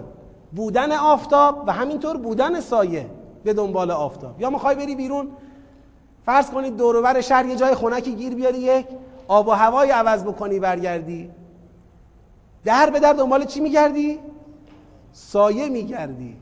بودن 0.55 0.91
آفتاب 0.91 1.63
و 1.67 1.71
همینطور 1.71 2.17
بودن 2.17 2.59
سایه. 2.59 3.05
به 3.47 3.53
دنبال 3.53 3.91
آفتاب. 3.91 4.41
یا 4.41 4.49
می‌خوای 4.49 4.75
بری 4.75 4.95
بیرون 4.95 5.27
فرض 6.25 6.49
کنید 6.49 6.77
دوروبر 6.77 7.21
شهر 7.21 7.45
یه 7.45 7.55
جای 7.55 7.75
خونکی 7.75 8.15
گیر 8.15 8.35
بیاری 8.35 8.57
یک 8.57 8.85
آب 9.27 9.47
و 9.47 9.51
هوای 9.51 9.91
عوض 9.91 10.23
بکنی 10.23 10.59
برگردی. 10.59 11.29
در 12.65 12.89
به 12.89 12.99
در 12.99 13.13
دنبال 13.13 13.45
چی 13.45 13.59
میگردی؟ 13.59 14.19
سایه 15.13 15.69
میگردی. 15.69 16.35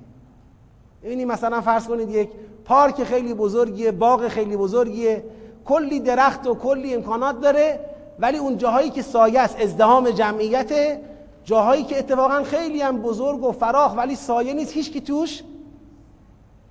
ببینید 1.04 1.28
مثلا 1.28 1.62
فرض 1.62 1.88
کنید 1.88 2.10
یک 2.10 2.30
پارک 2.66 3.04
خیلی 3.04 3.34
بزرگیه 3.34 3.92
باغ 3.92 4.28
خیلی 4.28 4.58
بزرگیه 4.58 5.24
کلی 5.66 6.00
درخت 6.00 6.48
و 6.48 6.56
کلی 6.56 6.96
امکانات 6.96 7.42
داره 7.42 7.80
ولی 8.20 8.38
اون 8.38 8.58
جاهایی 8.58 8.90
که 8.90 9.02
سایه 9.02 9.40
است 9.40 9.62
ازدهام 9.62 10.10
جمعیت 10.10 11.00
جاهایی 11.44 11.84
که 11.84 12.00
اتفاقا 12.00 12.44
خیلی 12.44 12.82
هم 12.82 13.02
بزرگ 13.02 13.44
و 13.44 13.52
فراخ 13.52 13.98
ولی 13.98 14.16
سایه 14.16 14.54
نیست 14.54 14.74
هیچ 14.74 14.92
کی 14.92 15.02
توش 15.02 15.44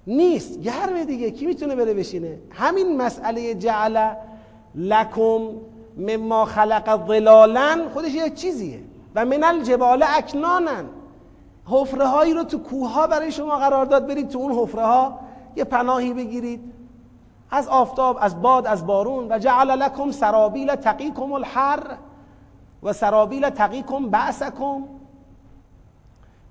نیست. 0.07 0.61
گرمه 0.61 1.05
دیگه. 1.05 1.31
کی 1.31 1.47
می‌تونه 1.47 1.77
بره 1.77 1.95
بشینه؟ 1.95 2.39
همین 2.51 2.97
مسئله 2.97 3.55
جعل 3.55 4.15
لکم 4.75 5.41
مما 5.99 6.45
خلق 6.45 7.07
ظلالا 7.07 7.89
خودش 7.95 8.15
یه 8.15 8.31
چیزیه. 8.31 8.81
و 9.15 9.25
من 9.25 9.45
الجبال 9.45 10.05
اکنانن 10.07 10.85
حفره 11.67 12.07
هایی 12.07 12.35
رو 12.35 12.45
تو 12.45 12.59
کوه 12.59 12.93
ها 12.93 13.07
برای 13.07 13.33
شما 13.33 13.59
قرار 13.59 13.87
داد 13.87 14.07
برید 14.07 14.29
تو 14.29 14.39
اون 14.39 14.53
حفره 14.53 14.85
ها 14.85 15.19
یه 15.57 15.65
پناهی 15.65 16.15
بگیرید. 16.15 16.61
از 17.51 17.69
آفتاب 17.69 18.19
از 18.21 18.43
باد 18.43 18.67
از 18.67 18.87
بارون. 18.87 19.33
و 19.33 19.39
جعل 19.39 19.71
لکم 19.71 20.11
سرابیل 20.11 20.75
تقیکم 20.75 21.33
الحر 21.33 21.97
و 22.83 22.93
سرابیل 22.93 23.51
تقیکم 23.51 24.11
بعثکم 24.11 24.85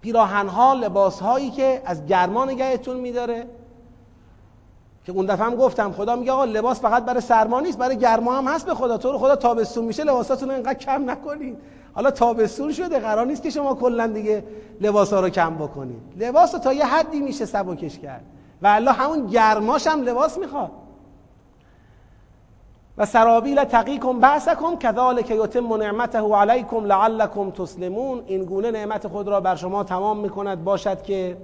پیراهن 0.04 0.48
ها 0.48 0.74
لباس 0.74 1.20
هایی 1.20 1.52
که 1.52 1.82
از 1.86 2.06
گرما 2.06 2.46
نگهتون 2.46 2.98
میداره. 2.98 3.46
که 5.06 5.12
اون 5.12 5.26
دفعه 5.26 5.46
هم 5.46 5.56
گفتم 5.56 5.92
خدا 5.92 6.16
میگه 6.16 6.32
آقا 6.32 6.46
لباس 6.46 6.82
فقط 6.82 7.06
برای 7.06 7.22
سرما 7.22 7.60
نیست 7.60 7.78
برای 7.78 7.98
گرما 7.98 8.38
هم 8.38 8.48
هست 8.48 8.66
به 8.66 8.74
خدا. 8.74 8.98
تو 8.98 9.12
رو 9.12 9.18
خدا 9.18 9.36
تابستون 9.36 9.86
میشه 9.86 10.04
لباساتون 10.04 10.50
رو 10.50 10.56
اینقدر 10.56 10.74
کم 10.74 11.10
نکنید 11.10 11.58
حالا 11.94 12.12
تابستون 12.12 12.72
شده 12.72 13.00
قرار 13.00 13.26
نیست 13.26 13.44
که 13.44 13.50
شما 13.50 13.74
کلا 13.74 14.08
دیگه 14.08 14.44
لباس 14.82 15.14
رو 15.14 15.30
کم 15.30 15.56
بکنید 15.56 16.02
لباس 16.18 16.54
رو 16.54 16.60
تا 16.60 16.74
یه 16.74 16.86
حدی 16.86 17.20
میشه 17.20 17.46
سبکش 17.46 18.00
کرد. 18.00 18.24
و 18.62 18.68
الله 18.68 18.92
همون 18.92 19.28
گرماش 19.28 19.88
هم 19.88 20.02
لباس 20.02 20.38
می‌خواد. 20.38 20.72
و 22.98 23.06
سرابیل 23.06 23.64
تقیکم 23.64 24.20
بعثکم 24.20 24.76
کذالک 24.76 25.32
یتم 25.32 25.74
نعمته 25.74 26.20
علیکم 26.20 26.86
لعلکم 26.86 27.52
تسلمون. 27.52 28.24
این 28.28 28.46
گونه 28.46 28.72
نعمت 28.72 29.08
خود 29.08 29.28
را 29.28 29.42
بر 29.42 29.56
شما 29.56 29.84
تمام 29.84 30.20
می‌کند. 30.20 30.64
باشد 30.64 31.02
که 31.02 31.38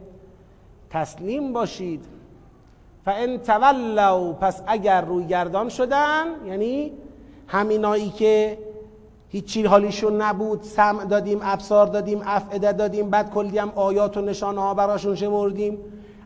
تسلیم 0.89 1.53
باشید. 1.53 2.05
فان 3.05 3.37
تولوا 3.37 4.33
پس 4.33 4.61
اگر 4.67 5.01
روی 5.01 5.27
گردان 5.27 5.69
شدن 5.69 6.25
یعنی 6.45 6.91
همینایی 7.47 8.09
که 8.09 8.57
هیچی 9.29 9.65
حالیشون 9.65 10.21
نبود 10.21 10.63
سمع 10.63 11.05
دادیم 11.05 11.39
ابصار 11.41 11.87
دادیم 11.87 12.21
افعده 12.25 12.71
دادیم 12.71 13.09
بعد 13.09 13.31
کلی 13.31 13.57
هم 13.57 13.71
آیات 13.75 14.17
و 14.17 14.21
نشانه 14.21 14.61
ها 14.61 14.73
براشون 14.73 15.15
شمردیم. 15.15 15.77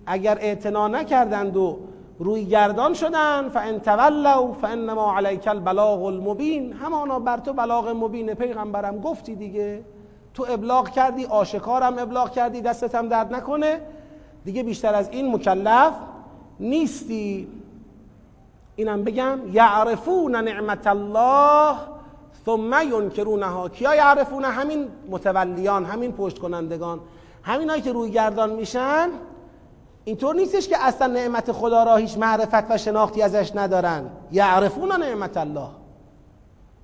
اگر 0.05 0.37
اعتنا 0.41 0.87
نکردند 0.87 1.57
و 1.57 1.77
روی 2.19 2.45
گردان 2.45 2.93
شدن 2.93 3.49
فان 3.49 3.79
تولوا 3.79 4.53
فانما 4.53 5.17
علیک 5.17 5.47
البلاغ 5.47 6.03
المبین. 6.03 6.73
همانا 6.73 7.19
بر 7.19 7.37
تو 7.37 7.53
بلاغ 7.53 7.87
مبین. 7.89 8.33
پیغمبرم 8.33 8.99
گفتی 8.99 9.35
دیگه. 9.35 9.83
تو 10.33 10.45
ابلاغ 10.49 10.89
کردی 10.89 11.25
آشکارم 11.25 11.99
ابلاغ 11.99 12.31
کردی 12.31 12.61
دستت 12.61 12.95
هم 12.95 13.07
درد 13.07 13.33
نکنه. 13.33 13.81
دیگه 14.45 14.63
بیشتر 14.63 14.95
از 14.95 15.09
این 15.09 15.35
مکلف 15.35 15.93
نیستی. 16.59 17.47
اینم 18.75 19.03
بگم 19.03 19.39
یعرفون 19.53 20.35
نعمت 20.35 20.87
الله 20.87 21.75
ثم 22.45 22.73
ینکرونها. 22.81 23.69
کیا 23.69 23.95
یعرفون؟ 23.95 24.45
همین 24.45 24.87
متولیان 25.09 25.85
همین 25.85 26.11
پشت 26.11 26.39
کنندگان 26.39 26.99
همینایی 27.43 27.81
که 27.81 27.91
روی 27.91 28.11
گردان 28.11 28.49
میشن 28.49 29.09
اینطور 30.05 30.35
نیستش 30.35 30.67
که 30.67 30.85
اصلا 30.85 31.07
نعمت 31.07 31.51
خدا 31.51 31.83
را 31.83 31.95
هیچ 31.95 32.17
معرفت 32.17 32.71
و 32.71 32.77
شناختی 32.77 33.21
ازش 33.21 33.51
ندارن. 33.55 34.09
یعرفون 34.31 34.91
نعمت 34.91 35.37
الله. 35.37 35.69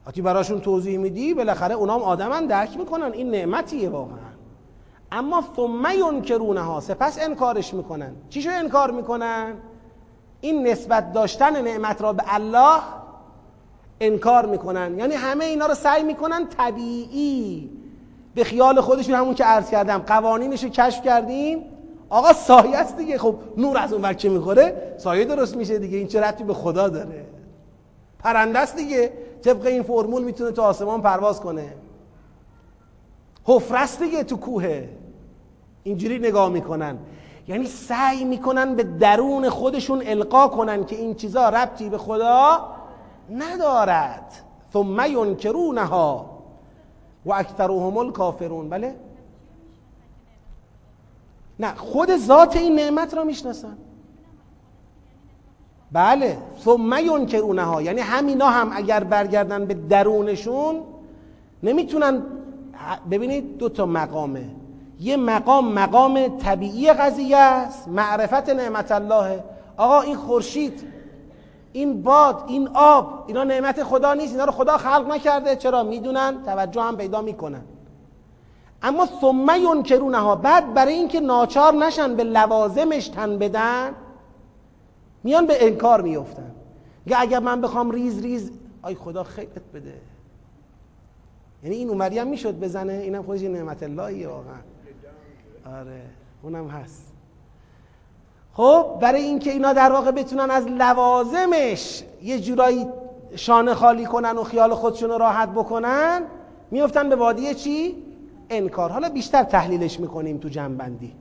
وقتی 0.06 0.22
براشون 0.22 0.62
توضیح 0.62 0.98
میدی 0.98 1.34
بالاخره 1.34 1.76
اونام 1.76 2.02
آدمن 2.02 2.46
درک 2.46 2.78
می‌کنن 2.78 3.12
این 3.14 3.32
نعمتیه 3.32 3.90
واقعا. 3.90 4.30
اما 5.12 5.44
ثم 5.56 5.86
ینکرونها 5.98 6.80
سپس 6.80 7.18
انکارش 7.22 7.74
می‌کنن. 7.74 8.16
چیشو 8.30 8.50
انکار 8.54 8.92
می‌کنن؟ 8.92 9.54
این 10.42 10.68
نسبت 10.68 11.14
داشتن 11.14 11.62
نعمت 11.62 12.02
را 12.02 12.14
به 12.14 12.24
الله 12.28 12.80
انکار 14.00 14.46
می‌کنن. 14.46 15.00
یعنی 15.00 15.14
همه 15.14 15.46
اینا 15.46 15.66
رو 15.66 15.74
سعی 15.74 16.04
می‌کنن 16.04 16.48
طبیعی. 16.48 17.70
به 18.36 18.44
خیال 18.44 18.82
خودشون 18.82 19.16
همون 19.16 19.36
که 19.36 19.44
عرض 19.44 19.70
کردم 19.70 19.98
قوانینش 19.98 20.64
رو 20.64 20.70
کشف 20.70 21.02
کردیم 21.04 21.66
آقا 22.10 22.34
سایه 22.34 22.78
است 22.78 22.98
دیگه. 22.98 23.18
خب 23.18 23.36
نور 23.58 23.78
از 23.78 23.94
اون 23.94 24.02
بچه 24.02 24.30
می‌خوره؟ 24.30 24.96
سایه 24.98 25.26
درست 25.26 25.58
میشه 25.58 25.80
دیگه. 25.80 25.98
این 25.98 26.08
چه 26.08 26.22
ربطی 26.22 26.44
به 26.44 26.54
خدا 26.54 26.90
داره؟ 26.90 27.26
پرنده 28.20 28.60
است 28.60 28.76
دیگه. 28.76 29.14
طبق 29.42 29.66
این 29.66 29.84
فرمول 29.84 30.24
می‌تونه 30.24 30.52
تو 30.52 30.62
آسمان 30.62 31.02
پرواز 31.02 31.42
کنه. 31.42 31.74
حفرست 33.44 34.04
دیگه 34.04 34.24
تو 34.24 34.38
کوه. 34.38 34.84
اینجوری 35.84 36.20
نگاه 36.20 36.50
می‌کنن. 36.50 36.98
یعنی 37.48 37.66
سعی 37.66 38.24
می‌کنن 38.24 38.76
به 38.76 38.84
درون 38.84 39.50
خودشون 39.50 40.04
القا 40.06 40.48
کنن 40.48 40.86
که 40.86 40.96
این 40.96 41.16
چیزا 41.16 41.50
ربطی 41.50 41.90
به 41.90 41.98
خدا 41.98 42.70
ندارد. 43.32 44.34
ثم 44.74 45.00
ینکرونها 45.00 46.30
و 47.26 47.34
اکثرهم 47.34 47.98
الکافرون. 47.98 48.70
بله؟ 48.70 48.96
نه 51.60 51.76
خود 51.76 52.18
ذات 52.18 52.56
این 52.56 52.76
نعمت 52.76 53.14
را 53.14 53.24
می‌شناسن 53.24 53.78
بله 55.92 56.38
ثم 56.66 56.94
ینکرونها 56.94 57.82
یعنی 57.82 58.02
همینا 58.02 58.48
هم 58.48 58.70
اگر 58.74 59.04
برگردن 59.04 59.66
به 59.66 59.74
درونشون 59.74 60.84
نمی‌تونن 61.64 62.22
ببینید 63.12 63.58
دو 63.58 63.70
تا 63.70 63.86
مقامه. 63.86 64.50
یه 65.00 65.18
مقام 65.18 65.74
مقام 65.74 66.38
طبیعی 66.38 66.94
قضیه 66.94 67.38
است 67.38 67.88
معرفت 67.88 68.50
نعمت 68.50 68.92
الله. 68.92 69.44
آقا 69.78 70.02
این 70.02 70.16
خورشید 70.16 70.84
این 71.74 72.04
باد 72.04 72.44
این 72.48 72.70
آب 72.74 73.24
اینا 73.28 73.44
نعمت 73.44 73.84
خدا 73.84 74.14
نیست 74.14 74.32
اینا 74.32 74.46
رو 74.46 74.52
خدا 74.52 74.78
خلق 74.78 75.12
نکرده. 75.12 75.56
چرا؟ 75.56 75.84
می‌دونن 75.84 76.44
توجه 76.46 76.82
هم 76.82 76.98
پیدا 76.98 77.22
می‌کنن. 77.22 77.62
اما 78.84 79.06
ثم 79.22 79.48
ینکرونها 79.56 80.36
بعد 80.36 80.74
برای 80.74 80.94
اینکه 80.94 81.20
ناچار 81.20 81.74
نشن 81.74 82.16
به 82.16 82.24
لوازمش 82.24 83.08
تن 83.08 83.38
بدن 83.38 83.92
میان 85.24 85.46
به 85.46 85.66
انکار 85.66 86.02
میفتن. 86.02 86.52
یا 87.06 87.18
اگر 87.18 87.40
من 87.40 87.62
بخوام 87.62 87.92
ریز 87.92 88.22
ریز 88.22 88.52
آی 88.82 88.96
خدا 88.96 89.24
خیرت 89.24 89.72
بده. 89.74 89.94
یعنی 91.64 91.76
این 91.76 91.90
اومری 91.90 92.20
هم 92.20 92.28
می‌شد 92.28 92.60
بزنه؟ 92.60 92.94
اینم 92.94 93.24
خودش 93.24 93.42
نعمت 93.42 93.84
اللهیه 93.84 94.28
واقعا. 94.28 94.60
آره 95.80 96.02
اونم 96.44 96.68
هست. 96.68 97.06
خب 98.54 98.86
برای 99.02 99.22
اینکه 99.22 99.52
اینا 99.52 99.74
در 99.74 99.92
واقع 99.92 100.12
بتونن 100.12 100.52
از 100.52 100.68
لوازمش 100.68 102.04
یه 102.24 102.40
جورایی 102.40 102.88
شانه 103.36 103.74
خالی 103.74 104.06
کنن 104.06 104.38
و 104.38 104.44
خیال 104.44 104.74
خودشون 104.74 105.20
راحت 105.20 105.50
بکنن 105.50 106.22
میفتن 106.72 107.10
به 107.10 107.16
وادی 107.16 107.56
چی؟ 107.56 108.04
انکار. 108.50 108.92
حالا 108.92 109.10
بیشتر 109.10 109.44
تحلیلش 109.44 110.00
می‌کنیم 110.00 110.38
تو 110.38 110.50
جمع‌بندی. 110.50 111.14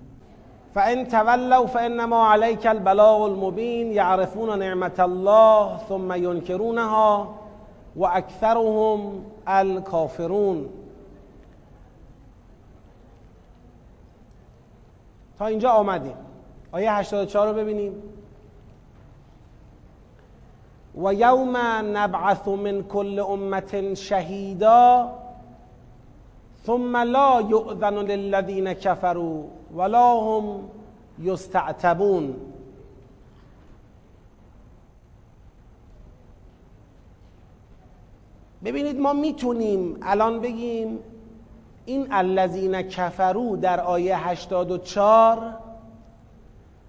فان 0.74 1.04
تولوا 1.04 1.66
فانما 1.66 2.26
عليك 2.32 2.66
البلاغ 2.66 3.22
المبين 3.22 3.92
يعرفون 3.92 4.58
نعمت 4.58 5.00
الله 5.00 5.78
ثم 5.88 6.12
ينكرونها 6.12 7.28
واكثرهم 7.96 9.24
الكافرون. 9.46 10.68
تا 15.38 15.46
اینجا 15.46 15.70
آمدیم. 15.70 16.16
آیه 16.72 16.90
84 16.90 17.48
رو 17.48 17.54
ببینیم. 17.54 17.92
و 21.02 21.14
یوم 21.14 21.56
نبعث 21.96 22.48
من 22.48 22.82
کل 22.82 23.18
امت 23.18 23.94
شهیدا 23.94 25.10
ثم 26.68 26.96
لا 26.96 27.40
یؤذن 27.50 27.94
للذین 27.94 28.72
كفروا 28.72 29.44
ولا 29.76 30.20
هم 30.20 30.60
یستعتبون 31.18 32.36
ببینید 38.64 39.00
ما 39.00 39.12
می‌تونیم 39.12 39.96
الان 40.02 40.40
بگیم 40.40 40.98
این 41.86 42.12
الذین 42.12 42.82
کفرو 42.82 43.56
در 43.56 43.80
آیه 43.80 44.28
84 44.28 45.54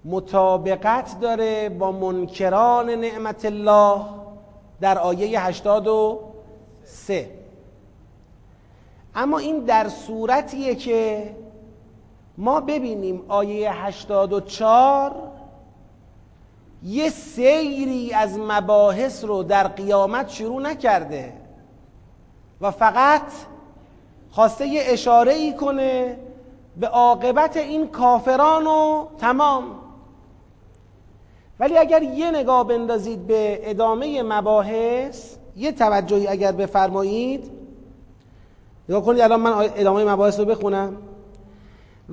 مطابقت 0.06 1.20
داره 1.22 1.70
با 1.70 1.92
منکران 1.92 2.90
نعمت 2.90 3.46
الله 3.46 4.02
در 4.82 4.98
آیه 5.00 5.46
83 5.46 7.39
اما 9.16 9.38
این 9.38 9.60
در 9.60 9.90
صورتیه 9.90 10.76
که 10.76 11.36
ما 12.38 12.62
ببینیم 12.62 13.22
آیه 13.28 13.72
84 13.72 15.16
یه 16.84 17.10
سیری 17.10 18.14
از 18.14 18.40
مباحث 18.40 19.24
رو 19.24 19.44
در 19.44 19.68
قیامت 19.68 20.30
شروع 20.30 20.62
نکرده 20.62 21.34
و 22.62 22.72
فقط 22.72 23.22
خواسته 24.32 24.68
یه 24.68 24.82
اشاره 24.86 25.34
ای 25.34 25.54
کنه 25.54 26.18
به 26.78 26.88
عاقبت 26.88 27.58
این 27.58 27.88
کافران 27.88 28.68
و 28.68 29.08
تمام. 29.18 29.64
ولی 31.60 31.78
اگر 31.78 32.04
یه 32.04 32.32
نگاه 32.32 32.68
بندازید 32.68 33.28
به 33.28 33.60
ادامه 33.70 34.24
مباحث 34.24 35.36
یه 35.56 35.72
توجهی 35.72 36.28
اگر 36.28 36.52
بفرمایید 36.52 37.59
نگاه 38.90 39.06
کنید 39.06 39.22
الان 39.22 39.40
من 39.40 39.52
ادامه 39.52 40.04
مباحث 40.04 40.40
رو 40.40 40.46
بخونم. 40.46 40.98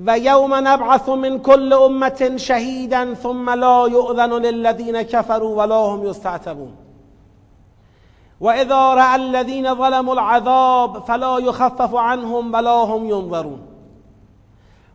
و 0.05 0.19
یوم 0.19 0.53
نبعث 0.53 1.09
من 1.09 1.39
کل 1.39 1.73
امت 1.73 2.37
شهیدا 2.37 3.13
ثم 3.13 3.49
لا 3.49 3.87
یؤذن 3.87 4.33
للذین 4.33 5.01
كفروا 5.01 5.57
ولا 5.57 5.85
هم 5.85 6.05
یستعتبون. 6.05 6.71
و 8.41 8.49
اذا 8.49 8.93
رأى 8.93 9.15
الذين 9.15 9.75
ظلموا 9.75 10.13
العذاب 10.13 11.03
فلا 11.07 11.39
يخفف 11.39 11.95
عنهم 11.95 12.53
ولا 12.53 12.83
هم 12.83 13.09
ينظرون 13.09 13.59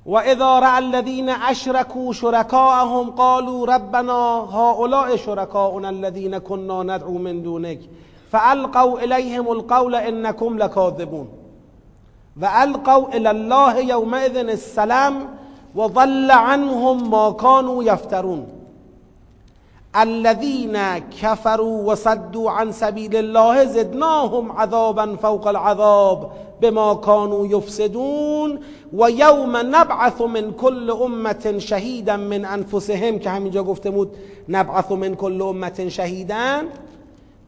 و 0.06 0.18
اذا 0.18 0.58
رأى 0.58 0.78
الذين 0.78 1.28
اشركوا 1.28 2.12
شركاءهم 2.12 3.10
قالوا 3.10 3.66
ربنا 3.66 4.12
هؤلاء 4.50 5.16
شركاؤنا 5.16 5.90
الذين 5.90 6.38
كنا 6.38 6.82
ندعو 6.82 7.18
من 7.18 7.42
دونك 7.42 7.80
فالقوا 8.30 9.00
اليهم 9.00 9.52
القول 9.52 9.94
انكم 9.94 10.58
لكاذبون. 10.58 11.41
و 12.40 12.44
القوا 12.44 13.08
الى 13.08 13.30
الله 13.30 13.80
یومئذ 13.80 14.36
السلام 14.36 15.28
و 15.74 15.86
ضل 15.86 16.30
عنهم 16.30 17.10
ما 17.10 17.32
كانوا 17.32 17.84
یفترون. 17.84 18.46
الذين 19.94 20.98
كفروا 20.98 21.92
وصدوا 21.92 22.50
عن 22.50 22.72
سبيل 22.72 23.16
الله 23.16 23.64
زدناهم 23.64 24.52
عذابا 24.52 25.16
فوق 25.16 25.48
العذاب 25.48 26.30
بما 26.60 26.94
كانوا 26.94 27.46
يفسدون 27.46 28.58
و 28.92 29.10
یوم 29.10 29.56
نبعث 29.56 30.20
من 30.20 30.52
كل 30.52 30.90
امت 30.90 31.58
شهیدا 31.58 32.16
من 32.16 32.44
انفسهم 32.44 33.18
که 33.18 33.30
همینجا 33.30 33.62
گفته 33.62 33.90
بود 33.90 34.16
نبعث 34.48 34.92
من 34.92 35.14
كل 35.14 35.42
امت 35.42 35.88
شهیدا 35.88 36.62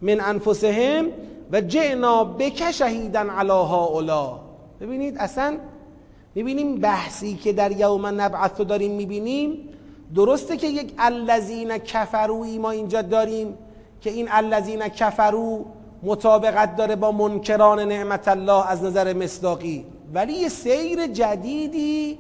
من 0.03 0.21
انفسهم 0.21 1.07
و 1.53 1.61
هؤلاء. 3.65 4.44
ببینید 4.81 5.19
اصلا 5.19 5.57
می‌بینیم 6.35 6.81
بحثی 6.81 7.35
که 7.35 7.53
در 7.53 7.73
یوم 7.73 8.07
نبعث 8.07 8.51
رو 8.59 8.65
داریم 8.65 8.93
می‌بینیم 8.93 9.69
درسته 10.15 10.57
که 10.57 10.67
یک 10.67 10.93
الذین 10.99 11.79
کفروی 11.79 12.59
ما 12.59 12.71
اینجا 12.71 13.03
داریم 13.03 13.59
که 14.01 14.11
این 14.11 14.29
الذین 14.31 14.89
کفرو 14.89 15.65
مطابقت 16.03 16.77
داره 16.77 16.97
با 16.97 17.13
منکران 17.13 17.81
نعمت 17.81 18.29
الله 18.29 18.71
از 18.71 18.83
نظر 18.83 19.13
مصداقی. 19.13 19.85
ولی 20.15 20.33
یه 20.33 20.49
سیر 20.49 21.07
جدیدی 21.07 22.19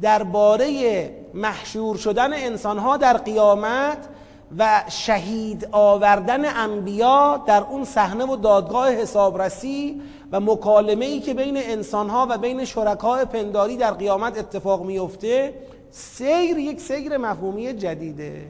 درباره 0.00 1.10
محشور 1.34 1.96
شدن 1.96 2.32
انسانها 2.32 2.96
در 2.96 3.16
قیامت 3.16 3.98
و 4.58 4.82
شهید 4.88 5.68
آوردن 5.72 6.44
انبیا 6.44 7.42
در 7.46 7.62
اون 7.62 7.84
صحنه 7.84 8.24
و 8.24 8.36
دادگاه 8.36 8.92
حسابرسی 8.92 10.02
و 10.34 10.40
مکالمه 10.40 11.04
ای 11.04 11.20
که 11.20 11.34
بین 11.34 11.56
انسان 11.56 12.10
ها 12.10 12.26
و 12.30 12.38
بین 12.38 12.64
شرکای 12.64 13.24
پنداری 13.24 13.76
در 13.76 13.90
قیامت 13.90 14.38
اتفاق 14.38 14.84
میفته 14.84 15.54
سیر 15.90 16.58
یک 16.58 16.80
سیر 16.80 17.16
مفهومی 17.16 17.72
جدیده. 17.72 18.46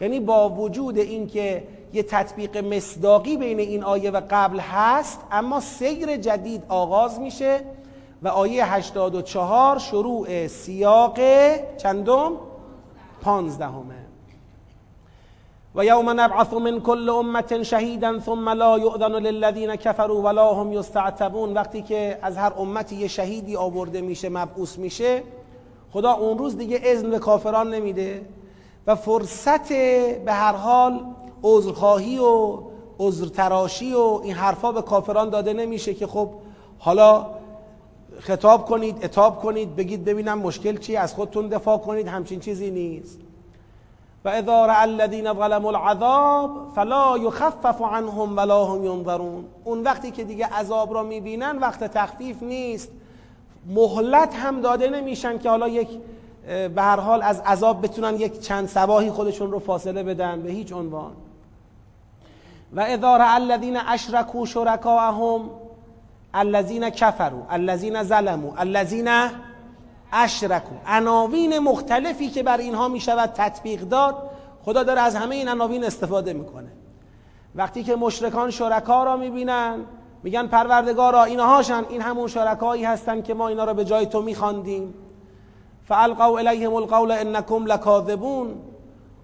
یعنی 0.00 0.20
با 0.20 0.50
وجود 0.50 0.98
اینکه 0.98 1.64
یه 1.92 2.02
تطبیق 2.02 2.56
مصداقی 2.56 3.36
بین 3.36 3.58
این 3.58 3.84
آیه 3.84 4.10
و 4.10 4.20
قبل 4.30 4.58
هست 4.58 5.20
اما 5.32 5.60
سیر 5.60 6.16
جدید 6.16 6.62
آغاز 6.68 7.20
میشه 7.20 7.60
و 8.22 8.28
آیه 8.28 8.74
84 8.74 9.78
شروع 9.78 10.46
سیاق 10.46 11.18
چندم؟ 11.76 12.32
پانزدهمه. 13.22 14.03
و 15.74 15.84
یوم 15.84 16.20
نبعث 16.20 16.52
من 16.52 16.80
کل 16.80 17.08
امت 17.08 17.62
شهیدا 17.62 18.20
ثم 18.20 18.48
لا 18.48 18.78
یؤذن 18.78 19.12
للذین 19.12 19.76
كفروا 19.76 20.22
ولا 20.22 20.54
هم 20.54 20.72
یستعتبون 20.72 21.54
وقتی 21.54 21.82
که 21.82 22.18
از 22.22 22.36
هر 22.36 22.52
امتی 22.58 22.96
یه 22.96 23.08
شهیدی 23.08 23.56
آورده 23.56 24.00
میشه 24.00 24.28
مبعوث 24.28 24.78
میشه 24.78 25.22
خدا 25.92 26.12
اون 26.12 26.38
روز 26.38 26.56
دیگه 26.56 26.80
اذن 26.84 27.10
به 27.10 27.18
کافران 27.18 27.74
نمیده 27.74 28.26
و 28.86 28.94
فرصت 28.94 29.68
به 30.24 30.32
هر 30.32 30.52
حال 30.52 31.00
عذرخواهی 31.42 32.18
و 32.18 32.58
عذرتراشی 32.98 33.94
و 33.94 34.20
این 34.24 34.34
حرفا 34.34 34.72
به 34.72 34.82
کافران 34.82 35.30
داده 35.30 35.52
نمیشه 35.52 35.94
که 35.94 36.06
خب 36.06 36.28
حالا 36.78 37.26
خطاب 38.18 38.66
کنید 38.66 39.04
اتاب 39.04 39.42
کنید 39.42 39.76
بگید 39.76 40.04
ببینم 40.04 40.38
مشکل 40.38 40.76
چی 40.76 40.96
از 40.96 41.14
خودتون 41.14 41.48
دفاع 41.48 41.78
کنید 41.78 42.08
همچین 42.08 42.40
چیزی 42.40 42.70
نیست. 42.70 43.20
و 44.24 44.28
اذا 44.28 44.66
رأى 44.66 44.84
الذين 44.84 45.32
ظلموا 45.32 45.70
العذاب 45.70 46.72
فلا 46.74 47.16
يخفف 47.16 47.82
عنهم 47.82 48.36
ولا 48.36 48.64
هم 48.64 48.84
ينظرون. 48.84 49.44
اون 49.64 49.82
وقتی 49.82 50.10
که 50.10 50.24
دیگه 50.24 50.46
عذاب 50.46 50.94
را 50.94 51.02
می‌بینن 51.02 51.58
وقت 51.58 51.84
تخفیف 51.84 52.42
نیست. 52.42 52.90
مهلت 53.66 54.34
هم 54.34 54.60
داده 54.60 54.88
نمیشن 54.88 55.38
که 55.38 55.50
حالا 55.50 55.68
یک 55.68 55.88
به 56.46 56.82
هر 56.82 57.00
حال 57.00 57.22
از 57.22 57.40
عذاب 57.40 57.82
بتونن 57.82 58.16
یک 58.20 58.40
چند 58.40 58.68
سباهی 58.68 59.10
خودشون 59.10 59.50
رو 59.50 59.58
فاصله 59.58 60.02
بدن. 60.02 60.42
به 60.42 60.50
هیچ 60.50 60.72
عنوان. 60.72 61.12
و 62.72 62.80
اذا 62.80 63.16
رأى 63.16 63.36
الذين 63.36 63.76
اشركوا 63.76 64.46
شركاءهم 64.46 65.50
الذين 66.34 66.88
كفروا 66.88 67.42
الذين 67.54 68.02
ظلموا 68.02 68.62
الذين 68.62 69.08
اشرکو 70.14 70.74
عناوین 70.86 71.58
مختلفی 71.58 72.30
که 72.30 72.42
بر 72.42 72.58
اینها 72.58 72.88
می 72.88 73.00
شود 73.00 73.30
تطبیق 73.34 73.80
داد 73.80 74.30
خدا 74.64 74.82
داره 74.82 75.00
از 75.00 75.16
همه 75.16 75.34
این 75.34 75.48
عناوین 75.48 75.84
استفاده 75.84 76.32
می‌کنه 76.32 76.72
وقتی 77.54 77.84
که 77.84 77.96
مشرکان 77.96 78.50
شرکا 78.50 79.04
را 79.04 79.16
می‌بینن 79.16 79.78
میگن 80.22 80.46
پروردگارا 80.46 81.24
اینهاشن 81.24 81.84
این 81.88 82.00
همون 82.00 82.28
شرکایی 82.28 82.84
هستن 82.84 83.22
که 83.22 83.34
ما 83.34 83.48
اینا 83.48 83.64
را 83.64 83.74
به 83.74 83.84
جای 83.84 84.06
تو 84.06 84.22
میخواندیم 84.22 84.94
فالقوا 85.88 86.38
الیهم 86.38 86.74
القول 86.74 87.10
انکم 87.10 87.66
لکاذبون. 87.66 88.54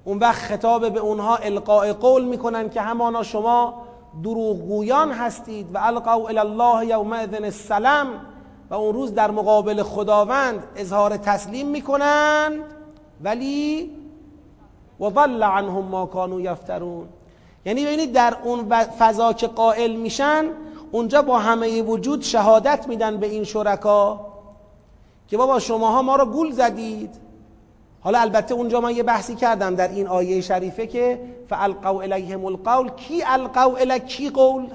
اون 0.04 0.18
وقت 0.18 0.42
خطاب 0.42 0.92
به 0.92 1.00
اونها 1.00 1.36
القاء 1.36 1.92
قول 1.92 2.24
می‌کنن 2.24 2.70
که 2.70 2.80
همانا 2.80 3.22
شما 3.22 3.82
دروغگویان 4.22 5.12
هستید. 5.12 5.74
و 5.74 5.78
القوا 5.78 6.28
الی 6.28 6.38
الله 6.38 6.86
یومئذ 6.86 7.34
السلام. 7.34 8.06
و 8.70 8.74
اون 8.74 8.94
روز 8.94 9.14
در 9.14 9.30
مقابل 9.30 9.82
خداوند 9.82 10.62
اظهار 10.76 11.16
تسلیم 11.16 11.68
می‌کنند 11.68 12.60
ولی 13.24 13.90
و 15.00 15.10
ضل 15.10 15.42
عنهم 15.42 15.84
ما 15.84 16.06
کانوا 16.06 16.40
یفترون. 16.40 17.06
یعنی 17.64 17.86
ببینید 17.86 18.12
در 18.12 18.36
اون 18.44 18.68
فضا 18.98 19.32
که 19.32 19.46
قائل 19.46 19.96
میشن 19.96 20.44
اونجا 20.92 21.22
با 21.22 21.38
همه 21.38 21.82
وجود 21.82 22.22
شهادت 22.22 22.88
میدن 22.88 23.16
به 23.16 23.26
این 23.26 23.44
شرکا 23.44 24.20
که 25.28 25.36
بابا 25.36 25.58
شماها 25.58 26.02
ما 26.02 26.16
رو 26.16 26.24
گول 26.24 26.52
زدید. 26.52 27.14
حالا 28.00 28.20
البته 28.20 28.54
اونجا 28.54 28.80
من 28.80 28.96
یه 28.96 29.02
بحثی 29.02 29.34
کردم 29.34 29.74
در 29.74 29.88
این 29.88 30.06
آیه 30.06 30.40
شریفه 30.40 30.86
که 30.86 31.20
فالقوا 31.48 32.02
الیهم 32.02 32.44
القول. 32.44 32.88
کی 32.88 33.22
القوا 33.26 33.76
الی 33.76 34.00
کی 34.00 34.30
قول؟ 34.30 34.66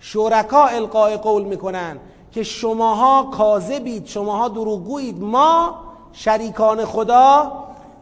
شرکا 0.00 0.66
القاء 0.66 1.16
قول 1.16 1.44
می‌کنن. 1.44 1.98
که 2.34 2.42
شماها 2.42 3.22
کاذبید 3.22 4.06
شماها 4.06 4.48
دروغگویید. 4.48 5.22
ما 5.22 5.74
شریکان 6.12 6.84
خدا 6.84 7.52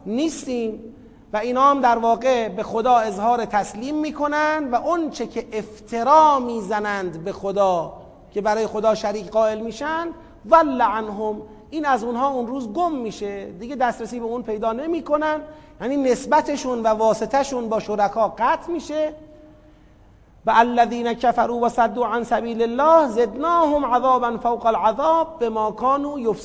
نیستیم 0.05 0.95
و 1.33 1.37
اینا 1.37 1.61
هم 1.69 1.81
در 1.81 1.97
واقع 1.97 2.49
به 2.49 2.63
خدا 2.63 2.95
اظهار 2.97 3.45
تسلیم 3.45 3.95
می‌کنند 3.95 4.73
و 4.73 4.75
اون 4.75 5.09
چه 5.09 5.27
که 5.27 5.47
افترا 5.53 6.39
می‌زنند 6.39 7.23
به 7.23 7.31
خدا 7.31 7.93
که 8.33 8.41
برای 8.41 8.67
خدا 8.67 8.95
شریک 8.95 9.29
قائل 9.29 9.59
میشن 9.59 10.07
ول 10.45 10.81
عنهم. 10.81 11.41
این 11.69 11.85
از 11.85 12.03
اونها 12.03 12.29
اون 12.29 12.47
روز 12.47 12.73
گم 12.73 12.91
میشه. 12.91 13.45
دیگه 13.45 13.75
دسترسی 13.75 14.19
به 14.19 14.25
اون 14.25 14.43
پیدا 14.43 14.73
نمی‌کنن. 14.73 15.41
یعنی 15.81 15.97
نسبتشون 15.97 16.81
و 16.81 16.87
واسطهشون 16.87 17.69
با 17.69 17.79
شرکا 17.79 18.33
قطع 18.37 18.71
میشه. 18.71 19.13
و 20.45 20.53
الذین 20.55 21.13
کفروا 21.13 21.57
و 21.57 21.69
صدوا 21.69 22.07
عن 22.07 22.23
سبیل 22.23 22.61
الله 22.61 23.07
زدناهم 23.07 23.85
عذابا 23.85 24.37
فوق 24.37 24.65
العذاب 24.65 25.39
به 25.39 25.49
ما 25.49 25.71
کانوا 25.71 26.35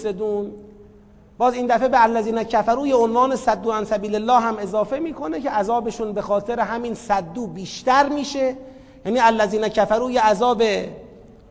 باز 1.39 1.55
این 1.55 1.67
دفعه 1.67 1.89
به 1.89 2.03
الذین 2.03 2.43
کفروا 2.43 2.87
یه 2.87 2.95
عنوان 2.95 3.37
صدوا 3.37 3.75
عن 3.75 3.85
سبیل 3.85 4.15
الله 4.15 4.41
هم 4.41 4.57
اضافه 4.59 4.99
می‌کنه 4.99 5.41
که 5.41 5.51
عذابشون 5.51 6.13
به 6.13 6.23
خاطر 6.23 6.61
همین 6.61 6.95
صدو 6.95 7.47
بیشتر 7.47 8.09
میشه. 8.09 8.57
یعنی 9.07 9.21
الذین 9.21 9.69
کفروا 9.69 10.11
یه 10.11 10.21
عذاب 10.21 10.63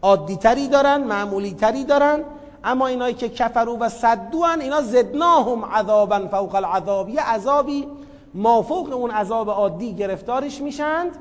عادی 0.01 0.35
تری 0.35 0.67
دارن 0.67 1.03
معمولی 1.03 1.53
تری 1.53 1.83
دارن 1.83 2.23
اما 2.63 2.87
اینایی 2.87 3.13
که 3.13 3.29
کفرو 3.29 3.77
و 3.77 3.89
صدو 3.89 4.43
هن 4.43 4.61
اینا 4.61 4.81
زدناهم 4.81 5.65
عذابا 5.65 6.27
فوق 6.31 6.55
العذاب. 6.55 7.09
یه 7.09 7.21
عذابی 7.21 7.87
مافوق 8.33 8.93
اون 8.93 9.11
عذاب 9.11 9.49
عادی 9.49 9.93
گرفتارش 9.93 10.61
میشند. 10.61 11.11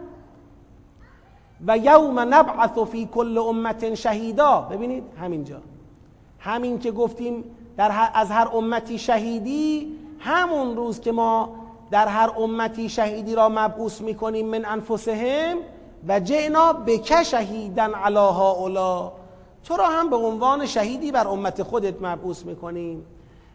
و 1.66 1.78
یوم 1.78 2.18
نبعث 2.18 2.78
فی 2.78 3.08
کل 3.14 3.38
امت 3.38 3.94
شهیدا. 3.94 4.60
ببینید 4.60 5.04
همینجا. 5.20 5.56
همین 6.38 6.78
که 6.78 6.90
گفتیم 6.90 7.44
در 7.76 8.10
از 8.14 8.30
هر 8.30 8.48
امتی 8.54 8.98
شهیدی 8.98 9.92
همون 10.18 10.76
روز 10.76 11.00
که 11.00 11.12
ما 11.12 11.54
در 11.90 12.08
هر 12.08 12.30
امتی 12.38 12.88
شهیدی 12.88 13.34
را 13.34 13.48
مبعوث 13.48 14.00
می‌کنیم 14.00 14.46
من 14.46 14.64
انفسهم 14.64 15.56
و 16.08 16.20
جئنا 16.20 16.72
بک 16.72 17.22
شهیدن 17.22 17.94
علی 17.94 18.16
هؤلاء. 18.16 19.12
تو 19.64 19.76
را 19.76 19.86
هم 19.86 20.10
به 20.10 20.16
عنوان 20.16 20.66
شهیدی 20.66 21.12
بر 21.12 21.28
امت 21.28 21.62
خودت 21.62 22.02
مبعوث 22.02 22.44
می‌کنیم. 22.44 23.04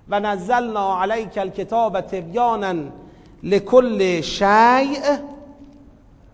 و 0.10 0.20
نزلنا 0.20 1.02
علیک 1.02 1.38
الکتاب 1.38 2.02
تبیانا 2.02 2.76
لکل 3.44 4.22
شیء 4.22 5.18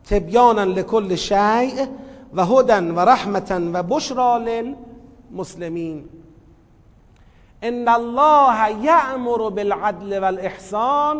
تبیانا 0.10 0.64
لکل 0.64 1.16
شیء 1.16 1.86
و 2.34 2.46
هدن 2.46 2.92
و 2.92 3.00
رحمتا 3.00 3.60
و 3.74 3.84
بشرا 3.84 4.38
للمسلمین. 4.38 6.04
ان 7.64 7.88
الله 7.88 8.84
یأمر 8.84 9.50
بالعدل 9.50 10.20
والاحسان 10.20 11.18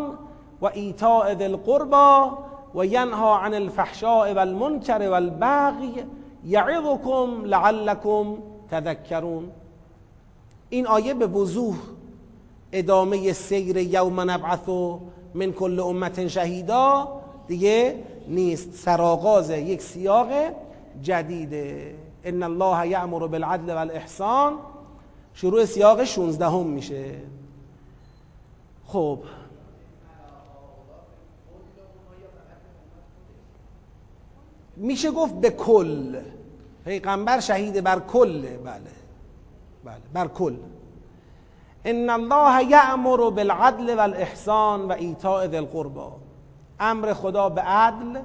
و 0.62 0.66
ایتاء 0.66 1.34
ذی 1.34 1.44
القربى 1.44 2.30
و 2.74 2.84
ینها 2.84 3.38
عن 3.38 3.54
الفحشاء 3.54 4.32
والمنکر 4.32 5.08
والبغی 5.10 6.04
یعظکم 6.44 7.44
لعلکم 7.44 8.36
تذکرون. 8.70 9.50
این 10.70 10.86
آیه 10.86 11.14
به 11.14 11.26
وضوح 11.26 11.76
ادامه 12.72 13.32
سیر 13.32 13.76
یوم 13.76 14.20
نبعث 14.30 14.68
من 15.34 15.52
کل 15.52 15.80
امت 15.80 16.26
شهیدا. 16.26 17.08
دیگه 17.48 18.04
نیست 18.28 18.74
سرآغاز 18.74 19.50
یک 19.50 19.82
سیاق 19.82 20.28
جدیده 21.02 21.94
ان 22.24 22.42
الله 22.42 22.88
یأمر 22.88 23.26
بالعدل 23.26 23.74
والاحسان. 23.74 24.58
شروع 25.34 25.64
سیاق 25.64 26.04
16 26.04 26.46
هم 26.46 26.66
میشه. 26.66 27.14
خب. 28.86 29.18
میشه 34.76 35.10
گفت 35.10 35.34
به 35.34 35.50
کل. 35.50 36.20
پیغمبر 36.84 37.40
شهید 37.40 37.84
بر 37.84 38.00
کله 38.00 38.56
بله. 38.56 38.80
بله. 39.84 39.96
بر 40.12 40.28
کل. 40.28 40.56
ان 41.84 42.10
الله 42.10 42.70
یأمر 42.70 43.30
بالعدل 43.30 43.98
والاحسان 43.98 44.80
و 44.80 44.92
ایتاء 44.92 45.46
ذی 45.46 45.56
القربا 45.56 46.27
امر 46.80 47.14
خدا 47.14 47.48
به 47.48 47.60
عدل 47.60 48.18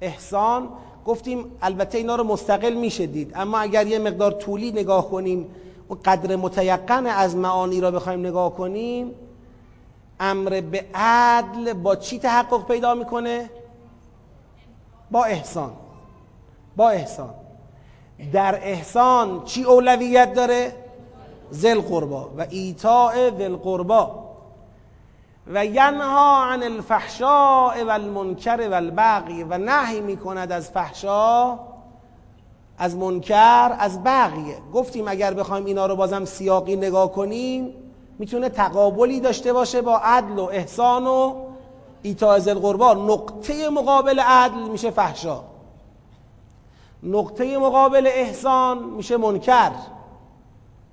احسان. 0.00 0.68
گفتیم 1.06 1.44
البته 1.62 1.98
اینا 1.98 2.16
رو 2.16 2.24
مستقل 2.24 2.74
میشه 2.74 3.06
دید. 3.06 3.32
اما 3.34 3.58
اگر 3.58 3.86
یه 3.86 3.98
مقدار 3.98 4.32
طولی 4.32 4.70
نگاه 4.70 5.10
کنیم 5.10 5.46
و 5.90 5.94
قدر 6.04 6.36
متیقن 6.36 7.06
از 7.06 7.36
معانی 7.36 7.80
را 7.80 7.90
بخوایم 7.90 8.20
نگاه 8.20 8.54
کنیم 8.54 9.10
امر 10.20 10.60
به 10.60 10.84
عدل 10.94 11.72
با 11.72 11.96
چی 11.96 12.18
تحقق 12.18 12.66
پیدا 12.66 12.94
می‌کنه؟ 12.94 13.50
با 15.10 15.24
احسان. 15.24 15.72
با 16.76 16.90
احسان. 16.90 17.34
در 18.32 18.54
احسان 18.54 19.44
چی 19.44 19.64
اولویت 19.64 20.34
داره؟ 20.34 20.72
ذل 21.52 21.80
قربا 21.80 22.30
و 22.38 22.46
ایتاء 22.50 23.30
ذل 23.30 23.56
قربا 23.56 24.23
و 25.46 25.64
ینها 25.64 26.44
عن 26.44 26.62
الفحشاء 26.62 27.84
و 27.84 27.90
المنکر 27.90 28.68
و 28.70 28.74
البغی 28.74 29.42
و 29.42 29.58
نهی 29.58 30.00
می‌کند 30.00 30.52
از 30.52 30.70
فحشا 30.70 31.58
از 32.78 32.96
منکر 32.96 33.76
از 33.78 34.02
بغیه 34.04 34.56
گفتیم 34.72 35.08
اگر 35.08 35.34
بخوایم 35.34 35.64
اینا 35.64 35.86
رو 35.86 35.96
بازم 35.96 36.24
سیاقی 36.24 36.76
نگاه 36.76 37.12
کنیم 37.12 37.74
می‌تونه 38.18 38.48
تقابلی 38.48 39.20
داشته 39.20 39.52
باشه 39.52 39.82
با 39.82 39.98
عدل 39.98 40.38
و 40.38 40.44
احسان 40.44 41.06
و 41.06 41.34
ایتاء 42.02 42.38
ذل 42.38 42.58
قربا 42.58 42.94
نقطه 42.94 43.68
مقابل 43.68 44.20
عدل 44.20 44.68
میشه 44.68 44.90
فحشا. 44.90 45.40
نقطه 47.02 47.58
مقابل 47.58 48.06
احسان 48.06 48.78
میشه 48.78 49.16
منکر. 49.16 49.72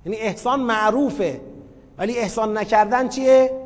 یعنی 0.06 0.18
احسان 0.18 0.60
معروفه 0.60 1.40
ولی 1.98 2.18
احسان 2.18 2.58
نکردن 2.58 3.08
چیه؟ 3.08 3.61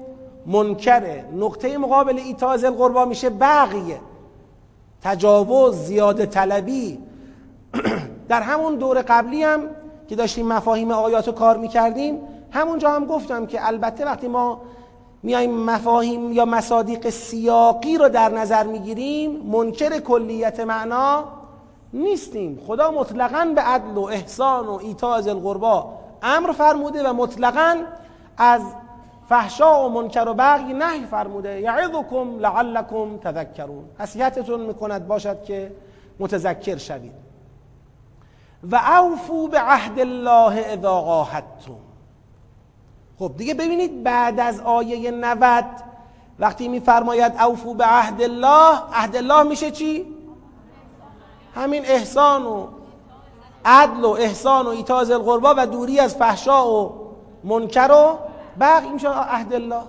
منکره 0.47 1.25
نقطه 1.35 1.79
مقابل 1.79 2.19
ایتاز 2.19 2.65
القربا 2.65 3.05
میشه 3.05 3.31
بقیه. 3.31 4.01
تجاوز 5.03 5.77
زیاده 5.77 6.27
طلبی. 6.27 6.99
در 8.29 8.43
همون 8.43 8.75
دور 8.77 9.05
قبلی 9.09 9.43
هم 9.43 9.61
که 10.09 10.17
داشتیم 10.17 10.47
مفاهیم 10.47 10.91
آیات 10.91 11.27
رو 11.27 11.33
کار 11.33 11.57
می‌کردیم 11.57 12.19
همونجا 12.51 12.91
هم 12.91 13.05
گفتم 13.05 13.47
که 13.47 13.67
البته 13.67 14.05
وقتی 14.05 14.29
ما 14.29 14.61
میایم 15.23 15.51
مفاهیم 15.51 16.33
یا 16.33 16.45
مصادیق 16.45 17.11
سیاقی 17.11 17.99
رو 17.99 18.09
در 18.09 18.29
نظر 18.29 18.67
می‌گیریم 18.67 19.31
منکر 19.31 19.99
کلیت 19.99 20.61
معنا 20.61 21.25
نیستیم. 21.93 22.61
خدا 22.67 22.91
مطلقا 22.91 23.53
به 23.55 23.61
عدل 23.61 23.97
و 23.97 24.03
احسان 24.03 24.67
و 24.67 24.79
ایتاز 24.83 25.29
القربا 25.29 25.93
امر 26.23 26.53
فرموده 26.53 27.09
و 27.09 27.13
مطلقا 27.13 27.77
از 28.37 28.61
فحشا 29.29 29.87
و 29.87 29.89
منکر 29.89 30.29
و 30.29 30.35
بغی 30.35 30.73
نهی 30.73 31.07
فرموده. 31.07 31.61
یعظکم 31.61 32.39
لعلکم 32.39 33.19
تذکرون. 33.19 33.85
نصیحتتون 34.01 34.61
می‌کند 34.61 35.09
باشد 35.09 35.45
که 35.45 35.73
متذکر 36.19 36.77
شوید. 36.77 37.27
و 38.71 38.77
اوفو 38.77 39.49
به 39.49 39.61
عهد 39.61 40.01
الله 40.01 40.61
اذا 40.61 40.91
عاهدتم 40.91 41.77
خب 43.19 43.33
دیگه 43.37 43.55
ببینید 43.55 44.03
بعد 44.03 44.41
از 44.41 44.61
آیه 44.61 45.11
90 45.11 45.65
وقتی 46.39 46.69
میفرماید 46.69 47.33
اوفو 47.41 47.75
به 47.75 47.85
عهد 47.85 48.23
الله 48.23 48.79
عهد 48.93 49.17
الله 49.17 49.43
میشه 49.43 49.71
چی؟ 49.71 50.07
همین 51.55 51.83
احسان 51.87 52.47
و 52.47 52.67
عدل 53.65 54.05
و 54.05 54.11
احسان 54.11 54.67
و 54.67 54.69
ایتاز 54.69 55.11
القربا 55.11 55.55
و 55.57 55.67
دوری 55.67 56.01
از 56.01 56.15
فحشا 56.15 56.69
و 56.73 56.93
منکر 57.45 57.91
و 57.91 58.19
بقی 58.61 58.89
میشه 58.89 59.09
عهد 59.09 59.55
الله. 59.55 59.83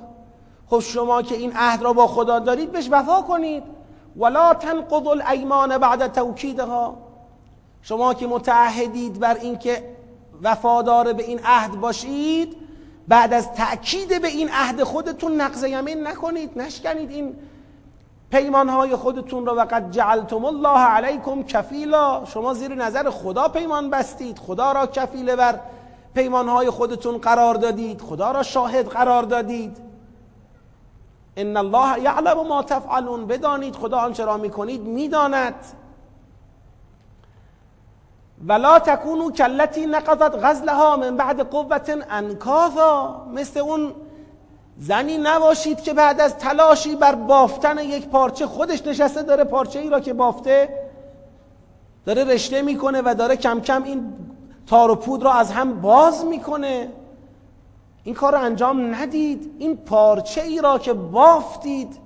خب 0.69 0.79
شما 0.79 1.21
که 1.21 1.35
این 1.35 1.51
عهد 1.55 1.81
را 1.81 1.93
با 1.93 2.07
خدا 2.07 2.39
دارید 2.39 2.71
بهش 2.71 2.87
وفا 2.91 3.21
کنید. 3.21 3.63
ولا 4.17 4.53
تنقضوا 4.53 5.11
الایمان 5.11 5.77
بعد 5.77 6.13
توکیدها. 6.13 6.97
شما 7.81 8.13
که 8.13 8.27
متعهدید 8.27 9.19
بر 9.19 9.37
اینکه 9.41 9.95
وفادار 10.43 11.13
به 11.13 11.23
این 11.23 11.39
عهد 11.45 11.71
باشید 11.79 12.57
بعد 13.07 13.33
از 13.33 13.51
تأکید 13.51 14.21
به 14.21 14.27
این 14.27 14.49
عهد 14.49 14.83
خودتون 14.83 15.41
نقض 15.41 15.63
یمین 15.63 16.07
نکنید 16.07 16.59
نشکنید 16.59 17.11
این 17.11 17.35
پیمانهای 18.31 18.95
خودتون 18.95 19.45
را 19.45 19.55
وقد 19.55 19.91
جعلتم 19.91 20.45
الله 20.45 20.79
علیکم 20.79 21.43
کفیلا. 21.43 22.25
شما 22.25 22.53
زیر 22.53 22.75
نظر 22.75 23.09
خدا 23.09 23.47
پیمان 23.47 23.89
بستید 23.89 24.39
خدا 24.39 24.71
را 24.71 24.87
کفیله 24.87 25.35
بر 25.35 25.59
پیمانهای 26.17 26.69
خودتون 26.69 27.17
قرار 27.17 27.55
دادید. 27.55 28.01
خدا 28.01 28.31
را 28.31 28.43
شاهد 28.43 28.87
قرار 28.87 29.23
دادید. 29.23 29.77
ان 31.37 31.57
الله 31.57 32.01
یعلم 32.01 32.47
ما 32.47 32.63
تفعلون. 32.63 33.27
بدانید 33.27 33.75
خدا 33.75 33.97
آنچه 33.97 34.25
را 34.25 34.37
می‌کنید 34.37 34.81
می‌داند. 34.81 35.55
ولا 38.47 38.79
تکونو 38.79 39.31
کلتی 39.31 39.85
نقضت 39.85 40.43
غزلها 40.43 40.95
من 40.95 41.17
بعد 41.17 41.49
قوت 41.49 42.05
انکاثا 42.09 43.25
مثل 43.33 43.59
اون 43.59 43.93
زنی 44.77 45.17
نباشید 45.17 45.81
که 45.81 45.93
بعد 45.93 46.21
از 46.21 46.37
تلاشی 46.37 46.95
بر 46.95 47.15
بافتن 47.15 47.77
یک 47.77 48.07
پارچه 48.07 48.47
خودش 48.47 48.87
نشسته 48.87 49.23
داره 49.23 49.43
پارچه 49.43 49.79
ای 49.79 49.89
را 49.89 49.99
که 49.99 50.13
بافته 50.13 50.69
داره 52.05 52.23
رشته 52.23 52.61
می‌کنه 52.61 53.01
و 53.05 53.15
داره 53.17 53.35
کم 53.35 53.61
کم 53.61 53.83
این 53.83 54.13
تار 54.67 54.91
و 54.91 54.95
پود 54.95 55.23
را 55.23 55.33
از 55.33 55.51
هم 55.51 55.81
باز 55.81 56.25
می‌کنه. 56.25 56.91
این 58.03 58.15
کار 58.15 58.31
رو 58.31 58.41
انجام 58.41 58.95
ندید. 58.95 59.55
این 59.59 59.77
پارچه 59.77 60.41
ای 60.41 60.61
را 60.61 60.79
که 60.79 60.93
بافتید 60.93 61.97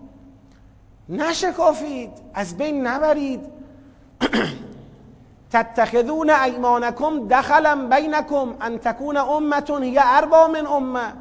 نشکافید 1.09 2.11
از 2.33 2.57
بین 2.57 2.87
نبرید. 2.87 3.41
تتخذون 5.51 6.29
ایمانکم 6.29 7.27
دخلا 7.27 7.87
بینکم 7.91 8.53
ان 8.61 8.77
تکون 8.77 9.17
امتون 9.17 9.83
هی 9.83 9.99
اربا 9.99 10.47
من 10.47 10.67
امه. 10.67 11.13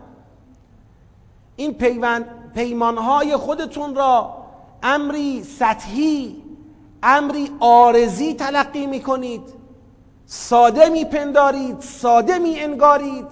این 1.56 1.74
پیمان 1.74 2.24
پیمانهای 2.54 3.36
خودتون 3.36 3.94
را 3.94 4.36
امری 4.82 5.44
سطحی 5.44 6.42
امری 7.02 7.50
آرزی 7.60 8.34
تلقی 8.34 8.86
می‌کنید. 8.86 9.59
ساده 10.32 10.88
میپندارید 10.88 11.80
ساده 11.80 12.38
میانگارید 12.38 13.26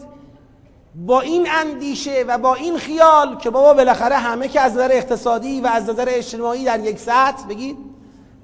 با 0.94 1.20
این 1.20 1.48
اندیشه 1.50 2.24
و 2.28 2.38
با 2.38 2.54
این 2.54 2.78
خیال 2.78 3.36
که 3.36 3.50
بابا 3.50 3.74
بالاخره 3.74 4.16
همه 4.16 4.48
که 4.48 4.60
از 4.60 4.72
نظر 4.72 4.88
اقتصادی 4.92 5.60
و 5.60 5.66
از 5.66 5.88
نظر 5.90 6.04
اجتماعی 6.08 6.64
در 6.64 6.80
یک 6.80 6.98
سطح 6.98 7.46
بگید 7.48 7.76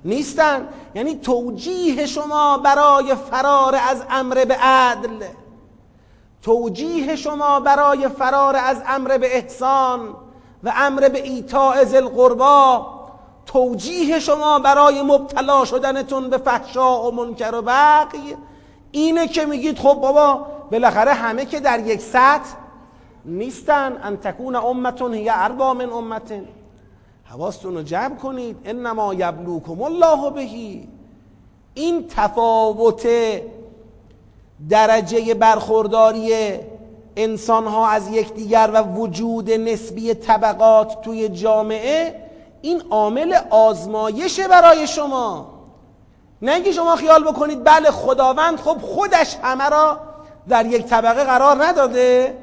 نیستن. 0.04 0.68
یعنی 0.94 1.14
توجیه 1.14 2.06
شما 2.06 2.58
برای 2.58 3.14
فرار 3.14 3.74
از 3.88 4.02
امر 4.10 4.44
به 4.44 4.54
عدل 4.54 5.24
توجیه 6.42 7.16
شما 7.16 7.60
برای 7.60 8.08
فرار 8.08 8.56
از 8.56 8.82
امر 8.88 9.18
به 9.18 9.36
احسان 9.36 10.00
و 10.64 10.72
امر 10.76 11.08
به 11.08 11.22
ایتاء 11.22 11.84
ذی 11.84 11.96
القربا 11.96 12.93
توجیه 13.46 14.20
شما 14.20 14.58
برای 14.58 15.02
مبتلا 15.02 15.64
شدنتون 15.64 16.30
به 16.30 16.38
فحشا 16.38 17.02
و 17.02 17.14
منکر 17.14 17.54
و 17.54 17.62
بقی 17.62 18.36
اینه 18.92 19.28
که 19.28 19.44
میگید 19.44 19.78
خب 19.78 19.94
بابا 19.94 20.46
بالاخره 20.72 21.12
همه 21.12 21.44
که 21.44 21.60
در 21.60 21.80
یک 21.80 22.00
سطح 22.00 22.54
نیستن. 23.24 23.96
ان 24.02 24.16
تکون 24.16 24.56
امتون 24.56 25.14
هی 25.14 25.28
اربا 25.28 25.74
من 25.74 25.90
امتن 25.90 26.44
حواستون 27.24 27.74
رو 27.74 27.82
جمع 27.82 28.16
کنید. 28.16 28.56
انما 28.64 29.14
یبلوکم 29.14 29.82
الله 29.82 30.30
بهی 30.30 30.88
این 31.74 32.08
تفاوت 32.08 33.08
درجه 34.70 35.34
برخورداری 35.34 36.32
انسان 37.16 37.66
ها 37.66 37.88
از 37.88 38.08
یکدیگر 38.08 38.70
و 38.74 38.82
وجود 38.82 39.50
نسبی 39.50 40.14
طبقات 40.14 41.02
توی 41.02 41.28
جامعه 41.28 42.23
این 42.64 42.82
عامل 42.90 43.38
آزمایشه 43.50 44.48
برای 44.48 44.86
شما. 44.86 45.54
نه 46.42 46.72
شما 46.72 46.96
خیال 46.96 47.24
بکنید 47.24 47.64
بله 47.64 47.90
خداوند 47.90 48.58
خب 48.58 48.78
خودش 48.78 49.36
همه 49.42 49.68
را 49.68 50.00
در 50.48 50.66
یک 50.66 50.86
طبقه 50.86 51.24
قرار 51.24 51.64
نداده. 51.64 52.38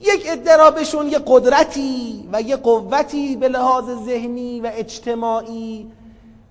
یک 0.00 0.28
عده 0.28 0.70
بهشون 0.70 1.08
یه 1.08 1.18
قدرتی 1.26 2.28
و 2.32 2.42
یه 2.42 2.56
قوتی 2.56 3.36
به 3.36 3.48
لحاظ 3.48 3.84
ذهنی 4.04 4.60
و 4.60 4.70
اجتماعی 4.74 5.90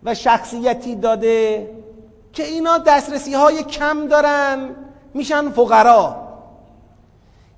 و 0.03 0.13
شخصیتی 0.13 0.95
داده 0.95 1.69
که 2.33 2.43
اینا 2.43 2.77
دسترسی 2.77 3.33
های 3.33 3.63
کم 3.63 4.07
دارن 4.07 4.69
میشن 5.13 5.49
فقرا. 5.49 6.15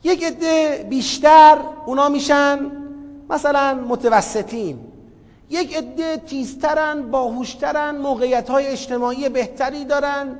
یک 0.04 0.24
عده 0.24 0.86
بیشتر 0.90 1.58
اونا 1.86 2.10
میشن 2.10 2.72
مثلا 3.30 3.74
متوسطین. 3.88 4.80
یک 5.50 5.78
عده 5.78 6.18
تیزترن 6.18 7.12
باهوشترن 7.12 7.98
موقعیت 7.98 8.50
های 8.50 8.68
اجتماعی 8.68 9.30
بهتری 9.30 9.86
دارن. 9.86 10.40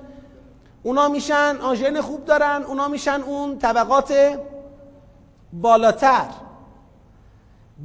اونا 0.84 1.08
میشن 1.08 1.58
آژن 1.62 2.02
خوب 2.02 2.26
دارن 2.26 2.64
اونا 2.68 2.88
میشن 2.88 3.22
اون 3.22 3.60
طبقات 3.60 4.14
بالاتر. 5.54 6.26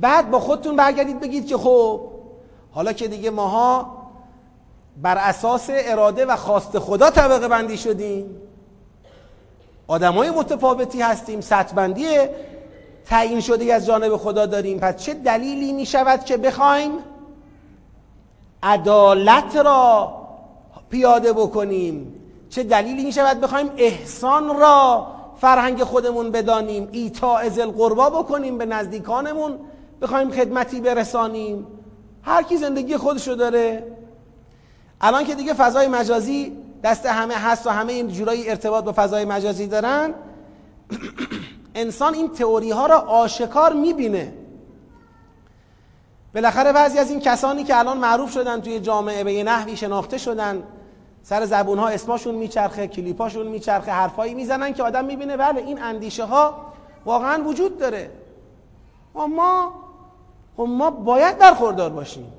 بعد 0.00 0.30
با 0.30 0.40
خودتون 0.40 0.76
برگردید 0.76 1.20
بگید 1.20 1.46
که 1.46 1.56
خب 1.56 2.00
حالا 2.72 2.92
که 2.92 3.08
دیگه 3.08 3.30
ماها 3.30 4.02
بر 5.02 5.18
اساس 5.18 5.66
اراده 5.70 6.26
و 6.26 6.36
خواست 6.36 6.78
خدا 6.78 7.10
طبقه 7.10 7.48
بندی 7.48 7.76
شدیم 7.78 8.36
آدمای 9.86 10.30
متفاوتی 10.30 11.02
هستیم 11.02 11.40
سطح 11.40 11.74
بندی 11.74 12.06
تعیین 13.06 13.40
شده 13.40 13.74
از 13.74 13.86
جانب 13.86 14.16
خدا 14.16 14.46
داریم. 14.46 14.78
پس 14.78 14.96
چه 14.96 15.14
دلیلی 15.14 15.72
می 15.72 15.86
شود 15.86 16.24
که 16.24 16.36
بخوایم 16.36 16.90
عدالت 18.62 19.56
را 19.56 20.12
پیاده 20.90 21.32
بکنیم. 21.32 22.14
چه 22.50 22.62
دلیلی 22.62 23.04
می 23.04 23.12
شود 23.12 23.40
بخوایم 23.40 23.70
احسان 23.76 24.60
را 24.60 25.06
فرهنگ 25.40 25.82
خودمون 25.82 26.30
بدانیم 26.30 26.88
ایتا 26.92 27.48
ذل 27.48 27.70
قربا 27.70 28.10
بکنیم 28.10 28.58
به 28.58 28.66
نزدیکانمون 28.66 29.58
بخوایم 30.02 30.30
خدمتی 30.30 30.80
برسانیم. 30.80 31.66
هر 32.22 32.42
کی 32.42 32.56
زندگی 32.56 32.96
خودشو 32.96 33.34
داره. 33.34 33.86
الان 35.00 35.24
که 35.24 35.34
دیگه 35.34 35.54
فضای 35.54 35.88
مجازی 35.88 36.52
دست 36.84 37.06
همه 37.06 37.34
هست 37.34 37.66
و 37.66 37.70
همه 37.70 37.92
این 37.92 38.08
جورایی 38.08 38.50
ارتباط 38.50 38.84
با 38.84 38.92
فضای 38.96 39.24
مجازی 39.24 39.66
دارن 39.66 40.14
انسان 41.74 42.14
این 42.14 42.28
تئوری 42.28 42.70
ها 42.70 42.86
را 42.86 42.98
آشکار 42.98 43.72
می‌بینه. 43.72 44.32
بالاخره 46.34 46.72
بعضی 46.72 46.98
از 46.98 47.10
این 47.10 47.20
کسانی 47.20 47.64
که 47.64 47.78
الان 47.78 47.98
معروف 47.98 48.32
شدن 48.32 48.60
توی 48.60 48.80
جامعه 48.80 49.24
به 49.24 49.32
یه 49.32 49.44
نحوی 49.44 49.76
شناخته 49.76 50.18
شدن 50.18 50.62
سر 51.22 51.46
زبون 51.46 51.78
ها 51.78 51.88
اسماشون 51.88 52.34
میچرخه 52.34 52.86
کلیپاشون 52.86 53.46
میچرخه 53.46 53.92
حرفایی 53.92 54.34
می‌زنن 54.34 54.74
که 54.74 54.82
آدم 54.82 55.04
می‌بینه 55.04 55.36
بله 55.36 55.60
این 55.60 55.82
اندیشه 55.82 56.24
ها 56.24 56.54
واقعا 57.04 57.44
وجود 57.44 57.78
داره. 57.78 58.10
ما 59.14 59.72
ما 60.58 60.90
باید 60.90 61.38
برخوردار 61.38 61.90
باشیم. 61.90 62.32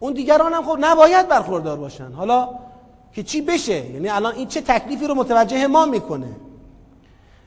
اون 0.00 0.12
دیگران 0.12 0.52
هم 0.52 0.62
خب 0.62 0.76
نباید 0.80 1.28
برخوردار 1.28 1.76
باشن. 1.76 2.12
حالا 2.12 2.48
که 3.12 3.22
چی 3.22 3.42
بشه؟ 3.42 3.90
یعنی 3.90 4.08
الان 4.08 4.34
این 4.34 4.48
چه 4.48 4.60
تکلیفی 4.60 5.06
رو 5.06 5.14
متوجه 5.14 5.66
ما 5.66 5.86
می‌کنه؟ 5.86 6.36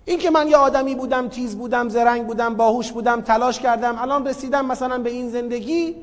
این 0.05 0.19
که 0.19 0.29
من 0.29 0.47
یه 0.47 0.57
آدمی 0.57 0.95
بودم 0.95 1.27
تیز 1.27 1.55
بودم 1.55 1.89
زرنگ 1.89 2.27
بودم 2.27 2.55
باهوش 2.55 2.91
بودم 2.91 3.21
تلاش 3.21 3.59
کردم 3.59 3.99
الان 3.99 4.27
رسیدم 4.27 4.65
مثلا 4.65 4.97
به 4.97 5.09
این 5.09 5.29
زندگی 5.29 5.95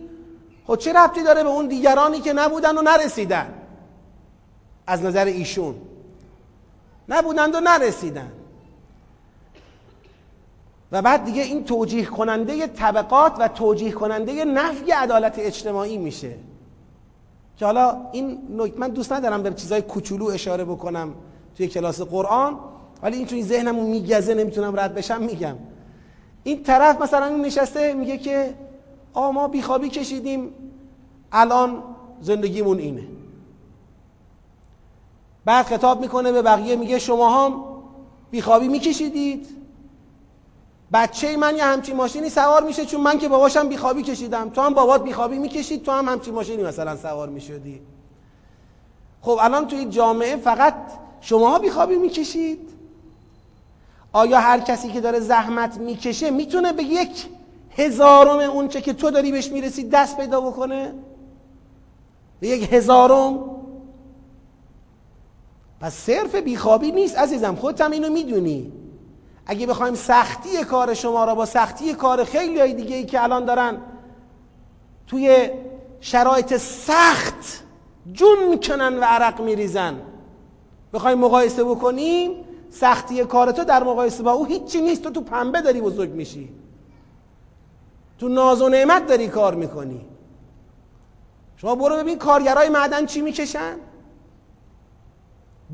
خب 0.67 0.77
چه 0.77 0.93
ربطی 0.93 1.23
داره 1.23 1.43
به 1.43 1.49
اون 1.49 1.67
دیگرانی 1.67 2.21
که 2.21 2.33
نبودن 2.33 2.79
و 2.79 2.83
نرسیدن؟ 2.83 3.55
از 4.87 5.03
نظر 5.03 5.25
ایشون. 5.25 5.75
نبودند 7.09 7.55
و 7.55 7.61
نرسیدن. 7.61 8.33
و 10.93 11.03
بعد 11.03 11.25
دیگه 11.25 11.43
این 11.43 11.65
توجیه 11.65 12.05
کننده 12.05 12.67
طبقات 12.67 13.33
و 13.39 13.49
توجیه 13.49 13.93
کننده 13.93 14.45
نفی 14.45 14.91
عدالت 14.91 15.39
اجتماعی 15.39 15.99
میشه. 15.99 16.35
که 17.57 17.65
حالا 17.65 17.97
این 18.13 18.39
من 18.79 18.89
دوست 18.89 19.13
ندارم 19.13 19.43
به 19.43 19.51
چیزای 19.55 19.83
کوچولو 19.83 20.27
اشاره 20.27 20.65
بکنم 20.65 21.15
توی 21.57 21.69
کلاس 21.69 22.01
قرآن. 22.01 22.59
ولی 23.03 23.17
این 23.17 23.27
توی 23.27 23.43
ذهنمو 23.43 23.87
میگزه 23.87 24.35
نمی‌تونم 24.35 24.81
رد 24.81 24.95
بشم 24.95 25.23
میگم. 25.23 25.57
این 26.45 26.63
طرف 26.63 27.03
مثلا 27.03 27.29
نشسته 27.29 27.95
میگه 27.95 28.19
که 28.19 28.55
آ 29.13 29.31
ما 29.31 29.49
بیخوابی 29.49 29.89
کشیدیم 29.89 30.49
الان 31.33 31.83
زندگیمون 32.21 32.79
اینه. 32.79 33.03
بعد 35.45 35.67
خطاب 35.67 36.01
می‌کنه 36.01 36.33
به 36.33 36.43
بقیه 36.43 36.77
میگه 36.77 36.99
شما 36.99 37.47
هم 37.47 37.65
بیخوابی 38.31 38.69
میکشیدید. 38.69 39.47
بچه 40.93 41.37
من 41.37 41.57
یه 41.57 41.65
همچین 41.65 41.97
ماشینی 41.97 42.29
سوار 42.29 42.63
میشه 42.65 42.85
چون 42.85 43.01
من 43.01 43.19
که 43.19 43.29
باباشم 43.29 43.69
بیخوابی 43.69 44.03
کشیدم. 44.03 44.51
تو 44.51 44.61
هم 44.61 44.75
بابات 44.75 45.05
بیخوابی 45.05 45.39
می‌کشید 45.39 45.83
تو 45.83 45.93
هم 45.93 46.09
همچین 46.09 46.35
ماشینی 46.35 46.63
مثلا 46.63 46.97
سوار 46.97 47.29
می‌شدی. 47.29 47.81
خب 49.21 49.39
الان 49.41 49.67
توی 49.67 49.85
جامعه 49.85 50.37
فقط 50.37 50.75
شما 51.21 51.59
بیخوابی 51.59 51.97
می‌کشید. 51.97 52.72
آیا 54.13 54.41
هر 54.41 54.61
کسی 54.61 54.89
که 54.89 55.01
داره 55.01 55.21
زحمت 55.21 55.79
می‌کشه 55.79 56.31
می‌تونه 56.31 56.73
به 56.73 56.83
یک 56.83 57.27
هزارم 57.77 58.51
اونچه 58.51 58.81
که 58.81 58.93
تو 58.93 59.11
داری 59.11 59.33
بهش 59.33 59.53
می‌رسی 59.53 59.89
دست 59.89 60.17
پیدا 60.17 60.41
بکنه؟ 60.41 60.95
به 62.41 62.49
یک 62.49 62.73
هزارم؟ 62.73 63.45
پس 65.81 65.95
صرف 65.95 66.35
بیخوابی 66.35 66.93
نیست 66.93 67.19
عزیزم 67.19 67.55
خودت 67.55 67.81
هم 67.81 67.91
اینو 67.91 68.11
می‌دونی. 68.11 68.73
اگه 69.47 69.67
بخوایم 69.67 69.95
سختی 69.95 70.65
کار 70.65 70.95
شما 70.95 71.25
را 71.25 71.35
با 71.35 71.47
سختی 71.47 71.95
کار 71.95 72.25
خیلی 72.25 72.61
های 72.61 72.75
دیگه 72.75 72.97
ای 72.97 73.05
که 73.05 73.23
الان 73.23 73.45
دارن 73.45 73.77
توی 75.07 75.51
شرایط 76.01 76.57
سخت 76.57 77.65
جون 78.13 78.49
می‌کنن 78.49 78.99
و 78.99 79.03
عرق 79.05 79.41
میریزن. 79.41 80.01
بخوایم 80.93 81.19
مقایسه 81.19 81.65
بکنیم 81.65 82.31
سختی 82.73 83.25
کار 83.25 83.53
تو 83.53 83.65
در 83.65 83.83
مقایسه 83.83 84.23
با 84.23 84.33
او 84.33 84.45
هیچی 84.45 84.81
نیست. 84.81 85.03
تو 85.03 85.11
تو 85.11 85.21
پنبه 85.21 85.61
داری 85.61 85.81
بزرگ 85.81 86.11
میشی. 86.11 86.49
تو 88.19 88.29
ناز 88.29 88.63
و 88.63 88.69
نعمت 88.69 89.07
داری 89.07 89.29
کار 89.29 89.55
می‌کنی. 89.55 90.01
شما 91.57 91.75
برو 91.75 91.97
ببین 91.97 92.19
کارگرای 92.19 92.69
معدن 92.69 93.07
چی 93.07 93.21
می‌کشن. 93.21 93.77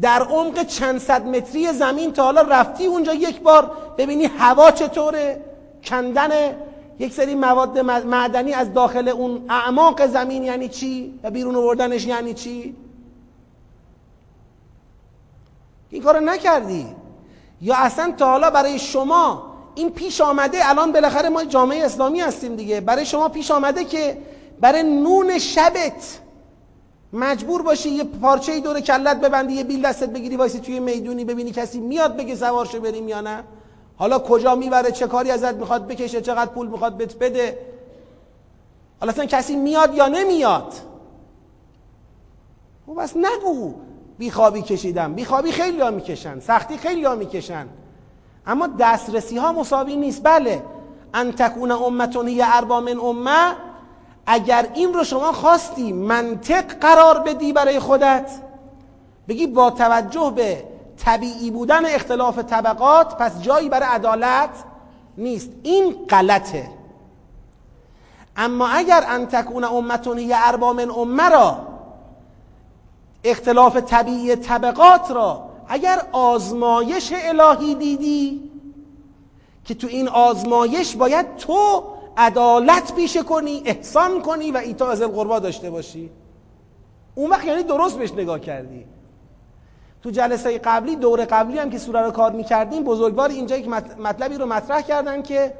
در 0.01 0.23
عمق 0.23 0.63
چند 0.63 0.99
صد 0.99 1.27
متری 1.27 1.73
زمین 1.73 2.13
تا 2.13 2.25
حالا 2.25 2.43
رفتی 2.43 2.87
اونجا 2.87 3.15
یک 3.15 3.41
بار 3.41 3.71
ببینی 3.99 4.25
هوا 4.25 4.71
چطوره. 4.71 5.45
کندن 5.85 6.31
یک 6.99 7.13
سری 7.13 7.35
مواد 7.35 7.79
معدنی 7.79 8.53
از 8.53 8.73
داخل 8.73 9.09
اون 9.09 9.45
اعماق 9.49 10.07
زمین 10.07 10.45
یعنی 10.45 10.69
چی؟ 10.69 11.21
و 11.23 11.31
بیرون 11.31 11.57
آوردنش 11.57 12.07
یعنی 12.07 12.35
چی؟ 12.35 12.77
این 15.91 16.03
کارو 16.03 16.21
نکردی. 16.21 16.87
یا 17.61 17.77
اصلا 17.77 18.15
تا 18.19 18.27
حالا 18.31 18.51
برای 18.51 18.79
شما 18.79 19.43
این 19.75 19.91
پیش 19.91 20.21
آمده 20.21 20.69
الان 20.69 20.93
بالاخره 20.93 21.29
ما 21.29 21.45
جامعه 21.45 21.85
اسلامی 21.85 22.21
هستیم 22.21 22.57
دیگه. 22.57 22.81
برای 22.81 23.07
شما 23.07 23.29
پیش 23.29 23.51
آمده 23.51 23.85
که 23.85 24.19
برای 24.61 24.83
نون 24.83 25.39
شبت 25.39 26.21
مجبور 27.13 27.63
باشی 27.63 27.89
یه 27.89 28.05
پارچه 28.05 28.61
دور 28.61 28.81
کلت 28.81 29.21
ببندی 29.21 29.55
یه 29.55 29.65
بیل 29.65 29.83
دستت 29.83 30.11
بگیری 30.11 30.37
وایسی 30.37 30.61
توی 30.61 30.81
می‌دونی 30.81 31.25
ببینی 31.25 31.51
کسی 31.51 31.81
میاد 31.81 32.17
بگه 32.17 32.37
سوارشو 32.37 32.81
بریم 32.81 33.09
یا 33.09 33.21
نه. 33.21 33.45
حالا 33.97 34.19
کجا 34.19 34.55
می‌بره 34.55 34.91
چه 34.91 35.07
کاری 35.07 35.31
ازت 35.31 35.55
می‌خواد 35.55 35.87
بکشه 35.87 36.21
چقدر 36.21 36.51
پول 36.51 36.67
می‌خواد 36.67 36.97
بهت 36.97 37.19
بده. 37.19 37.59
حالا 39.01 39.13
اصلا 39.13 39.25
کسی 39.25 39.57
میاد 39.57 39.95
یا 39.95 40.09
نمیاد؟ 40.09 40.75
و 42.89 42.93
خب 42.93 43.03
بس 43.03 43.17
نگو. 43.17 43.75
بیخوابی 44.19 44.63
کشیدم 44.63 45.15
بیخوابی 45.15 45.53
خیلی 45.53 45.81
ها 45.81 45.91
می‌کشن. 45.91 46.41
سختی 46.41 46.79
خیلی 46.79 47.05
ها 47.05 47.15
می‌کشن. 47.15 47.67
اما 48.47 48.69
دسترسی 48.79 49.39
ها 49.39 49.53
مساوی 49.53 49.97
نیست. 49.97 50.23
بله. 50.23 50.63
ان 51.15 51.33
تکون 51.33 51.71
امتون 51.71 52.41
اربا 52.43 52.81
من 52.81 52.99
امه. 52.99 53.57
اگر 54.27 54.67
این 54.75 54.95
رو 54.95 55.05
شما 55.05 55.33
خواستی 55.33 55.93
منطق 55.93 56.65
قرار 56.65 57.19
بدی 57.19 57.53
برای 57.53 57.79
خودت 57.79 58.31
بگی 59.29 59.47
با 59.47 59.71
توجه 59.71 60.33
به 60.37 60.65
طبیعی 60.97 61.51
بودن 61.51 61.87
اختلاف 61.87 62.39
طبقات 62.39 63.17
پس 63.19 63.43
جایی 63.43 63.69
برای 63.69 63.89
عدالت 63.89 64.51
نیست. 65.19 65.51
این 65.63 65.95
غلطه. 66.11 66.69
اما 68.37 68.69
اگر 68.69 69.05
ان 69.09 69.27
تکون 69.27 69.65
امتون 69.65 70.31
اربا 70.35 70.73
من 70.73 70.91
امه 70.91 71.29
را 71.29 71.59
اختلاف 73.25 73.77
طبیعی 73.77 74.37
طبقات 74.37 75.11
را 75.11 75.49
اگر 75.69 76.03
آزمایش 76.13 77.13
الهی 77.17 77.75
دیدی 77.75 78.51
که 79.65 79.75
تو 79.75 79.87
این 79.87 80.09
آزمایش 80.09 80.97
باید 80.97 81.37
تو 81.37 81.85
عدالت 82.17 82.95
پیشه 82.95 83.23
کنی 83.23 83.63
احسان 83.65 84.23
کنی 84.23 84.51
و 84.51 84.57
ایتا 84.57 84.91
از 84.91 85.03
القربا 85.03 85.39
داشته 85.39 85.71
باشی. 85.71 86.11
اون 87.15 87.31
وقت 87.31 87.45
یعنی 87.45 87.63
درست 87.63 87.99
بهش 87.99 88.13
نگاه 88.13 88.41
کردی. 88.41 88.85
تو 90.03 90.11
جلسه 90.11 90.59
قبلی 90.59 90.97
دور 90.97 91.25
قبلی 91.25 91.59
هم 91.59 91.71
که 91.71 91.79
سوره 91.79 92.01
رو 92.01 92.11
کار 92.11 92.33
می‌کردیم 92.33 92.85
بزرگوار 92.85 93.29
اینجا 93.29 93.57
یک 93.57 93.69
مطلبی 93.99 94.35
رو 94.35 94.47
مطرح 94.47 94.81
کردن 94.81 95.23
که 95.23 95.55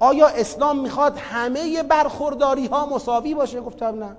آیا 0.00 0.26
اسلام 0.26 0.78
می‌خواد 0.78 1.18
همه 1.18 1.82
برخورداری 1.82 2.66
ها 2.66 2.86
مساوی 2.86 3.34
باشه؟ 3.34 3.60
گفتم 3.60 4.04
نه. 4.04 4.16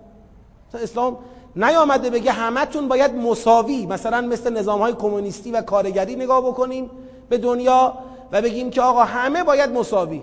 اسلام 0.73 1.17
نیامده 1.55 2.09
بگه 2.09 2.31
همتون 2.31 2.87
باید 2.87 3.15
مساوی 3.15 3.85
مثلا 3.85 4.21
مثل 4.21 4.57
نظام 4.57 4.79
های 4.79 4.93
کمونیستی 4.93 5.51
و 5.51 5.61
کارگری 5.61 6.15
نگاه 6.15 6.47
بکنیم 6.47 6.89
به 7.29 7.37
دنیا 7.37 7.93
و 8.31 8.41
بگیم 8.41 8.69
که 8.69 8.81
آقا 8.81 9.03
همه 9.03 9.43
باید 9.43 9.69
مساوی. 9.69 10.21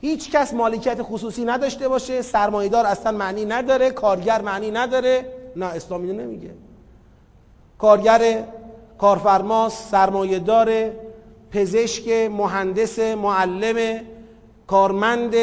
هیچ 0.00 0.30
کس 0.30 0.54
مالکیت 0.54 1.02
خصوصی 1.02 1.44
نداشته 1.44 1.88
باشه 1.88 2.22
سرمایدار 2.22 2.86
اصلا 2.86 3.12
معنی 3.12 3.44
نداره 3.44 3.90
کارگر 3.90 4.42
معنی 4.42 4.70
نداره. 4.70 5.26
نه 5.56 5.66
اسلامی 5.66 6.12
نمیگه. 6.12 6.50
کارگر 7.78 8.44
کارفرماس 8.98 9.90
سرمایهدار 9.90 10.90
پزشک 11.50 12.08
مهندس 12.08 12.98
معلم 12.98 14.00
کارمند 14.66 15.34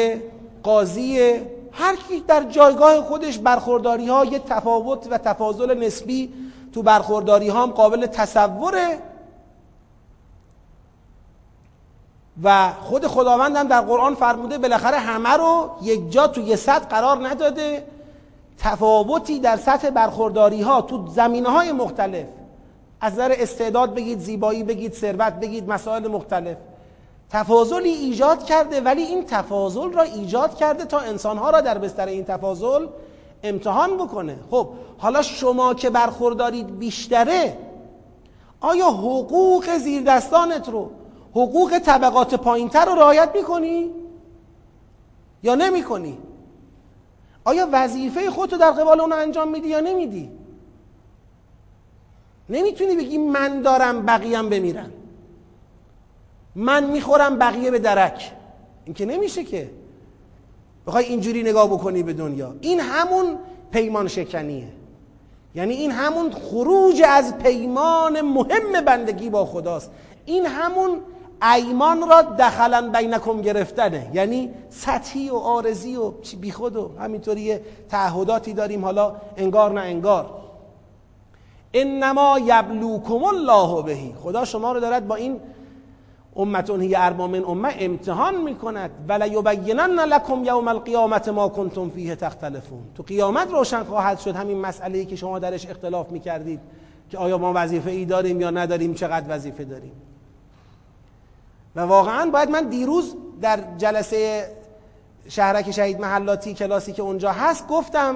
قاضی 0.62 1.40
هر 1.78 1.96
کی 1.96 2.20
در 2.20 2.42
جایگاه 2.42 3.00
خودش 3.02 3.38
برخورداری 3.38 4.08
ها 4.08 4.24
یه 4.24 4.38
تفاوت 4.38 5.06
و 5.10 5.18
تفاضل 5.18 5.78
نسبی 5.78 6.32
تو 6.74 6.82
برخورداری 6.82 7.48
ها 7.48 7.62
هم 7.62 7.70
قابل 7.70 8.06
تصوره. 8.06 8.98
و 12.42 12.72
خود 12.72 13.06
خداوند 13.06 13.56
هم 13.56 13.68
در 13.68 13.80
قرآن 13.80 14.14
فرموده 14.14 14.58
بالاخره 14.58 14.96
همه 14.96 15.30
رو 15.30 15.70
یک 15.82 16.10
جا 16.10 16.26
تو 16.26 16.40
یه 16.40 16.56
سطح 16.56 16.86
قرار 16.86 17.28
نداده. 17.28 17.86
تفاوتی 18.58 19.40
در 19.40 19.56
سطح 19.56 19.90
برخورداری 19.90 20.62
ها 20.62 20.82
تو 20.82 21.06
زمینه 21.06 21.48
های 21.48 21.72
مختلف. 21.72 22.26
از 23.00 23.12
نظر 23.12 23.34
استعداد 23.38 23.94
بگید 23.94 24.18
زیبایی 24.18 24.62
بگید 24.62 24.92
ثروت 24.92 25.32
بگید 25.32 25.68
مسائل 25.68 26.08
مختلف. 26.08 26.56
تفاضلی 27.30 27.88
ایجاد 27.88 28.44
کرده 28.44 28.80
ولی 28.80 29.02
این 29.02 29.24
تفاضل 29.24 29.92
را 29.92 30.02
ایجاد 30.02 30.56
کرده 30.56 30.84
تا 30.84 30.98
انسانها 30.98 31.50
را 31.50 31.60
در 31.60 31.78
بستر 31.78 32.06
این 32.06 32.24
تفاضل 32.24 32.86
امتحان 33.42 33.96
بکنه 33.96 34.38
خب 34.50 34.68
حالا 34.98 35.22
شما 35.22 35.74
که 35.74 35.90
برخوردارید 35.90 36.78
بیشتره 36.78 37.58
آیا 38.60 38.86
حقوق 38.86 39.78
زیردستانت 39.78 40.68
رو 40.68 40.90
حقوق 41.30 41.78
طبقات 41.78 42.34
پایینتر 42.34 42.84
رو 42.84 42.94
رعایت 42.94 43.30
می‌کنی؟ 43.34 43.90
یا 45.42 45.54
نمی‌کنی؟ 45.54 46.18
آیا 47.44 47.68
وظیفه 47.72 48.30
خودتو 48.30 48.56
در 48.56 48.70
قبال 48.70 49.00
اون 49.00 49.12
انجام 49.12 49.48
میدی 49.48 49.68
یا 49.68 49.80
نمیدی؟ 49.80 50.30
نمی‌تونی 52.48 52.96
بگی 52.96 53.18
من 53.18 53.62
دارم 53.62 54.06
بقیم 54.06 54.48
بمیرن 54.48 54.90
من 56.56 56.84
می‌خورم 56.84 57.38
بقیه 57.38 57.70
به 57.70 57.78
درک. 57.78 58.32
این 58.84 58.94
که 58.94 59.06
نمیشه 59.06 59.44
که. 59.44 59.70
بخوای 60.86 61.04
اینجوری 61.04 61.42
نگاه 61.42 61.66
بکنی 61.66 62.02
به 62.02 62.12
دنیا. 62.12 62.54
این 62.60 62.80
همون 62.80 63.38
پیمان 63.70 64.08
شکنیه. 64.08 64.68
یعنی 65.54 65.74
این 65.74 65.90
همون 65.90 66.32
خروج 66.32 67.02
از 67.08 67.38
پیمان 67.38 68.20
مهم 68.20 68.84
بندگی 68.86 69.30
با 69.30 69.46
خداست. 69.46 69.90
این 70.24 70.46
همون 70.46 71.00
ایمان 71.54 72.08
را 72.10 72.22
دخلا 72.22 72.90
بینکم 72.90 73.40
گرفتنه. 73.40 74.10
یعنی 74.14 74.50
سطحی 74.70 75.30
و 75.30 75.34
آرزی 75.34 75.96
و 75.96 76.12
بیخود 76.40 76.76
و 76.76 76.90
همینطوری 77.00 77.58
تعهداتی 77.88 78.52
داریم. 78.52 78.84
حالا 78.84 79.16
انگار 79.36 79.72
نه 79.72 79.80
انگار. 79.80 80.30
انما 81.74 82.38
یبلوکم 82.38 83.24
الله 83.24 83.82
بهی. 83.82 84.14
خدا 84.22 84.44
شما 84.44 84.72
رو 84.72 84.80
دارد 84.80 85.08
با 85.08 85.14
این 85.14 85.40
امتون 86.36 86.80
هی 86.80 86.94
اربا 86.96 87.26
من 87.26 87.44
امه 87.44 87.76
امتحان 87.78 88.42
می‌کند. 88.42 88.90
ولا 89.08 89.26
یبینن 89.26 90.00
لکم 90.00 90.44
یوم 90.44 90.68
القیامت 90.68 91.28
ما 91.28 91.48
کنتم 91.48 91.90
فیه 91.90 92.16
تختلفون. 92.16 92.82
تو 92.94 93.02
قیامت 93.02 93.50
روشن 93.50 93.84
خواهد 93.84 94.18
شد 94.18 94.36
همین 94.36 94.60
مسئله 94.60 94.98
ای 94.98 95.04
که 95.04 95.16
شما 95.16 95.38
درش 95.38 95.66
اختلاف 95.66 96.10
می‌کردید 96.10 96.60
که 97.10 97.18
آیا 97.18 97.38
ما 97.38 97.52
وظیفه 97.56 97.90
ای 97.90 98.04
داریم 98.04 98.40
یا 98.40 98.50
نداریم 98.50 98.94
چقدر 98.94 99.26
وظیفه 99.28 99.64
داریم. 99.64 99.92
و 101.76 101.80
واقعا 101.80 102.30
باید 102.30 102.50
من 102.50 102.68
دیروز 102.68 103.14
در 103.40 103.60
جلسه 103.78 104.48
شهرک 105.28 105.70
شهید 105.70 106.00
محلاتی 106.00 106.54
کلاسی 106.54 106.92
که 106.92 107.02
اونجا 107.02 107.32
هست 107.32 107.68
گفتم 107.68 108.14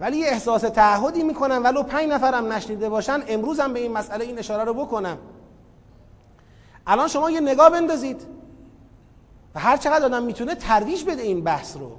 ولی 0.00 0.24
احساس 0.24 0.60
تعهدی 0.60 1.22
می‌کنم 1.22 1.60
ولو 1.64 1.82
پنج 1.82 2.08
نفرم 2.08 2.52
نشنیده 2.52 2.88
باشن 2.88 3.22
امروزم 3.28 3.72
به 3.72 3.80
این 3.80 3.92
مسئله 3.92 4.24
این 4.24 4.38
اشاره 4.38 4.64
رو 4.64 4.74
بکنم. 4.74 5.18
الان 6.86 7.08
شما 7.08 7.30
یه 7.30 7.40
نگاه 7.40 7.70
بندازید. 7.70 8.20
و 9.54 9.60
هر 9.60 9.76
چقدر 9.76 10.04
آدم 10.04 10.22
می‌تونه 10.22 10.54
ترویج 10.54 11.04
بده 11.04 11.22
این 11.22 11.44
بحث 11.44 11.76
رو. 11.76 11.90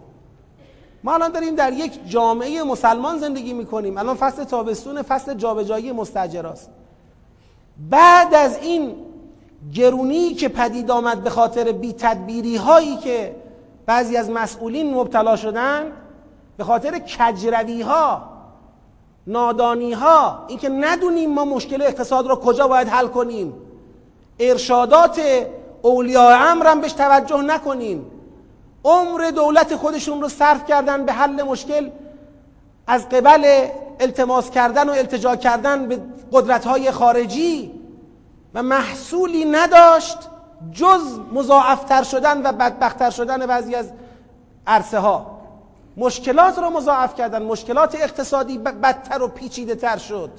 ما 1.03 1.13
الان 1.13 1.31
داریم 1.31 1.55
در 1.55 1.73
یک 1.73 2.09
جامعه 2.09 2.63
مسلمان 2.63 3.19
زندگی 3.19 3.53
می‌کنیم. 3.53 3.97
الان 3.97 4.15
فصل 4.15 4.43
تابستون 4.43 5.01
فصل 5.01 5.33
جابجایی 5.33 5.91
مستجراست. 5.91 6.69
بعد 7.89 8.33
از 8.33 8.57
این 8.57 8.95
گرونی 9.73 10.33
که 10.33 10.49
پدید 10.49 10.91
آمد 10.91 11.23
به 11.23 11.29
خاطر 11.29 11.71
بی 11.71 11.93
تدبیری 11.93 12.55
هایی 12.55 12.97
که 12.97 13.35
بعضی 13.85 14.17
از 14.17 14.29
مسئولین 14.29 14.93
مبتلا 14.93 15.35
شدن 15.35 15.91
به 16.57 16.63
خاطر 16.63 16.99
کجروی 16.99 17.81
ها 17.81 18.29
نادانی 19.27 19.93
ها 19.93 20.45
اینکه 20.47 20.69
ندونیم 20.69 21.33
ما 21.33 21.45
مشکل 21.45 21.81
اقتصاد 21.81 22.27
را 22.27 22.35
کجا 22.35 22.67
باید 22.67 22.87
حل 22.87 23.07
کنیم. 23.07 23.53
ارشادات 24.39 25.21
اولیاء 25.81 26.51
امرم 26.51 26.81
بهش 26.81 26.93
توجه 26.93 27.41
نکنیم 27.41 28.11
عمر 28.83 29.31
دولت 29.35 29.75
خودشون 29.75 30.21
رو 30.21 30.29
صرف 30.29 30.65
کردن 30.65 31.05
به 31.05 31.13
حل 31.13 31.43
مشکل 31.43 31.89
از 32.87 33.09
قبل 33.09 33.67
التماس 33.99 34.49
کردن 34.49 34.89
و 34.89 34.91
التجا 34.91 35.35
کردن 35.35 35.87
به 35.87 35.99
قدرت 36.31 36.65
های 36.65 36.91
خارجی 36.91 37.71
و 38.53 38.63
محصولی 38.63 39.45
نداشت 39.45 40.17
جز 40.71 41.19
مضاعفتر 41.33 42.03
شدن 42.03 42.41
و 42.45 42.51
بدبختتر 42.51 43.09
شدن 43.09 43.45
بعضی 43.45 43.75
از 43.75 43.91
عرصه 44.67 44.99
ها 44.99 45.35
مشکلات 45.97 46.59
رو 46.59 46.69
مضاعف 46.69 47.15
کردن 47.15 47.43
مشکلات 47.43 47.95
اقتصادی 47.95 48.57
بدتر 48.57 49.21
و 49.21 49.27
پیچیده 49.27 49.75
تر 49.75 49.97
شد. 49.97 50.29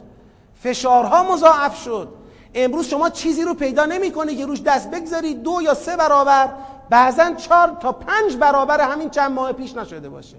فشارها 0.62 1.32
مضاعف 1.32 1.82
شد. 1.82 2.08
امروز 2.56 2.86
شما 2.86 3.10
چیزی 3.10 3.42
رو 3.42 3.54
پیدا 3.54 3.84
نمی 3.84 4.10
کنی 4.10 4.36
که 4.36 4.46
روش 4.46 4.62
دست 4.62 4.90
بگذاری 4.90 5.34
دو 5.34 5.58
یا 5.62 5.74
سه 5.74 5.96
برابر 5.96 6.48
بعضا 6.90 7.34
چهار 7.34 7.76
تا 7.80 7.92
پنج 7.92 8.36
برابر 8.36 8.80
همین 8.80 9.10
چند 9.10 9.32
ماه 9.32 9.52
پیش 9.52 9.76
نشده 9.76 10.08
باشه. 10.08 10.36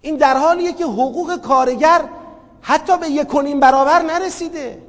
این 0.00 0.16
در 0.16 0.36
حالیه 0.36 0.72
که 0.72 0.84
حقوق 0.84 1.36
کارگر 1.36 2.00
حتی 2.60 2.98
به 2.98 3.08
یک 3.08 3.28
برابر 3.60 4.02
نرسیده. 4.02 4.82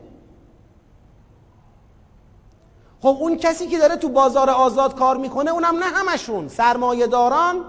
خب 3.01 3.17
اون 3.19 3.37
کسی 3.37 3.67
که 3.67 3.77
داره 3.79 3.95
تو 3.95 4.09
بازار 4.09 4.49
آزاد 4.49 4.95
کار 4.95 5.17
می‌کنه 5.17 5.51
اونم 5.51 5.75
نه 5.75 5.85
همشون 5.85 6.47
سرمایه 6.47 7.07
داران 7.07 7.65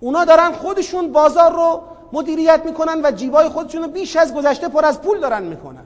اونا 0.00 0.24
دارن 0.24 0.52
خودشون 0.52 1.12
بازار 1.12 1.52
رو 1.52 1.82
مدیریت 2.12 2.62
می‌کنن 2.64 3.00
و 3.04 3.10
جیبای 3.10 3.48
خودشون 3.48 3.82
رو 3.82 3.88
بیش 3.88 4.16
از 4.16 4.34
گذشته 4.34 4.68
پر 4.68 4.84
از 4.84 5.02
پول 5.02 5.20
دارن 5.20 5.42
می‌کنن. 5.42 5.84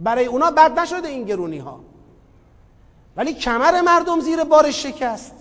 برای 0.00 0.26
اونا 0.26 0.50
بد 0.50 0.78
نشده 0.78 1.08
این 1.08 1.24
گرونی 1.24 1.58
ها 1.58 1.80
ولی 3.16 3.34
کمر 3.34 3.80
مردم 3.80 4.20
زیر 4.20 4.44
بارش 4.44 4.82
شکست. 4.82 5.34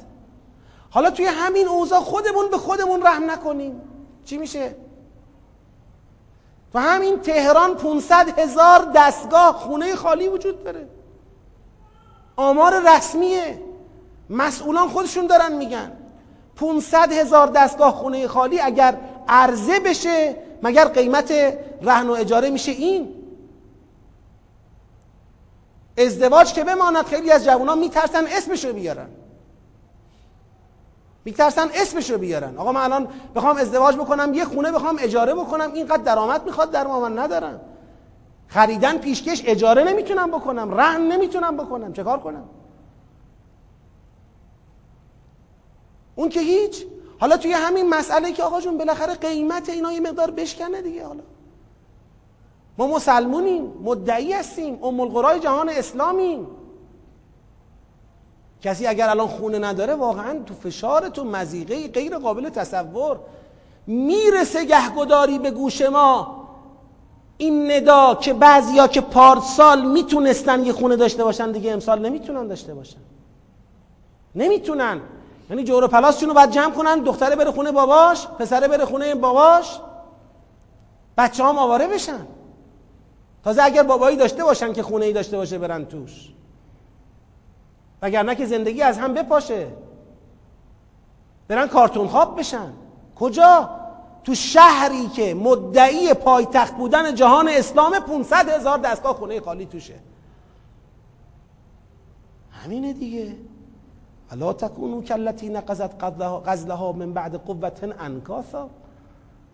حالا 0.89 1.11
توی 1.11 1.25
همین 1.25 1.67
اوضاع 1.67 1.99
خودمون 1.99 2.49
به 2.49 2.57
خودمون 2.57 3.03
رحم 3.03 3.31
نکنیم. 3.31 3.81
چی 4.25 4.37
میشه؟ 4.37 4.75
تو 6.73 6.79
همین 6.79 7.19
تهران 7.19 7.75
500 7.75 8.39
هزار 8.39 8.91
دستگاه 8.95 9.53
خونه 9.53 9.95
خالی 9.95 10.27
وجود 10.27 10.63
داره. 10.63 10.87
آمار 12.35 12.95
رسمیه. 12.95 13.61
مسئولان 14.29 14.87
خودشون 14.87 15.27
دارن 15.27 15.51
میگن. 15.51 15.91
500 16.55 17.11
هزار 17.11 17.47
دستگاه 17.47 17.91
خونه 17.91 18.27
خالی 18.27 18.59
اگر 18.59 18.97
عرضه 19.27 19.79
بشه 19.79 20.35
مگر 20.63 20.87
قیمت 20.87 21.31
رهن 21.81 22.07
و 22.07 22.11
اجاره 22.11 22.49
میشه 22.49 22.71
این؟ 22.71 23.18
ازدواج 25.99 26.53
که 26.53 26.63
بماند 26.63 27.05
خیلی 27.05 27.31
از 27.31 27.45
جوانان 27.45 27.79
میترسن 27.79 28.25
اسمشو 28.27 28.73
بیارن. 28.73 29.09
میترسن 31.25 31.69
اسمشو 31.73 32.17
بیارن. 32.17 32.57
آقا 32.57 32.71
من 32.71 32.81
الان 32.81 33.07
بخوام 33.35 33.57
ازدواج 33.57 33.95
بکنم 33.95 34.33
یه 34.33 34.45
خونه 34.45 34.71
بخوام 34.71 34.97
اجاره 34.99 35.33
بکنم 35.33 35.73
اینقدر 35.73 36.03
درآمد 36.03 36.45
می‌خواد 36.45 36.71
در 36.71 36.87
من 36.87 37.19
ندارم 37.19 37.61
خریدن 38.47 38.97
پیشکش 38.97 39.43
اجاره 39.45 39.83
نمی‌تونم 39.83 40.31
بکنم 40.31 40.73
رهن 40.73 41.01
نمی‌تونم 41.01 41.57
بکنم. 41.57 41.93
چه 41.93 42.03
کار 42.03 42.19
کنم؟ 42.19 42.49
اون 46.15 46.29
که 46.29 46.39
هیچ. 46.39 46.85
حالا 47.19 47.37
توی 47.37 47.53
همین 47.53 47.89
مسئله 47.89 48.31
که 48.31 48.43
آقا 48.43 48.61
جون 48.61 48.77
بالاخره 48.77 49.13
قیمت 49.13 49.69
اینا 49.69 49.91
یه 49.91 49.99
مقدار 49.99 50.31
بشکنه 50.31 50.81
دیگه 50.81 51.05
حالا. 51.05 51.23
ما 52.79 52.87
مسلمونیم 52.87 53.73
مدعی 53.83 54.33
هستیم 54.33 54.83
ام 54.83 54.99
القرای 54.99 55.39
جهان 55.39 55.69
اسلامیم. 55.69 56.47
کسی 58.61 58.87
اگر 58.87 59.09
الان 59.09 59.27
خونه 59.27 59.59
نداره 59.59 59.95
واقعا 59.95 60.39
تو 60.45 60.53
فشار 60.53 61.09
تو 61.09 61.23
مزیقه 61.23 61.87
غیر 61.87 62.17
قابل 62.17 62.49
تصور 62.49 63.19
می‌رسه 63.87 64.65
گهگداری 64.65 65.39
به 65.39 65.51
گوش 65.51 65.81
ما. 65.81 66.47
این 67.37 67.71
ندا 67.71 68.15
که 68.15 68.33
بعضیا 68.33 68.87
که 68.87 69.01
پارسال 69.01 69.85
می‌تونستن 69.85 70.65
یه 70.65 70.73
خونه 70.73 70.95
داشته 70.95 71.23
باشن 71.23 71.51
دیگه 71.51 71.71
امسال 71.71 71.99
نمی‌تونن 71.99 72.47
داشته 72.47 72.73
باشن. 72.73 73.01
نمی‌تونن. 74.35 75.01
یعنی 75.49 75.63
جور 75.63 75.83
و 75.83 75.87
پلاسشون 75.87 76.29
رو 76.29 76.35
باید 76.35 76.51
جمع 76.51 76.73
کنن 76.73 76.99
دختره 76.99 77.35
بره 77.35 77.51
خونه 77.51 77.71
باباش 77.71 78.27
پسره 78.27 78.67
بره 78.67 78.85
خونه 78.85 79.15
باباش 79.15 79.79
بچه 81.17 81.43
هم 81.43 81.57
آواره 81.57 81.87
بشن. 81.87 82.27
تازه 83.43 83.63
اگر 83.63 83.83
بابایی 83.83 84.17
داشته 84.17 84.43
باشن 84.43 84.73
که 84.73 84.83
خونه 84.83 85.05
ای 85.05 85.13
داشته 85.13 85.37
باشه 85.37 85.57
برن 85.57 85.85
توش. 85.85 86.29
وگرنه 88.01 88.35
که 88.35 88.45
زندگی 88.45 88.81
از 88.81 88.97
هم 88.97 89.13
بپاشه. 89.13 89.67
برن 91.47 91.67
کارتون 91.67 92.07
خواب 92.07 92.39
بشن. 92.39 92.73
کجا؟ 93.15 93.69
تو 94.23 94.35
شهری 94.35 95.07
که 95.07 95.33
مدعی 95.33 96.13
پایتخت 96.13 96.73
بودن 96.75 97.15
جهان 97.15 97.49
اسلام 97.49 97.99
500 97.99 98.49
هزار 98.49 98.77
دستگاه 98.77 99.13
خونه 99.13 99.41
خالی 99.41 99.65
توشه. 99.65 99.95
همینه 102.51 102.93
دیگه. 102.93 103.35
الا 104.31 104.53
تکونو 104.53 105.01
کلتی 105.01 105.49
نقضت 105.49 106.03
غزلها 106.45 106.91
من 106.91 107.13
بعد 107.13 107.35
قوت 107.35 107.95
انکاسا. 107.99 108.69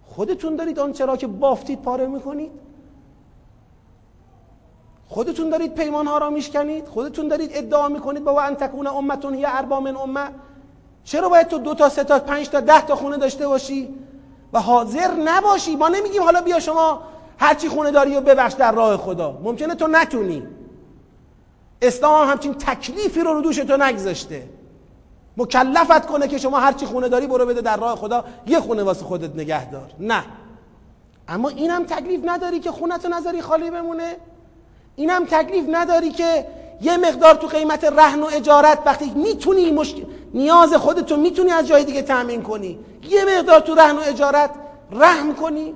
خودتون 0.05 0.55
دارید 0.55 0.79
آن 0.79 0.93
چرا 0.93 1.17
که 1.17 1.27
بافتید 1.27 1.81
پاره 1.81 2.07
می‌کنید. 2.07 2.51
خودتون 5.07 5.49
دارید 5.49 5.75
پیمان 5.75 6.07
ها 6.07 6.17
را 6.17 6.29
میشکنید 6.29 6.87
خودتون 6.87 7.27
دارید 7.27 7.51
ادعا 7.53 7.89
می‌کنید 7.89 8.23
با 8.23 8.41
ان 8.41 8.55
تکون 8.55 8.87
امتون 8.87 9.33
هی 9.33 9.45
اربا 9.45 9.79
من 9.79 9.95
امه. 9.97 10.29
چرا 11.03 11.29
باید 11.29 11.47
تو 11.47 11.57
دو 11.57 11.73
تا 11.73 11.89
سه 11.89 12.03
تا 12.03 12.19
پنج 12.19 12.49
تا 12.49 12.59
ده 12.59 12.81
تا 12.81 12.95
خونه 12.95 13.17
داشته 13.17 13.47
باشی؟ 13.47 13.95
و 14.53 14.59
حاضر 14.59 15.11
نباشی. 15.11 15.75
ما 15.75 15.87
نمیگیم 15.87 16.23
حالا 16.23 16.41
بیا 16.41 16.59
شما 16.59 17.01
هرچی 17.37 17.69
خونه 17.69 17.91
داری 17.91 18.15
و 18.15 18.21
ببخش 18.21 18.53
در 18.53 18.71
راه 18.71 18.97
خدا. 18.97 19.39
ممکنه 19.43 19.75
تو 19.75 19.87
نتونی. 19.87 20.43
اسلام 21.81 22.21
هم 22.21 22.31
همچین 22.31 22.53
تکلیفی 22.53 23.19
رو 23.19 23.33
رو 23.33 23.41
دوش 23.41 23.55
تو 23.55 23.77
نگذاشته. 23.77 24.49
مکلفت 25.37 26.05
کنه 26.05 26.27
که 26.27 26.37
شما 26.37 26.59
هرچی 26.59 26.85
خونه 26.85 27.09
داری 27.09 27.27
برو 27.27 27.45
بده 27.45 27.61
در 27.61 27.77
راه 27.77 27.95
خدا. 27.95 28.25
یه 28.47 28.59
خونه 28.59 28.83
واسه 28.83 29.05
خودت 29.05 29.35
نگه 29.35 29.71
دار 29.71 29.91
نه. 29.99 30.23
اما 31.27 31.49
اینم 31.49 31.83
تکلیف 31.83 32.21
نداری 32.25 32.59
که 32.59 32.71
خونتو 32.71 33.09
نذاری 33.09 33.41
خالی 33.41 33.71
بمونه. 33.71 34.15
اینم 34.95 35.25
تکلیف 35.25 35.65
نداری 35.71 36.09
که 36.09 36.47
یه 36.81 36.97
مقدار 36.97 37.33
تو 37.35 37.47
قیمت 37.47 37.83
رهن 37.83 38.21
و 38.21 38.25
اجارت 38.25 38.79
وقتی 38.85 39.11
می‌تونی 39.15 39.71
مشکل 39.71 40.03
نیاز 40.33 40.73
خودتو 40.73 41.17
می‌تونی 41.17 41.51
از 41.51 41.67
جای 41.67 41.83
دیگه 41.83 42.01
تأمین 42.01 42.43
کنی. 42.43 42.79
یه 43.09 43.25
مقدار 43.25 43.59
تو 43.59 43.75
رهن 43.75 43.95
و 43.97 44.01
اجارت 44.05 44.49
رحم 44.91 45.35
کنی 45.35 45.73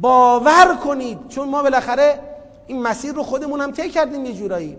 باور 0.00 0.76
کنید 0.84 1.28
چون 1.28 1.48
ما 1.48 1.62
بالاخره 1.62 2.20
این 2.66 2.82
مسیر 2.82 3.12
رو 3.12 3.22
خودمون 3.22 3.60
هم 3.60 3.70
طی 3.72 3.88
کردیم 3.88 4.24
یه 4.24 4.32
جورایی. 4.32 4.76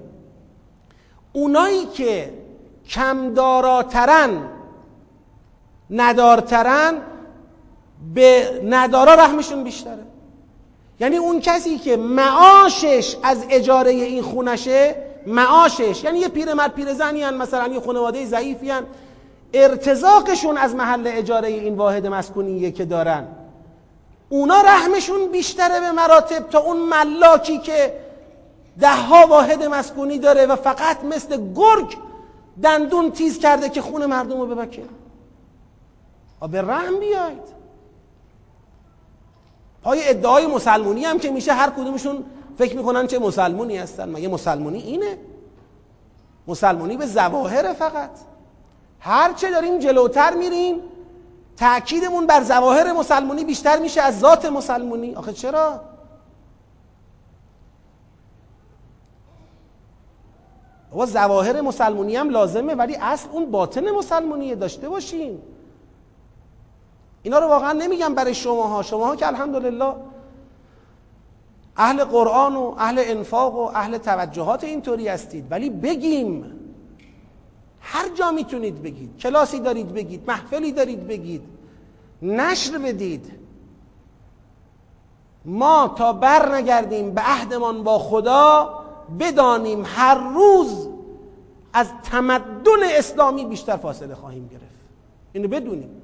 اونایی 1.33 1.85
که 1.85 2.33
کمداراترن 2.89 4.49
ندارترن 5.89 6.93
به 8.13 8.61
ندارا 8.65 9.13
رحمشون 9.13 9.63
بیشتره. 9.63 10.08
یعنی 10.99 11.17
اون 11.17 11.39
کسی 11.39 11.77
که 11.77 11.97
معاشش 11.97 13.15
از 13.23 13.45
اجاره 13.49 13.91
این 13.91 14.21
خونشه 14.21 14.95
معاشش 15.27 16.03
یعنی 16.03 16.19
یه 16.19 16.27
پیرمرد 16.27 16.73
پیرزنی 16.73 17.23
هن 17.23 17.33
مثلا 17.33 17.67
یه 17.67 17.79
خانواده 17.79 18.25
ضعیفی 18.25 18.69
هن 18.69 18.83
ارتزاقشون 19.53 20.57
از 20.57 20.75
محل 20.75 21.03
اجاره 21.05 21.47
این 21.47 21.75
واحد 21.75 22.07
مسکونیه 22.07 22.71
که 22.71 22.85
دارن. 22.85 23.27
اونا 24.29 24.61
رحمشون 24.61 25.31
بیشتره 25.31 25.79
به 25.79 25.91
مراتب 25.91 26.49
تا 26.49 26.59
اون 26.59 26.77
ملاکی 26.77 27.57
که 27.57 27.93
دهها 28.79 29.27
واحد 29.27 29.63
مسکونی 29.63 30.19
داره 30.19 30.45
و 30.45 30.55
فقط 30.55 31.03
مثل 31.03 31.53
گرگ 31.55 31.97
دندون 32.63 33.11
تیز 33.11 33.39
کرده 33.39 33.69
که 33.69 33.81
خون 33.81 34.05
مردم 34.05 34.41
رو 34.41 34.47
ببکه. 34.47 34.83
به 36.51 36.61
رحم 36.61 36.99
بیاید. 36.99 37.58
پای 39.83 40.09
ادعای 40.09 40.47
مسلمونی 40.47 41.05
هم 41.05 41.19
که 41.19 41.31
میشه 41.31 41.53
هر 41.53 41.69
کدومشون 41.69 42.23
فکر 42.57 42.77
می‌کنن 42.77 43.07
چه 43.07 43.19
مسلمونی 43.19 43.77
هستن. 43.77 44.09
مگه 44.09 44.27
مسلمونی 44.27 44.79
اینه؟ 44.79 45.17
مسلمونی 46.47 46.97
به 46.97 47.05
زواهر 47.05 47.73
فقط. 47.73 48.09
هر 48.99 49.33
چه 49.33 49.51
داریم 49.51 49.79
جلوتر 49.79 50.33
میریم 50.33 50.81
تأکیدمون 51.57 52.27
بر 52.27 52.43
زواهر 52.43 52.93
مسلمونی 52.93 53.45
بیشتر 53.45 53.79
میشه 53.79 54.01
از 54.01 54.19
ذات 54.19 54.45
مسلمونی. 54.45 55.15
آخه 55.15 55.33
چرا؟ 55.33 55.81
و 60.95 61.05
زواهر 61.05 61.61
مسلمونی 61.61 62.15
هم 62.15 62.29
لازمه 62.29 62.75
ولی 62.75 62.95
اصل 62.95 63.29
اون 63.31 63.51
باطن 63.51 63.91
مسلمونیه. 63.91 64.55
داشته 64.55 64.89
باشیم. 64.89 65.41
اینا 67.23 67.39
رو 67.39 67.47
واقعا 67.47 67.73
نمیگم 67.73 68.15
برای 68.15 68.33
شماها. 68.33 68.81
شماها 68.81 69.15
که 69.15 69.27
الحمدلله 69.27 69.93
اهل 71.77 72.03
قرآن 72.03 72.55
و 72.55 72.75
اهل 72.77 73.01
انفاق 73.05 73.55
و 73.55 73.71
اهل 73.75 73.97
توجهات 73.97 74.63
اینطوری 74.63 75.07
هستید. 75.07 75.51
ولی 75.51 75.69
بگیم. 75.69 76.55
هر 77.81 78.09
جا 78.09 78.31
می‌تونید 78.31 78.81
بگید. 78.83 79.17
کلاسی 79.17 79.59
دارید 79.59 79.93
بگید. 79.93 80.23
محفلی 80.27 80.71
دارید 80.71 81.07
بگید. 81.07 81.43
نشر 82.21 82.77
بدید. 82.77 83.31
ما 85.45 85.93
تا 85.95 86.13
بر 86.13 86.55
نگردیم 86.55 87.13
به 87.13 87.21
عهدمان 87.21 87.83
با 87.83 87.99
خدا 87.99 88.73
بدانیم 89.19 89.83
هر 89.85 90.15
روز 90.33 90.87
از 91.73 91.87
تمدن 92.03 92.83
اسلامی 92.97 93.45
بیشتر 93.45 93.77
فاصله 93.77 94.15
خواهیم 94.15 94.47
گرفت. 94.47 94.63
اینو 95.33 95.47
بدونیم. 95.47 95.98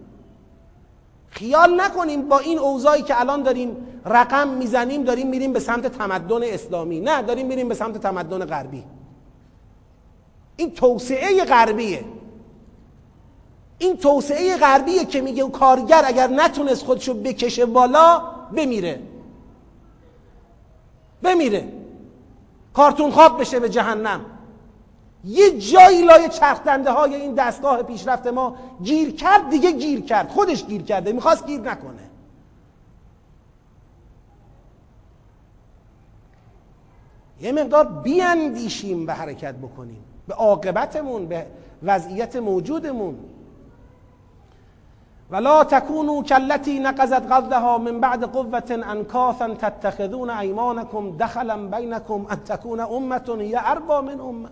خیال 1.35 1.81
نکنیم 1.81 2.27
با 2.27 2.39
این 2.39 2.59
اوضاعی 2.59 3.01
که 3.01 3.19
الان 3.19 3.43
داریم 3.43 3.77
رقم 4.05 4.47
می‌زنیم 4.47 5.03
داریم 5.03 5.27
میریم 5.27 5.53
به 5.53 5.59
سمت 5.59 5.87
تمدن 5.87 6.43
اسلامی. 6.43 6.99
نه 6.99 7.21
داریم 7.21 7.47
میریم 7.47 7.67
به 7.67 7.75
سمت 7.75 7.97
تمدن 7.97 8.45
غربی. 8.45 8.83
این 10.57 10.71
توسعه 10.71 11.45
غربیه. 11.45 12.05
این 13.77 13.97
توسعه 13.97 14.57
غربیه 14.57 15.05
که 15.05 15.21
میگه 15.21 15.49
کارگر 15.49 16.03
اگر 16.05 16.27
نتونست 16.27 16.85
خودشو 16.85 17.13
بکشه 17.13 17.65
بالا 17.65 18.21
بمیره. 18.53 18.99
بمیره. 21.23 21.67
کارتون 22.73 23.11
خواب 23.11 23.41
بشه 23.41 23.59
به 23.59 23.69
جهنم. 23.69 24.25
یه 25.25 25.59
جایی 25.59 26.01
لای 26.01 26.29
چرخدنده 26.29 26.91
های 26.91 27.15
این 27.15 27.33
دستگاه 27.33 27.83
پیشرفت 27.83 28.27
ما 28.27 28.55
گیر 28.83 29.15
کرد 29.15 29.49
دیگه 29.49 29.71
گیر 29.71 30.01
کرد. 30.01 30.29
خودش 30.29 30.65
گیر 30.65 30.81
کرده 30.81 31.11
می‌خواست 31.11 31.47
گیر 31.47 31.61
نکنه. 31.61 32.09
یه 37.41 37.51
مقدار 37.51 37.85
بیاندیشیم 37.85 39.05
به 39.05 39.13
حرکت 39.13 39.55
بکنیم. 39.55 40.03
به 40.27 40.33
عاقبتمون 40.33 41.25
به 41.25 41.45
وضعیت 41.83 42.35
موجودمون. 42.35 43.19
ولا 45.31 45.63
تكونوا 45.63 46.23
كالتي 46.23 46.79
نقضت 46.79 47.31
غزلها 47.31 47.77
من 47.77 47.99
بعد 47.99 48.23
قوة 48.23 48.63
انكاثا 48.69 49.47
تتخذون 49.47 50.29
ايمانكم 50.29 51.17
دخلا 51.17 51.69
بينكم 51.69 52.27
ان 52.31 52.43
تكون 52.43 52.79
امة 52.79 53.37
هي 53.39 53.55
من 54.01 54.19
امه 54.19 54.49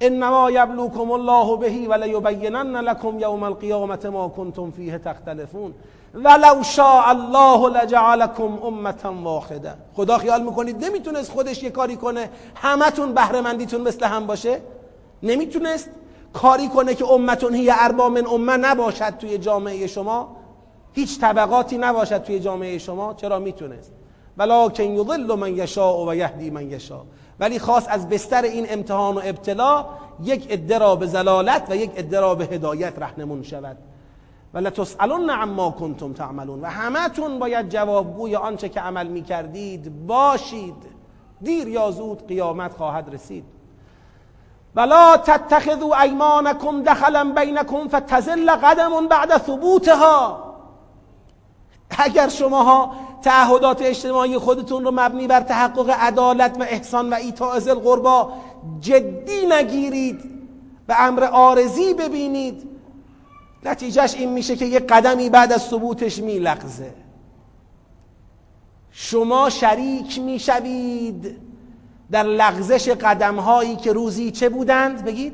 انما 0.00 0.50
یبلوکم 0.50 1.10
الله 1.10 1.56
بهی 1.56 1.86
ولیبینن 1.86 2.76
لکم 2.76 3.18
یوم 3.20 3.42
القیامت 3.42 4.06
ما 4.06 4.28
کنتم 4.28 4.70
فیه 4.70 4.98
تختلفون. 4.98 5.74
ولو 6.14 6.62
شاء 6.62 7.08
الله 7.08 7.68
لجعلکم 7.68 8.58
امتا 8.62 9.12
واحده 9.12 9.74
خدا 9.96 10.18
خیال 10.18 10.42
می‌کنید 10.42 10.84
نمی‌تونست 10.84 11.32
خودش 11.32 11.62
یه 11.62 11.70
کاری 11.70 11.96
کنه 11.96 12.30
همتون 12.54 13.12
بهره 13.12 13.40
مندیتون 13.40 13.80
مثل 13.80 14.06
هم 14.06 14.26
باشه؟ 14.26 14.60
نمی‌تونست 15.22 15.90
کاری 16.32 16.68
کنه 16.68 16.94
که 16.94 17.04
امتون 17.12 17.54
هی 17.54 17.70
اربا 17.70 18.08
من 18.08 18.26
امه 18.26 18.56
نباشد 18.56 19.10
توی 19.18 19.38
جامعه 19.38 19.86
شما؟ 19.86 20.36
هیچ 20.92 21.20
طبقاتی 21.20 21.78
نباشد 21.78 22.22
توی 22.22 22.40
جامعه 22.40 22.78
شما؟ 22.78 23.14
چرا 23.14 23.38
می‌تونست؟ 23.38 23.92
ولکن 24.38 24.82
یضل 24.82 25.34
من 25.34 25.56
یشاء 25.56 26.06
و 26.06 26.14
یهدی 26.14 26.50
من 26.50 26.70
یشاء. 26.70 27.02
ولی 27.40 27.58
خواست 27.58 27.88
از 27.88 28.08
بستر 28.08 28.42
این 28.42 28.66
امتحان 28.68 29.14
و 29.14 29.20
ابتلا 29.24 29.86
یک 30.22 30.52
عده 30.52 30.78
را 30.78 30.96
به 30.96 31.06
زلالت 31.06 31.66
و 31.70 31.76
یک 31.76 31.98
عده 31.98 32.20
را 32.20 32.34
به 32.34 32.44
هدایت 32.44 32.98
رهنمون 32.98 33.42
شود. 33.42 33.76
و 34.54 34.70
تسالون 34.70 35.30
عما 35.30 35.70
کنتم 35.70 36.12
تعملون. 36.12 36.60
و 36.60 36.66
همتون 36.66 37.38
باید 37.38 37.68
جوابگوی 37.68 38.36
آنچه 38.36 38.68
که 38.68 38.80
عمل 38.80 39.06
می‌کردید 39.06 40.06
باشید. 40.06 40.98
دیر 41.42 41.68
یا 41.68 41.90
زود 41.90 42.26
قیامت 42.28 42.72
خواهد 42.72 43.14
رسید. 43.14 43.44
ولا 44.74 45.16
تتخذوا 45.16 46.00
ایمانکم 46.00 46.82
دخلا 46.82 47.32
بینکم 47.36 47.88
فتزل 47.88 48.50
قدم 48.50 49.08
بعد 49.08 49.38
ثبوتها. 49.38 50.44
اگر 51.98 52.28
شماها 52.28 52.92
تعهدات 53.22 53.82
اجتماعی 53.82 54.38
خودتون 54.38 54.84
رو 54.84 54.90
مبنی 54.90 55.26
بر 55.26 55.40
تحقق 55.40 55.90
عدالت 55.90 56.56
و 56.60 56.62
احسان 56.62 57.10
و 57.10 57.14
ایتاء 57.14 57.58
ذی 57.58 57.70
القربا 57.70 58.32
جدی 58.80 59.46
نگیرید 59.46 60.20
و 60.88 60.96
امر 60.98 61.24
آرزی 61.24 61.94
ببینید. 61.94 62.68
نتیجهش 63.64 64.14
این 64.14 64.32
میشه 64.32 64.56
که 64.56 64.64
یک 64.64 64.86
قدمی 64.86 65.30
بعد 65.30 65.52
از 65.52 65.62
ثبوتش 65.62 66.18
میلغزه. 66.18 66.94
شما 68.90 69.50
شریک 69.50 70.18
می‌شوید 70.18 71.36
در 72.10 72.22
لغزش 72.22 72.88
قدم 72.88 73.36
هایی 73.36 73.76
که 73.76 73.92
روزی 73.92 74.30
چه 74.30 74.48
بودند؟ 74.48 75.04
بگید 75.04 75.32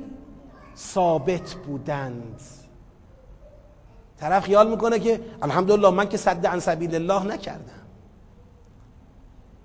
ثابت 0.77 1.55
بودند. 1.66 2.40
طرف 4.20 4.45
خیال 4.45 4.70
می‌کنه 4.70 4.99
که 4.99 5.20
الحمدلله 5.43 5.91
من 5.91 6.09
که 6.09 6.16
صد 6.16 6.47
عن 6.47 6.61
سبیل 6.61 6.95
الله 6.95 7.24
نکردم. 7.24 7.85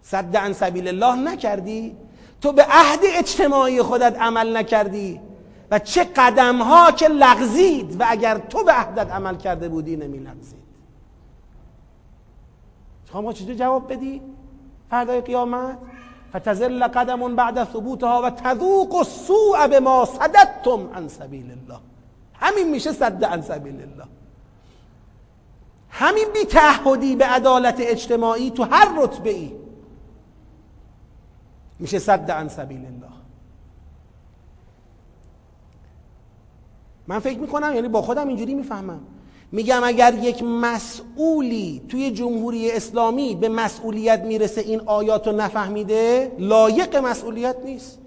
صد 0.02 0.38
عن 0.38 0.54
سبیل 0.54 0.88
الله 0.88 1.32
نکردی؟ 1.32 1.98
تو 2.42 2.52
به 2.52 2.66
عهد 2.70 3.00
اجتماعی 3.04 3.82
خودت 3.82 4.20
عمل 4.20 4.58
نکردی 4.58 5.22
و 5.72 5.80
چه 5.80 6.04
قدم 6.04 6.62
ها 6.62 6.92
که 6.92 7.08
لغزید 7.08 8.02
و 8.02 8.06
اگر 8.08 8.38
تو 8.38 8.64
به 8.64 8.72
عهدت 8.72 9.12
عمل 9.12 9.36
کرده 9.36 9.70
بودی 9.70 9.96
نمی 9.96 10.18
لغزید 10.18 10.60
شما 13.12 13.34
چجور 13.34 13.56
جواب 13.56 13.94
بدی؟ 13.94 14.22
فردای 14.90 15.22
قیامت؟ 15.22 15.78
فتزل 16.36 16.88
قدم 16.88 17.36
بعد 17.36 17.64
ثبوتها 17.64 18.22
و 18.22 18.30
تذوق 18.30 18.96
السوء 18.96 19.68
به 19.68 19.80
ما 19.80 20.06
صددتم 20.06 20.90
عن 20.96 21.08
سبیل 21.08 21.52
الله 21.52 21.80
همین 22.34 22.70
میشه 22.70 22.92
صد 22.92 23.24
عن 23.24 23.42
سبیل 23.42 23.82
الله 23.82 24.06
همین 25.90 26.26
بی 26.34 26.44
تعهدی 26.44 27.16
به 27.16 27.26
عدالت 27.26 27.76
اجتماعی 27.80 28.52
تو 28.52 28.64
هر 28.64 28.94
رتبه 28.98 29.30
ای 29.30 29.52
میشه 31.80 32.00
صد 32.00 32.32
عن 32.32 32.48
سبیل 32.48 32.86
الله. 32.86 33.14
من 37.08 37.20
فکر 37.20 37.40
می‌کنم 37.40 37.76
یعنی 37.76 37.88
با 37.88 38.02
خودم 38.02 38.28
اینجوری 38.28 38.54
می‌فهمم. 38.54 39.00
میگم 39.52 39.82
اگر 39.84 40.14
یک 40.14 40.44
مسئولی 40.44 41.82
توی 41.90 42.12
جمهوری 42.12 42.72
اسلامی 42.72 43.36
به 43.36 43.50
مسئولیت 43.50 44.20
می‌رسه 44.20 44.62
این 44.62 44.82
آیات 44.86 45.28
رو 45.28 45.34
نفهمیده 45.34 46.32
لایق 46.40 46.96
مسئولیت 46.96 47.56
نیست. 47.66 47.99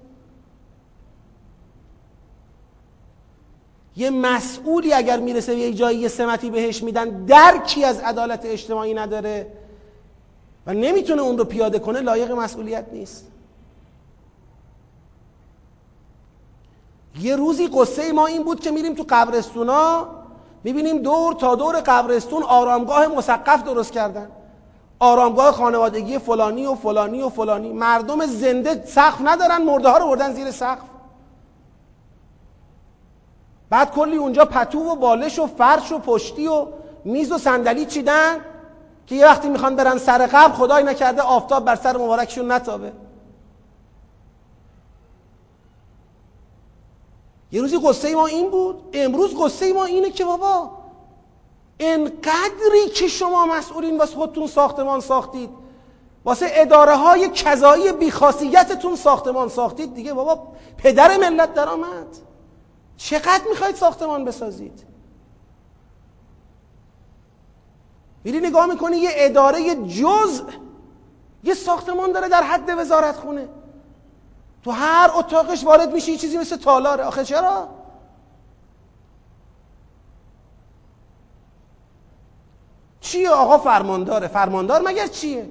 یه 3.97 4.11
مسئولی 4.11 4.93
اگر 4.93 5.21
می‌رسه 5.21 5.55
به 5.55 5.61
یه 5.61 5.75
جایی 5.75 5.99
یه 5.99 6.09
سمتی 6.09 6.51
بهش 6.51 6.83
میدن 6.83 7.25
درکی 7.25 7.85
از 7.85 8.01
عدالت 8.01 8.45
اجتماعی 8.45 8.95
نداره 8.95 9.47
و 10.67 10.73
نمی‌تونه 10.73 11.23
اون 11.23 11.39
رو 11.39 11.45
پیاده 11.45 11.79
کنه 11.79 12.01
لایق 12.01 12.33
مسئولیت 12.33 12.85
نیست. 12.93 13.27
یه 17.21 17.37
روزی 17.37 17.69
قصه 17.69 18.13
ما 18.13 18.27
این 18.27 18.43
بود 18.43 18.61
که 18.61 18.71
میریم 18.71 18.95
تو 18.95 19.05
قبرستونا 19.09 20.07
می‌بینیم 20.65 20.99
دور 20.99 21.35
تا 21.35 21.55
دور 21.55 21.81
قبرستون 21.81 22.43
آرامگاه 22.43 23.07
مسقف 23.07 23.65
درست 23.65 23.93
کردن. 23.93 24.31
آرامگاه 24.99 25.53
خانوادگی 25.53 26.19
فلانی 26.19 26.67
و 26.67 26.75
فلانی 26.75 27.23
و 27.23 27.29
فلانی. 27.29 27.73
مردم 27.73 28.27
زنده 28.27 28.85
سقف 28.87 29.19
ندارن 29.25 29.63
مرده 29.63 29.89
ها 29.89 29.99
رو 29.99 30.07
بردن 30.07 30.33
زیر 30.35 30.51
سقف. 30.51 30.92
بعد 33.73 33.91
کلی 33.91 34.17
اونجا 34.17 34.45
پتو 34.45 34.79
و 34.79 34.95
بالش 34.95 35.39
و 35.39 35.47
فرش 35.47 35.93
و 35.93 35.99
پشتی 35.99 36.47
و 36.47 36.67
میز 37.05 37.33
و 37.33 37.39
صندلی 37.39 37.87
چیدن 37.87 38.39
که 39.07 39.15
یه 39.15 39.27
وقتی 39.27 39.49
می‌خوان 39.49 39.77
برن 39.77 39.99
سر 39.99 40.27
قبر 40.27 40.53
خدای 40.53 40.85
نکرده 40.85 41.23
آفتاب 41.23 41.65
بر 41.65 41.77
سر 41.77 41.97
مبارکشون 41.97 42.53
نتابه. 42.53 42.93
یه 47.53 47.61
روزی 47.61 47.79
قصه 47.85 48.15
ما 48.15 48.27
این 48.27 48.51
بود. 48.51 48.77
امروز 48.93 49.35
قصه 49.41 49.73
ما 49.73 49.85
اینه 49.85 50.11
که 50.11 50.25
بابا 50.25 50.71
انقدری 51.81 52.89
که 52.95 53.09
شما 53.09 53.47
مسئولین 53.47 53.99
واسه 53.99 54.15
خودتون 54.15 54.47
ساختمان 54.47 55.01
ساختید 55.01 55.51
واسه 56.25 56.47
اداره 56.51 56.97
های 56.97 57.29
کذایی 57.29 57.93
بیخاصیتتون 57.93 58.97
ساختمان 58.97 59.49
ساختید. 59.49 59.95
دیگه 59.95 60.15
بابا 60.15 60.43
پدر 60.79 61.17
ملت 61.17 61.55
در 61.55 61.69
آمد 61.69 62.32
چقدر 63.05 63.43
می‌خواید 63.51 63.77
ساختمان 63.77 64.25
بسازید؟ 64.25 64.85
میری 68.25 68.41
نگاه 68.41 68.67
می‌کنی 68.67 68.97
یه 68.97 69.11
اداره 69.15 69.87
جزء 69.87 70.45
یه 71.45 71.55
ساختمان 71.55 72.13
داره 72.13 72.29
در 72.29 72.43
حد 72.43 72.79
وزارت 72.79 73.17
خونه 73.17 73.49
تو 74.65 74.71
هر 74.71 75.11
اتاقش 75.15 75.65
وارد 75.65 75.93
میشی 75.93 76.17
چیزی 76.17 76.39
مثل 76.39 76.57
تالاره 76.57 77.05
آخه 77.05 77.25
چرا؟ 77.25 77.69
چیه 83.01 83.31
آقا 83.31 83.59
فرمانداره 83.59 84.29
فرماندار 84.29 84.83
مگر 84.85 85.07
چیه؟ 85.07 85.49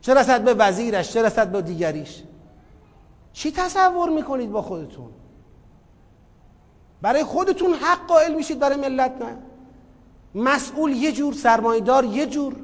چه 0.00 0.14
رسد 0.14 0.44
به 0.44 0.54
وزیرش 0.54 1.12
چه 1.12 1.22
رسد 1.22 1.48
به 1.48 1.62
دیگریش؟ 1.62 2.22
چی 3.36 3.52
تصور 3.52 4.10
می‌کنید 4.10 4.52
با 4.52 4.62
خودتون؟ 4.62 5.10
برای 7.02 7.24
خودتون 7.24 7.74
حق 7.74 8.06
قائل 8.06 8.34
میشید 8.34 8.58
برای 8.58 8.76
ملت 8.76 9.12
نه؟ 9.22 9.36
مسئول 10.34 10.92
یه 10.92 11.12
جور 11.12 11.34
سرمایدار 11.34 12.04
یه 12.04 12.26
جور. 12.26 12.56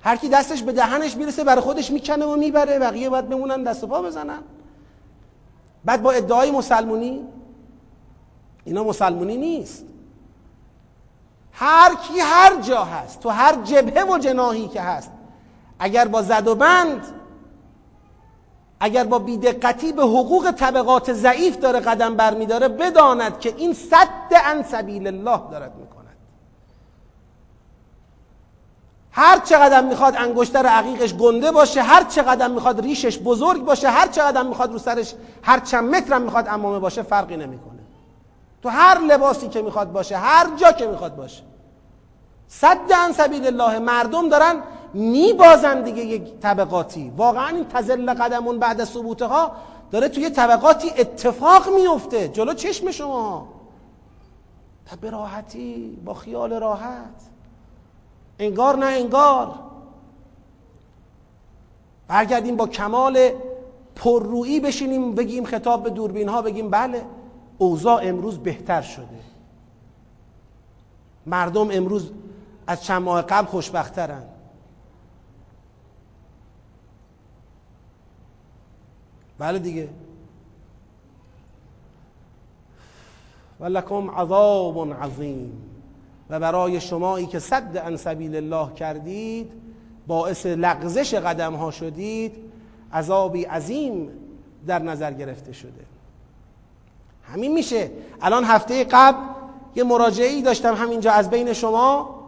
هر 0.00 0.16
کی 0.16 0.28
دستش 0.28 0.62
به 0.62 0.72
دهنش 0.72 1.16
می‌رسه 1.16 1.44
برای 1.44 1.60
خودش 1.60 1.90
می‌کنه 1.90 2.24
و 2.24 2.36
می‌بره. 2.36 2.78
بقیه 2.78 3.10
باید 3.10 3.28
بمونن 3.28 3.62
دست 3.62 3.84
و 3.84 3.86
پا 3.86 4.02
بزنن. 4.02 4.42
بعد 5.84 6.02
با 6.02 6.12
ادعای 6.12 6.50
مسلمونی. 6.50 7.24
اینا 8.64 8.84
مسلمونی 8.84 9.36
نیست. 9.36 9.84
هر 11.52 11.94
کی 11.94 12.20
هر 12.20 12.60
جا 12.60 12.84
هست 12.84 13.20
تو 13.20 13.28
هر 13.28 13.62
جبهه 13.62 14.04
و 14.04 14.18
جناهی 14.18 14.68
که 14.68 14.80
هست 14.80 15.10
اگر 15.78 16.08
با 16.08 16.22
زد 16.22 16.48
و 16.48 16.54
بند 16.54 17.06
اگر 18.80 19.04
با 19.04 19.18
بیدقتی 19.18 19.92
به 19.92 20.02
حقوق 20.02 20.50
طبقات 20.50 21.12
ضعیف 21.12 21.56
داره 21.56 21.80
قدم 21.80 22.16
برمیداره 22.16 22.68
بداند 22.68 23.40
که 23.40 23.54
این 23.56 23.72
صد 23.72 24.34
عن 24.44 24.62
سبیل 24.62 25.06
الله 25.06 25.40
دارد 25.50 25.76
می‌کنه 25.76 25.96
هر 29.12 29.38
چقدر 29.38 29.82
می‌خواد 29.82 30.16
انگشتر 30.16 30.66
عقیقش 30.66 31.14
گنده 31.14 31.52
باشه 31.52 31.82
هر 31.82 32.04
چقدر 32.04 32.48
می‌خواد 32.48 32.80
ریشش 32.80 33.18
بزرگ 33.18 33.64
باشه 33.64 33.88
هر 33.88 34.06
چقدر 34.06 34.42
می‌خواد 34.42 34.72
رو 34.72 34.78
سرش 34.78 35.14
هر 35.42 35.60
چند 35.60 35.94
مترم 35.94 36.22
می‌خواد 36.22 36.48
امامه 36.48 36.78
باشه 36.78 37.02
فرقی 37.02 37.36
نمی‌کنه. 37.36 37.80
تو 38.62 38.68
هر 38.68 38.98
لباسی 38.98 39.48
که 39.48 39.62
می‌خواد 39.62 39.92
باشه 39.92 40.16
هر 40.16 40.46
جا 40.56 40.72
که 40.72 40.86
می‌خواد 40.86 41.16
باشه. 41.16 41.42
صد 42.48 42.92
عن 42.92 43.12
سبیل 43.12 43.46
الله 43.46 43.78
مردم 43.78 44.28
دارن 44.28 44.62
میبازن 44.96 45.82
دیگه 45.82 46.04
یک 46.04 46.40
طبقاتی. 46.40 47.12
واقعا 47.16 47.48
این 47.48 47.68
تزل 47.68 48.14
قدمون 48.14 48.58
بعد 48.58 48.84
ثبوتها 48.84 49.52
داره 49.90 50.08
توی 50.08 50.30
طبقاتی 50.30 50.90
اتفاق 50.90 51.68
میفته 51.68 52.28
جلو 52.28 52.54
چشم 52.54 52.90
شما. 52.90 53.48
به 55.00 55.10
راحتی 55.10 55.98
با 56.04 56.14
خیال 56.14 56.52
راحت. 56.52 57.22
انگار 58.38 58.76
نه 58.76 58.86
انگار. 58.86 59.54
برگردیم 62.08 62.56
با 62.56 62.66
کمال 62.66 63.30
پررویی 63.96 64.60
بشینیم 64.60 65.14
بگیم 65.14 65.44
خطاب 65.44 65.82
به 65.82 65.90
دوربین 65.90 66.28
ها 66.28 66.42
بگیم 66.42 66.70
بله 66.70 67.04
اوضاع 67.58 68.00
امروز 68.02 68.38
بهتر 68.38 68.82
شده. 68.82 69.20
مردم 71.26 71.68
امروز 71.70 72.10
از 72.66 72.84
چند 72.84 73.02
ماه 73.02 73.22
قبل 73.22 73.46
خوشبخترن. 73.46 74.22
بله 79.38 79.58
دیگه. 79.58 79.88
ولکم 83.60 84.10
عذاب 84.10 84.92
عظیم. 84.92 85.52
و 86.30 86.40
برای 86.40 86.80
شمایی 86.80 87.26
که 87.26 87.38
صد 87.38 87.78
عن 87.78 87.96
سبیل 87.96 88.36
الله 88.36 88.72
کردید 88.74 89.52
باعث 90.06 90.46
لغزش 90.46 91.14
قدم 91.14 91.54
ها 91.54 91.70
شدید 91.70 92.36
عذابی 92.92 93.44
عظیم 93.44 94.10
در 94.66 94.78
نظر 94.78 95.12
گرفته 95.12 95.52
شده. 95.52 95.84
همین 97.22 97.52
میشه. 97.52 97.90
الان 98.20 98.44
هفته 98.44 98.84
قبل 98.84 99.18
یه 99.74 99.84
مراجعه 99.84 100.42
داشتم 100.42 100.74
همینجا 100.74 101.12
از 101.12 101.30
بین 101.30 101.52
شما. 101.52 102.20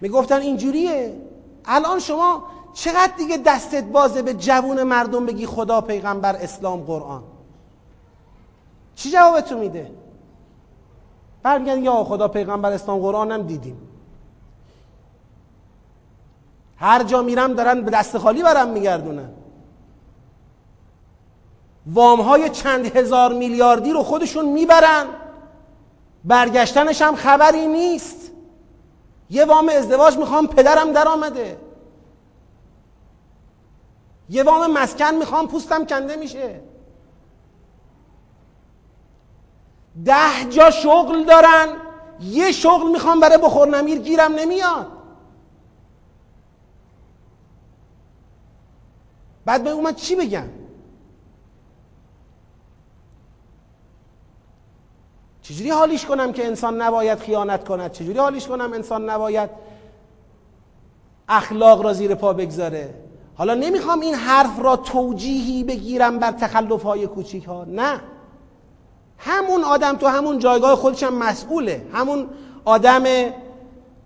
می‌گفتن 0.00 0.40
اینجوریه. 0.40 1.16
الان 1.64 1.98
شما 1.98 2.42
چقدر 2.74 3.12
دیگه 3.16 3.36
دستت 3.36 3.84
بازه 3.84 4.22
به 4.22 4.34
جوون 4.34 4.82
مردم 4.82 5.26
بگی 5.26 5.46
خدا 5.46 5.80
پیغمبر 5.80 6.36
اسلام 6.36 6.80
قرآن؟ 6.80 7.22
چی 8.96 9.10
جوابتون 9.10 9.58
میده؟ 9.58 9.90
بعد 11.42 11.60
میگن 11.60 11.82
یا 11.82 12.04
خدا 12.04 12.28
پیغمبر 12.28 12.72
اسلام 12.72 12.98
قرآن 12.98 13.32
هم 13.32 13.42
دیدیم. 13.42 13.78
هر 16.76 17.02
جا 17.02 17.22
میرم 17.22 17.54
دارن 17.54 17.80
به 17.80 17.90
دست 17.90 18.18
خالی 18.18 18.42
برم 18.42 18.68
میگردونن. 18.68 19.30
وام 21.86 22.20
های 22.20 22.50
چند 22.50 22.96
هزار 22.96 23.32
میلیاردی 23.32 23.92
رو 23.92 24.02
خودشون 24.02 24.44
می‌برن. 24.44 25.06
برگشتنش 26.24 27.02
هم 27.02 27.16
خبری 27.16 27.66
نیست. 27.66 28.30
یه 29.30 29.44
وام 29.44 29.68
ازدواج 29.68 30.16
می‌خوام 30.16 30.46
پدرم 30.46 30.92
در 30.92 31.08
آمده 31.08 31.69
یه 34.30 34.42
وام 34.42 34.72
مسکن 34.72 35.14
می‌خوام 35.14 35.48
پوستم 35.48 35.86
کنده 35.86 36.16
میشه. 36.16 36.60
ده 40.04 40.44
جا 40.50 40.70
شغل 40.70 41.24
دارن 41.24 41.68
یه 42.20 42.52
شغل 42.52 42.92
می‌خوام 42.92 43.20
برای 43.20 43.38
بخور 43.38 43.68
نمیر 43.68 43.98
گیرم 43.98 44.32
نمیاد. 44.32 44.86
بعد 49.44 49.64
به 49.64 49.74
من 49.74 49.94
چی 49.94 50.16
بگم؟ 50.16 50.48
چجوری 55.42 55.70
حالیش 55.70 56.06
کنم 56.06 56.32
که 56.32 56.46
انسان 56.46 56.82
نباید 56.82 57.18
خیانت 57.18 57.68
کند؟ 57.68 57.92
چجوری 57.92 58.18
حالیش 58.18 58.46
کنم 58.46 58.72
انسان 58.72 59.10
نباید 59.10 59.50
اخلاق 61.28 61.82
را 61.82 61.92
زیر 61.92 62.14
پا 62.14 62.32
بگذاره؟ 62.32 63.09
حالا 63.40 63.54
نمی‌خوام 63.54 64.00
این 64.00 64.14
حرف 64.14 64.60
را 64.60 64.76
توجیهی 64.76 65.64
بگیرم 65.64 66.18
بر 66.18 66.32
تخلف 66.32 66.82
های 66.82 67.06
کوچیک 67.06 67.44
ها 67.44 67.64
نه. 67.64 68.00
همون 69.18 69.64
آدم 69.64 69.96
تو 69.96 70.06
همون 70.06 70.38
جایگاه 70.38 70.76
خودش 70.76 71.02
هم 71.02 71.14
مسئوله. 71.14 71.82
همون 71.92 72.26
آدم 72.64 73.04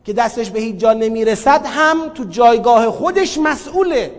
که 0.05 0.12
دستش 0.12 0.51
به 0.51 0.61
هیچ 0.61 0.77
جا 0.77 0.93
نمی‌رسد 0.93 1.66
هم 1.66 2.09
تو 2.09 2.24
جایگاه 2.24 2.90
خودش 2.90 3.39
مسئوله. 3.39 4.12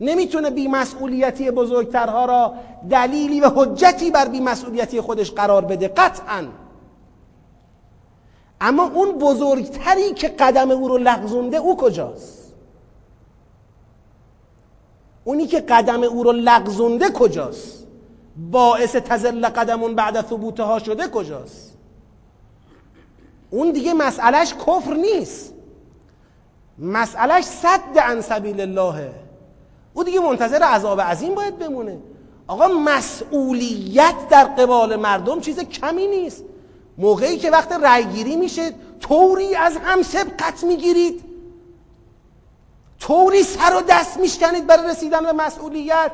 نمی‌تونه 0.00 0.50
بیمسئولیتی 0.50 1.50
بزرگترها 1.50 2.24
را 2.24 2.54
دلیلی 2.90 3.40
و 3.40 3.50
حجتی 3.54 4.10
بر 4.10 4.28
بیمسئولیتی 4.28 5.00
خودش 5.00 5.30
قرار 5.30 5.64
بده 5.64 5.88
قطعا. 5.88 6.44
اما 8.60 8.90
اون 8.94 9.12
بزرگتری 9.12 10.14
که 10.14 10.28
قدم 10.28 10.70
او 10.70 10.88
رو 10.88 10.98
لغزونده 10.98 11.56
او 11.56 11.76
کجاست؟ 11.76 12.33
اونی 15.24 15.46
که 15.46 15.60
قدم 15.60 16.02
او 16.02 16.22
رو 16.22 16.32
لغزونده 16.32 17.10
کجاست؟ 17.10 17.86
باعث 18.50 18.96
تزل 18.96 19.48
قدمون 19.48 19.94
بعد 19.94 20.26
ثبوتها 20.26 20.78
شده 20.78 21.08
کجاست؟ 21.08 21.72
اون 23.50 23.72
دیگه 23.72 23.94
مسئلهش 23.94 24.54
کفر 24.54 24.94
نیست. 24.94 25.54
مسئلهش 26.78 27.44
صد 27.44 27.98
عن 27.98 28.20
سبیل 28.20 28.60
اللهه 28.60 29.12
او 29.94 30.04
دیگه 30.04 30.20
منتظر 30.20 30.62
عذاب 30.62 31.00
عظیم 31.00 31.34
باید 31.34 31.58
بمونه. 31.58 31.98
آقا 32.46 32.68
مسئولیت 32.68 34.14
در 34.30 34.44
قبال 34.44 34.96
مردم 34.96 35.40
چیز 35.40 35.58
کمی 35.60 36.06
نیست. 36.06 36.44
موقعی 36.98 37.38
که 37.38 37.50
وقت 37.50 37.72
رأیگیری 37.72 38.36
میشه 38.36 38.70
طوری 39.00 39.54
از 39.54 39.76
هم 39.76 40.02
سبقت 40.02 40.64
می‌گیرید. 40.64 41.33
طوری 43.06 43.42
سر 43.42 43.76
و 43.76 43.80
دست 43.88 44.16
میشکنید 44.16 44.66
برای 44.66 44.90
رسیدن 44.90 45.24
به 45.24 45.32
مسئولیت 45.32 46.12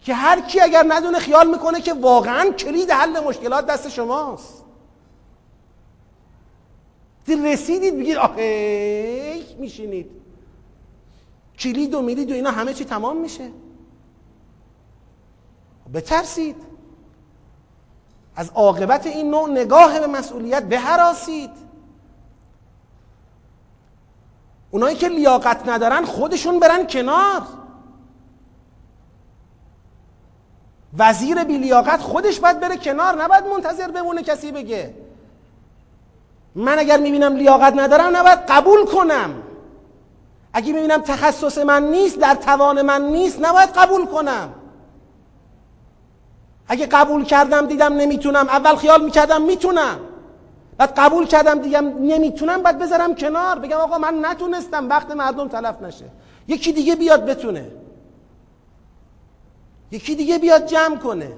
که 0.00 0.14
هر 0.14 0.40
کی 0.40 0.60
اگر 0.60 0.84
ندونه 0.88 1.18
خیال 1.18 1.50
می‌کنه 1.50 1.80
که 1.80 1.94
واقعا 1.94 2.50
کلید 2.50 2.90
حل 2.90 3.20
مشکلات 3.20 3.66
دست 3.66 3.88
شماست. 3.88 4.64
رسیدید 7.28 7.98
بگید 7.98 8.16
آخه 8.16 9.44
میشینید. 9.58 10.10
کلید 11.58 11.94
و 11.94 12.02
میلید 12.02 12.30
و 12.30 12.34
اینا 12.34 12.50
همه 12.50 12.74
چی 12.74 12.84
تمام 12.84 13.16
میشه. 13.16 13.50
بترسید. 15.94 16.56
از 18.36 18.50
عاقبت 18.50 19.06
این 19.06 19.30
نوع 19.30 19.50
نگاه 19.50 20.00
به 20.00 20.06
مسئولیت 20.06 20.62
بهراسید. 20.62 21.65
اونایی 24.70 24.96
که 24.96 25.08
لیاقت 25.08 25.68
ندارن 25.68 26.04
خودشون 26.04 26.60
برن 26.60 26.86
کنار. 26.86 27.42
وزیر 30.98 31.44
بی 31.44 31.58
لیاقت 31.58 32.00
خودش 32.00 32.40
باید 32.40 32.60
بره 32.60 32.76
کنار 32.76 33.22
نباید 33.22 33.46
منتظر 33.46 33.90
بمونه 33.90 34.22
کسی 34.22 34.52
بگه. 34.52 34.94
من 36.54 36.78
اگر 36.78 37.00
می‌بینم 37.00 37.36
لیاقت 37.36 37.72
ندارم 37.76 38.16
نباید 38.16 38.38
قبول 38.38 38.84
کنم. 38.86 39.42
اگه 40.52 40.72
می‌بینم 40.72 41.00
تخصص 41.00 41.58
من 41.58 41.82
نیست 41.82 42.18
در 42.18 42.34
توان 42.34 42.82
من 42.82 43.02
نیست 43.02 43.38
نباید 43.40 43.68
قبول 43.68 44.06
کنم. 44.06 44.52
اگه 46.68 46.86
قبول 46.86 47.24
کردم 47.24 47.66
دیدم 47.66 47.92
نمی‌تونم. 47.92 48.48
اول 48.48 48.76
خیال 48.76 49.04
می‌کردم 49.04 49.42
می‌تونم. 49.42 49.98
بعد 50.78 50.92
قبول 50.96 51.26
کردم 51.26 51.58
دیگه 51.58 51.80
نمی‌تونم 51.80 52.62
بعد 52.62 52.78
بذارم 52.78 53.14
کنار. 53.14 53.58
بگم 53.58 53.76
آقا 53.76 53.98
من 53.98 54.24
نتونستم 54.24 54.88
وقت 54.88 55.10
مردم 55.10 55.48
تلف 55.48 55.82
نشه. 55.82 56.04
یکی 56.48 56.72
دیگه 56.72 56.96
بیاد 56.96 57.24
بتونه. 57.26 57.70
یکی 59.90 60.14
دیگه 60.14 60.38
بیاد 60.38 60.66
جمع 60.66 60.96
کنه. 60.96 61.32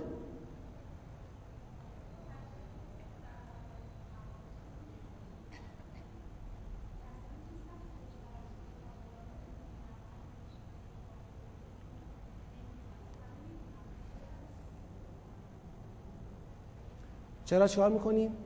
چرا 17.45 17.69
چیکار 17.69 17.91
می‌کنیم؟ 17.91 18.37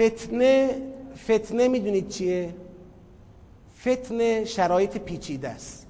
فتنه 0.00 0.82
فتنه 1.28 1.68
می‌دونید 1.68 2.08
چیه؟ 2.08 2.54
فتنه 3.80 4.44
شرایط 4.44 4.98
پیچیده 4.98 5.48
است. 5.48 5.86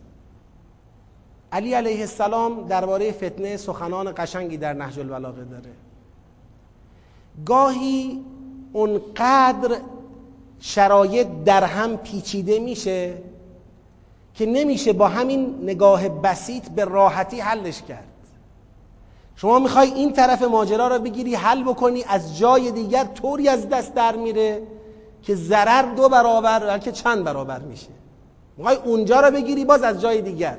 علی 1.53 1.74
علیه 1.74 2.01
السلام 2.01 2.66
درباره 2.69 3.12
فتنه 3.12 3.57
سخنان 3.57 4.12
قشنگی 4.16 4.57
در 4.57 4.73
نهج 4.73 4.99
البلاغه 4.99 5.45
داره. 5.45 5.70
گاهی 7.47 8.24
اونقدر 8.73 9.77
شرایط 10.61 11.27
در 11.45 11.65
هم 11.65 11.97
پیچیده 11.97 12.59
میشه 12.59 13.15
که 14.35 14.47
نمیشه 14.47 14.93
با 14.93 15.09
همین 15.09 15.59
نگاه 15.62 16.09
بسیط 16.09 16.69
به 16.69 16.85
راحتی 16.85 17.41
حلش 17.41 17.82
کرد. 17.82 18.09
شما 19.41 19.59
می‌خوای 19.59 19.93
این 19.93 20.12
طرف 20.12 20.43
ماجرا 20.43 20.89
را 20.89 20.99
بگیری 20.99 21.35
حل 21.35 21.62
بکنی 21.62 22.05
از 22.09 22.39
جای 22.39 22.71
دیگر 22.71 23.05
طوری 23.05 23.49
از 23.49 23.69
دست 23.69 23.95
در 23.95 24.17
میره 24.17 24.62
که 25.23 25.35
ضرر 25.35 25.95
دو 25.95 26.09
برابر 26.09 26.59
بلکه 26.59 26.93
چند 26.93 27.25
برابر 27.25 27.59
میشه. 27.59 27.89
می‌خوای 28.57 28.77
اونجا 28.77 29.21
را 29.21 29.31
بگیری 29.31 29.65
باز 29.65 29.83
از 29.83 30.01
جای 30.01 30.23
دیگر. 30.23 30.59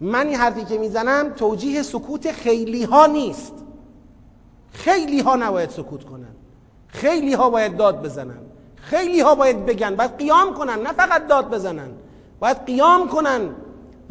من 0.00 0.26
این 0.26 0.36
حرفی 0.36 0.64
که 0.64 0.78
می‌زنم 0.78 1.32
توجیه 1.36 1.82
سکوت 1.82 2.32
خیلی 2.32 2.84
ها 2.84 3.06
نیست. 3.06 3.52
خیلی 4.72 5.20
ها 5.20 5.36
نباید 5.36 5.70
سکوت 5.70 6.04
کنن. 6.04 6.34
خیلی 6.86 7.34
ها 7.34 7.50
باید 7.50 7.76
داد 7.76 8.02
بزنن. 8.02 8.38
خیلی 8.76 9.20
ها 9.20 9.34
باید 9.34 9.66
بگن. 9.66 9.96
باید 9.96 10.16
قیام 10.18 10.54
کنن 10.54 10.82
نه 10.82 10.92
فقط 10.92 11.26
داد 11.26 11.50
بزنن. 11.50 11.90
باید 12.40 12.64
قیام 12.66 13.08
کنن 13.08 13.40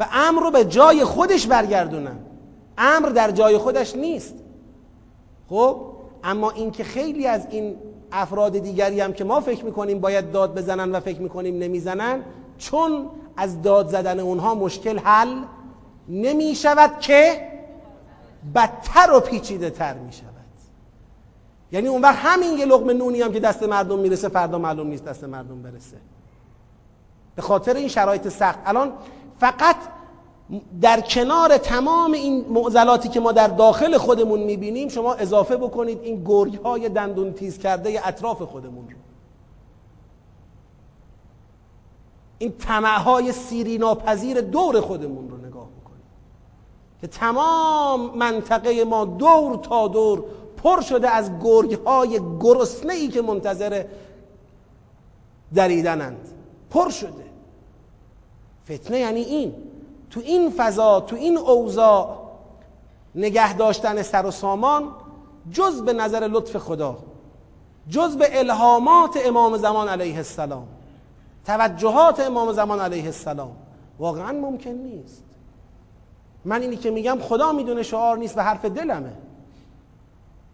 و 0.00 0.06
امر 0.12 0.42
رو 0.42 0.50
به 0.50 0.64
جای 0.64 1.04
خودش 1.04 1.46
برگردونن. 1.46 2.18
امر 2.78 3.08
در 3.08 3.30
جای 3.30 3.58
خودش 3.58 3.96
نیست. 3.96 4.34
خب 5.48 5.80
اما 6.24 6.50
اینکه 6.50 6.84
خیلی 6.84 7.26
از 7.26 7.46
این 7.50 7.76
افراد 8.12 8.58
دیگری 8.58 9.00
هم 9.00 9.12
که 9.12 9.24
ما 9.24 9.40
فکر 9.40 9.64
می‌کنیم 9.64 10.00
باید 10.00 10.32
داد 10.32 10.58
بزنن 10.58 10.92
و 10.92 11.00
فکر 11.00 11.20
می‌کنیم 11.20 11.58
نمی‌زنن 11.58 12.22
چون 12.58 13.10
از 13.36 13.62
داد 13.62 13.88
زدن 13.88 14.20
اونها 14.20 14.54
مشکل 14.54 14.98
حل 14.98 15.42
نمی 16.08 16.54
شود 16.54 17.00
که 17.00 17.48
بدتر 18.54 19.12
و 19.12 19.20
پیچیده 19.20 19.70
تر 19.70 19.94
می 19.94 20.12
شود 20.12 20.34
یعنی 21.72 21.88
اون 21.88 22.02
وقت 22.02 22.18
همین 22.18 22.58
یه 22.58 22.64
لقمه 22.64 22.92
نونی 22.92 23.22
هم 23.22 23.32
که 23.32 23.40
دست 23.40 23.62
مردم 23.62 23.98
می‌رسه 23.98 24.28
فردا 24.28 24.58
معلوم 24.58 24.86
نیست 24.86 25.04
دست 25.04 25.24
مردم 25.24 25.62
برسه. 25.62 25.96
به 27.36 27.42
خاطر 27.42 27.74
این 27.74 27.88
شرایط 27.88 28.28
سخت. 28.28 28.58
الان 28.66 28.92
فقط 29.38 29.76
در 30.80 31.00
کنار 31.00 31.58
تمام 31.58 32.12
این 32.12 32.44
معضلاتی 32.48 33.08
که 33.08 33.20
ما 33.20 33.32
در 33.32 33.48
داخل 33.48 33.98
خودمون 33.98 34.40
می‌بینیم 34.40 34.88
شما 34.88 35.14
اضافه 35.14 35.56
بکنید 35.56 35.98
این 36.02 36.24
گرگ 36.24 36.54
های 36.54 36.88
دندون 36.88 37.32
تیز 37.32 37.58
کرده 37.58 38.08
اطراف 38.08 38.42
خودمون. 38.42 38.88
رو 38.88 38.96
این 42.38 42.52
طمع 42.58 42.98
های 42.98 43.32
سیری 43.32 43.78
ناپذیر 43.78 44.40
دور 44.40 44.80
خودمون 44.80 45.30
رو 45.30 45.36
نگاه 45.36 45.68
بکنید. 45.80 46.04
که 47.00 47.06
تمام 47.06 48.18
منطقه 48.18 48.84
ما 48.84 49.04
دور 49.04 49.56
تا 49.56 49.88
دور 49.88 50.24
پر 50.62 50.80
شده 50.80 51.10
از 51.10 51.30
گرگ 51.42 51.72
های 51.72 52.20
گرسنه 52.40 52.92
ای 52.92 53.08
که 53.08 53.22
منتظر 53.22 53.84
دریدنند. 55.54 56.28
پر 56.70 56.90
شده. 56.90 57.24
فتنه 58.64 58.98
یعنی 58.98 59.20
این. 59.20 59.54
تو 60.14 60.20
این 60.20 60.50
فضا 60.56 61.00
تو 61.00 61.16
این 61.16 61.38
اوضاع 61.38 62.18
نگه 63.14 63.54
داشتن 63.54 64.02
سر 64.02 64.26
و 64.26 64.30
سامان 64.30 64.88
جز 65.50 65.82
به 65.82 65.92
نظر 65.92 66.20
لطف 66.20 66.56
خدا 66.56 66.98
جز 67.88 68.16
به 68.16 68.38
الهامات 68.38 69.18
امام 69.24 69.56
زمان 69.56 69.88
علیه 69.88 70.16
السلام 70.16 70.66
توجهات 71.46 72.20
امام 72.20 72.52
زمان 72.52 72.80
علیه 72.80 73.04
السلام 73.04 73.56
واقعا 73.98 74.32
ممکن 74.32 74.70
نیست. 74.70 75.24
من 76.44 76.62
اینی 76.62 76.76
که 76.76 76.90
میگم 76.90 77.18
خدا 77.20 77.52
می‌دونه 77.52 77.82
شعار 77.82 78.18
نیست 78.18 78.38
و 78.38 78.40
حرف 78.40 78.64
دلمه. 78.64 79.12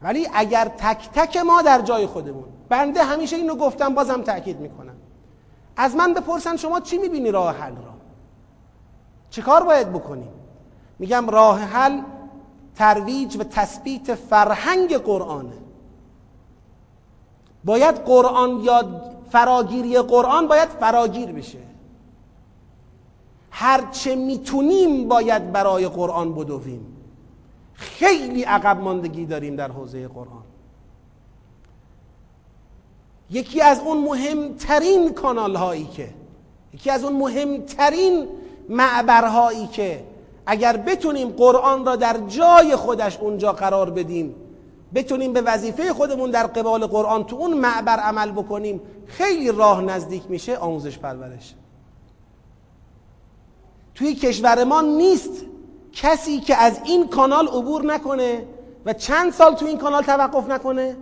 ولی 0.03 0.28
اگر 0.35 0.69
تک 0.69 1.11
تک 1.15 1.37
ما 1.37 1.62
در 1.62 1.81
جای 1.81 2.07
خودمون 2.07 2.45
بنده 2.69 3.05
همیشه 3.05 3.37
اینو 3.37 3.55
گفتم 3.55 3.95
بازم 3.95 4.23
تاکید 4.23 4.61
می‌کنم. 4.61 4.97
از 5.77 5.97
من 5.97 6.15
بپرسن 6.15 6.57
شما 6.57 6.81
چی 6.81 6.99
می‌بینی 6.99 7.31
راه 7.31 7.57
حل 7.57 7.77
را؟ 7.77 7.99
چه 9.31 9.43
کار 9.43 9.65
باید 9.65 9.93
بکنیم؟ 9.93 10.32
میگم 10.98 11.31
راه 11.31 11.61
حل 11.61 12.01
ترویج 12.77 13.36
و 13.36 13.44
تثبیت 13.44 14.15
فرهنگ 14.15 14.97
قرآنه. 14.97 15.52
باید 17.65 17.94
قرآن 17.94 18.61
یاد 18.61 19.16
فراگیری 19.31 19.98
قرآن 19.98 20.48
باید 20.48 20.69
فراگیر 20.69 21.32
بشه. 21.32 21.59
هرچه 23.51 24.15
می‌تونیم 24.15 25.09
باید 25.09 25.52
برای 25.52 25.89
قرآن 25.89 26.35
بدویم. 26.35 26.97
خیلی 27.74 28.43
عقب 28.43 28.81
ماندگی 28.81 29.27
داریم 29.27 29.57
در 29.57 29.73
حوزه 29.73 30.09
قرآن. 30.09 30.44
یکی 33.31 33.61
از 33.61 33.81
اون 33.81 34.05
مهمترین 34.05 35.12
کانال 35.12 35.57
هایی 35.57 35.85
که 35.85 36.15
یکی 36.74 36.90
از 36.90 37.05
اون 37.05 37.16
مهمترین 37.16 38.28
معبرهایی 38.70 39.66
که 39.66 40.05
اگر 40.47 40.76
بتونیم 40.76 41.28
قرآن 41.28 41.86
را 41.86 41.97
در 41.97 42.16
جای 42.28 42.76
خودش 42.76 43.18
اونجا 43.18 43.52
قرار 43.52 43.90
بدیم 43.90 44.34
بتونیم 44.94 45.32
به 45.32 45.40
وظیفه 45.40 45.92
خودمون 45.92 46.30
در 46.30 46.47
قبال 46.47 46.86
قرآن 46.86 47.24
تو 47.24 47.36
اون 47.36 47.55
معبر 47.55 47.97
عمل 47.97 48.30
بکنیم 48.30 48.80
خیلی 49.06 49.52
راه 49.52 49.82
نزدیک 49.82 50.22
میشه 50.28 50.56
آموزش 50.56 50.98
پرورش. 50.98 51.55
توی 53.94 54.14
کشور 54.14 54.64
ما 54.64 54.80
نیست 54.80 55.44
کسی 55.92 56.40
که 56.40 56.56
از 56.56 56.80
این 56.84 57.09
کانال 57.09 57.48
عبور 57.48 57.84
نکنه 57.84 58.47
و 58.86 58.92
چند 58.92 59.32
سال 59.32 59.55
تو 59.55 59.66
این 59.66 59.78
کانال 59.78 60.02
توقف 60.02 60.48
نکنه؟ 60.48 60.97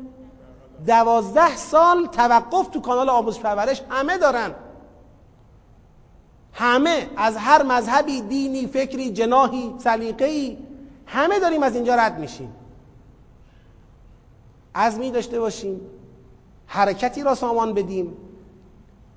دوازده 0.87 1.57
سال 1.57 2.07
توقف 2.07 2.69
تو 2.69 2.81
کانال 2.81 3.09
آموزش 3.09 3.41
پرورش 3.41 3.83
همه 3.89 4.19
دارن. 4.19 4.55
همه 6.59 7.07
از 7.17 7.37
هر 7.37 7.63
مذهبی 7.63 8.21
دینی 8.21 8.67
فکری 8.67 9.11
جناهی 9.11 9.75
سلیقه‌ای 9.79 10.57
همه 11.07 11.39
داریم 11.39 11.63
از 11.63 11.75
اینجا 11.75 11.95
رد 11.95 12.19
میشیم. 12.19 12.53
عزمی 14.75 15.11
داشته 15.11 15.41
باشیم 15.41 15.81
حرکتی 16.67 17.23
را 17.23 17.35
سامان 17.35 17.75
بدیم. 17.75 18.17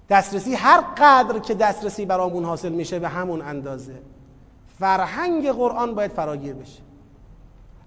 دسترسی 0.10 0.56
هر 0.56 0.82
قدر 0.82 1.40
که 1.40 1.54
دسترسی 1.54 2.06
برامون 2.06 2.46
حاصل 2.46 2.72
میشه 2.72 3.00
به 3.00 3.08
همون 3.08 3.42
اندازه. 3.42 4.02
فرهنگ 4.80 5.52
قرآن 5.52 5.96
باید 5.96 6.12
فراگیر 6.12 6.54
بشه. 6.54 6.82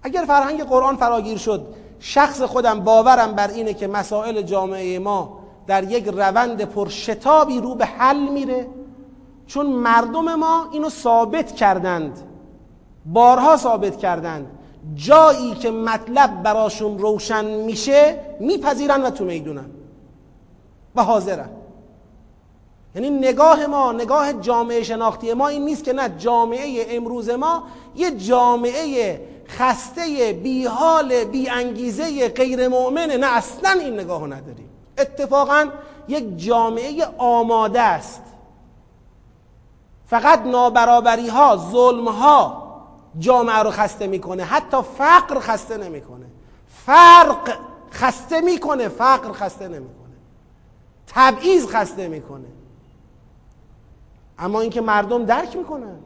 اگر 0.03 0.25
فرهنگ 0.25 0.63
قرآن 0.63 0.97
فراگیر 0.97 1.39
شد 1.39 1.75
شخص 2.01 2.43
خودم 2.43 2.81
باورم 2.81 3.35
بر 3.35 3.49
اینه 3.49 3.75
که 3.75 3.87
مسائل 3.87 4.43
جامعه 4.43 4.99
ما 4.99 5.41
در 5.67 5.91
یک 5.91 6.07
روند 6.07 6.65
پرشتابی 6.65 7.61
رو 7.61 7.75
به 7.75 7.87
حل 7.87 8.29
میره. 8.29 8.67
چون 9.47 9.67
مردم 9.67 10.35
ما 10.35 10.69
اینو 10.73 10.89
ثابت 10.89 11.55
کردند. 11.55 12.19
بارها 13.07 13.57
ثابت 13.57 13.99
کردند. 13.99 14.47
جایی 14.95 15.55
که 15.55 15.71
مطلب 15.71 16.43
براشون 16.43 16.99
روشن 16.99 17.45
میشه 17.45 18.21
میپذیرن 18.41 19.03
و 19.03 19.11
تو 19.11 19.25
می‌دونن. 19.25 19.71
و 20.97 21.03
حاضرن. 21.03 21.51
یعنی 22.95 23.11
نگاه 23.11 23.67
ما 23.67 23.93
نگاه 23.93 24.33
جامعه 24.33 24.83
شناختی 24.83 25.33
ما 25.33 25.49
این 25.49 25.65
نیست 25.65 25.85
که 25.85 25.93
نه 25.93 26.09
جامعه 26.19 26.87
امروز 26.89 27.31
ما 27.31 27.63
یه 27.97 28.11
جامعه 28.11 29.21
خسته 29.49 30.33
بی 30.43 30.67
حال 30.67 31.25
بی 31.25 31.49
انگیزه 31.49 32.29
غیر 32.29 32.69
مؤمنه. 32.69 33.17
نه 33.17 33.37
اصلا 33.37 33.71
این 33.71 34.01
نگاه 34.01 34.27
نداریم. 34.27 34.69
اتفاقا 34.99 35.67
یک 36.09 36.39
جامعه 36.39 37.07
آماده 37.19 37.81
است. 37.81 38.23
فقط 40.07 40.47
نابرابری 40.47 41.29
ها 41.29 41.69
ظلم 41.73 42.09
ها 42.09 42.65
جامعه 43.19 43.59
رو 43.59 43.71
خسته 43.71 44.07
می‌کنه 44.07 44.45
حتی 44.45 44.77
فقر 44.99 45.41
خسته 45.41 45.77
نمی‌کنه. 45.77 46.27
فرق 46.69 47.57
خسته 47.93 48.41
می‌کنه 48.41 48.89
فقر 48.89 49.33
خسته 49.33 49.69
نمی‌کنه. 49.69 50.15
تبعیض 51.07 51.67
خسته 51.67 52.09
می‌کنه. 52.09 52.49
اما 54.39 54.61
اینکه 54.61 54.81
مردم 54.81 55.25
درک 55.25 55.57
می‌کنن. 55.57 55.97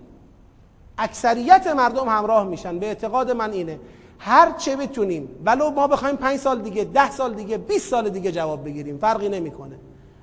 اکثریت 0.99 1.67
مردم 1.67 2.09
همراه 2.09 2.45
میشن. 2.45 2.79
به 2.79 2.87
اعتقاد 2.87 3.31
من 3.31 3.53
اینه. 3.53 3.81
هر 4.19 4.53
چه 4.53 4.77
بتونیم 4.77 5.29
ولو 5.45 5.71
ما 5.71 5.87
بخوایم 5.87 6.17
پنج 6.17 6.39
سال 6.39 6.61
دیگه 6.61 6.85
ده 6.85 7.11
سال 7.11 7.35
دیگه 7.35 7.59
20 7.59 7.91
سال 7.91 8.09
دیگه 8.09 8.33
جواب 8.33 8.65
بگیریم 8.65 8.99
فرقی 8.99 9.29
نمی‌کنه. 9.29 9.77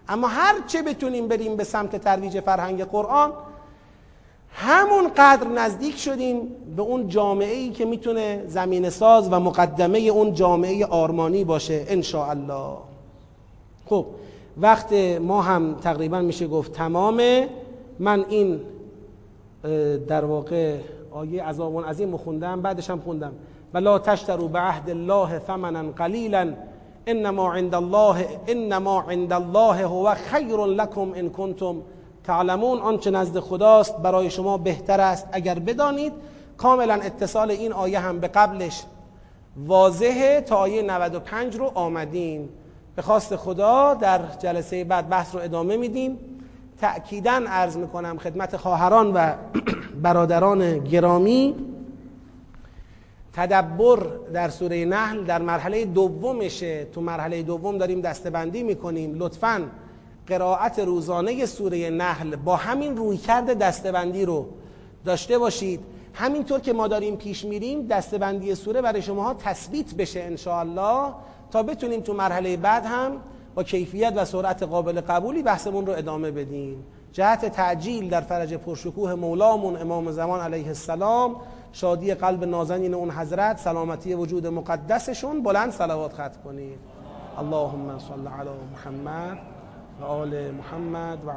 اما 0.09 0.27
هر 0.27 0.55
چه 0.67 0.81
بتونیم 0.81 1.27
بریم 1.27 1.55
به 1.55 1.63
سمت 1.63 1.95
ترویج 1.95 2.39
فرهنگ 2.39 2.83
قرآن 2.83 3.33
همون 4.57 5.07
قدر 5.17 5.47
نزدیک 5.47 5.97
شدیم 5.97 6.39
به 6.75 6.81
اون 6.81 7.07
جامعه 7.07 7.55
ای 7.55 7.69
که 7.69 7.85
می‌تونه 7.85 8.43
زمین 8.47 8.89
ساز 8.89 9.27
و 9.31 9.39
مقدمه 9.39 9.99
اون 9.99 10.33
جامعه 10.33 10.85
آرمانی 10.85 11.43
باشه 11.43 11.85
ان 11.87 12.03
الله 12.29 12.77
خب 13.85 14.05
وقت 14.57 14.93
ما 15.21 15.41
هم 15.41 15.75
تقریبا 15.75 16.21
میشه 16.21 16.47
گفت 16.47 16.73
تمامه 16.73 17.49
من 17.99 18.25
این 18.29 18.61
در 20.07 20.25
واقع 20.25 20.77
آیه 21.11 21.43
عذاب 21.43 21.85
عظیم 21.85 22.17
خوندم 22.17 22.61
بعدش 22.61 22.89
هم 22.89 22.99
خوندم. 22.99 23.31
ولا 23.73 23.99
تشتروا 23.99 24.47
بعهد 24.47 24.89
الله 24.89 25.39
ثمنا 25.39 25.91
قلیلا 25.91 26.53
انما 27.07 27.53
عند 27.53 27.75
الله 27.75 28.27
انما 28.47 29.01
عند 29.01 29.33
الله 29.33 29.85
هو 29.85 30.15
خیر 30.15 30.65
لكم 30.65 31.11
ان 31.15 31.29
کنتم 31.29 31.81
تعلمون 32.27 32.79
آنچه 32.79 33.11
نزد 33.11 33.39
خداست 33.39 33.97
برای 33.97 34.29
شما 34.29 34.57
بهتر 34.57 35.01
است. 35.01 35.27
اگر 35.31 35.59
بدانید 35.59 36.13
کاملا 36.57 36.93
اتصال 36.93 37.51
این 37.51 37.73
آیه 37.73 37.99
هم 37.99 38.19
به 38.19 38.27
قبلش 38.27 38.83
واضحه. 39.57 40.41
تا 40.41 40.55
آیه 40.55 40.81
95 40.81 41.55
رو 41.55 41.71
آمدیم 41.75 42.49
به 42.95 43.01
خواست 43.01 43.35
خدا 43.35 43.93
در 43.93 44.21
جلسه 44.39 44.83
بعد 44.83 45.09
بحث 45.09 45.35
رو 45.35 45.41
ادامه 45.41 45.77
میدیم. 45.77 46.17
تأکیدا 46.81 47.41
عرض 47.47 47.77
می‌کنم 47.77 48.17
خدمت 48.17 48.57
خواهران 48.57 49.13
و 49.13 49.33
برادران 50.03 50.79
گرامی 50.79 51.55
تدبر 53.33 53.99
در 54.33 54.49
سوره 54.49 54.85
نحل 54.85 55.23
در 55.23 55.41
مرحله 55.41 55.85
دومشه. 55.85 56.85
تو 56.85 57.01
مرحله 57.01 57.43
دوم 57.43 57.77
داریم 57.77 58.01
دستبندی 58.01 58.63
می‌کنیم. 58.63 59.15
لطفا 59.19 59.63
قرائت 60.27 60.79
روزانه 60.79 61.45
سوره 61.45 61.89
نحل 61.89 62.35
با 62.35 62.55
همین 62.55 62.97
رویکرد 62.97 63.57
دستبندی 63.57 64.25
رو 64.25 64.45
داشته 65.05 65.37
باشید. 65.37 65.79
همینطور 66.13 66.59
که 66.59 66.73
ما 66.73 66.87
داریم 66.87 67.15
پیش 67.15 67.45
میریم 67.45 67.87
دستبندی 67.87 68.55
سوره 68.55 68.81
برای 68.81 69.01
شماها 69.01 69.33
تثبیت 69.33 69.95
بشه 69.95 70.21
انشاءالله 70.21 71.13
تا 71.51 71.63
بتونیم 71.63 72.01
تو 72.01 72.13
مرحله 72.13 72.57
بعد 72.57 72.85
هم 72.85 73.11
با 73.55 73.63
کیفیت 73.63 74.13
و 74.15 74.25
سرعت 74.25 74.63
قابل 74.63 75.01
قبولی 75.01 75.43
بحثمون 75.43 75.85
رو 75.85 75.93
ادامه 75.93 76.31
بدیم. 76.31 76.85
جهت 77.11 77.45
تعجیل 77.45 78.09
در 78.09 78.21
فرج 78.21 78.53
پرشکوه 78.53 79.13
مولامون 79.13 79.77
امام 79.77 80.11
زمان 80.11 80.39
علیه 80.39 80.67
السلام 80.67 81.35
شادی 81.73 82.13
قلب 82.13 82.43
نازنین 82.43 82.93
اون 82.93 83.11
حضرت 83.11 83.57
سلامتی 83.59 84.13
وجود 84.13 84.47
مقدسشون 84.47 85.43
بلند 85.43 85.71
صلوات 85.71 86.13
خط 86.13 86.37
کنید 86.43 86.79
اللهم 87.37 87.99
صل 87.99 88.27
علی 88.27 88.49
محمد. 88.73 89.54
و 89.99 90.03
آل 90.03 90.51
محمد 90.51 91.25
و 91.25 91.29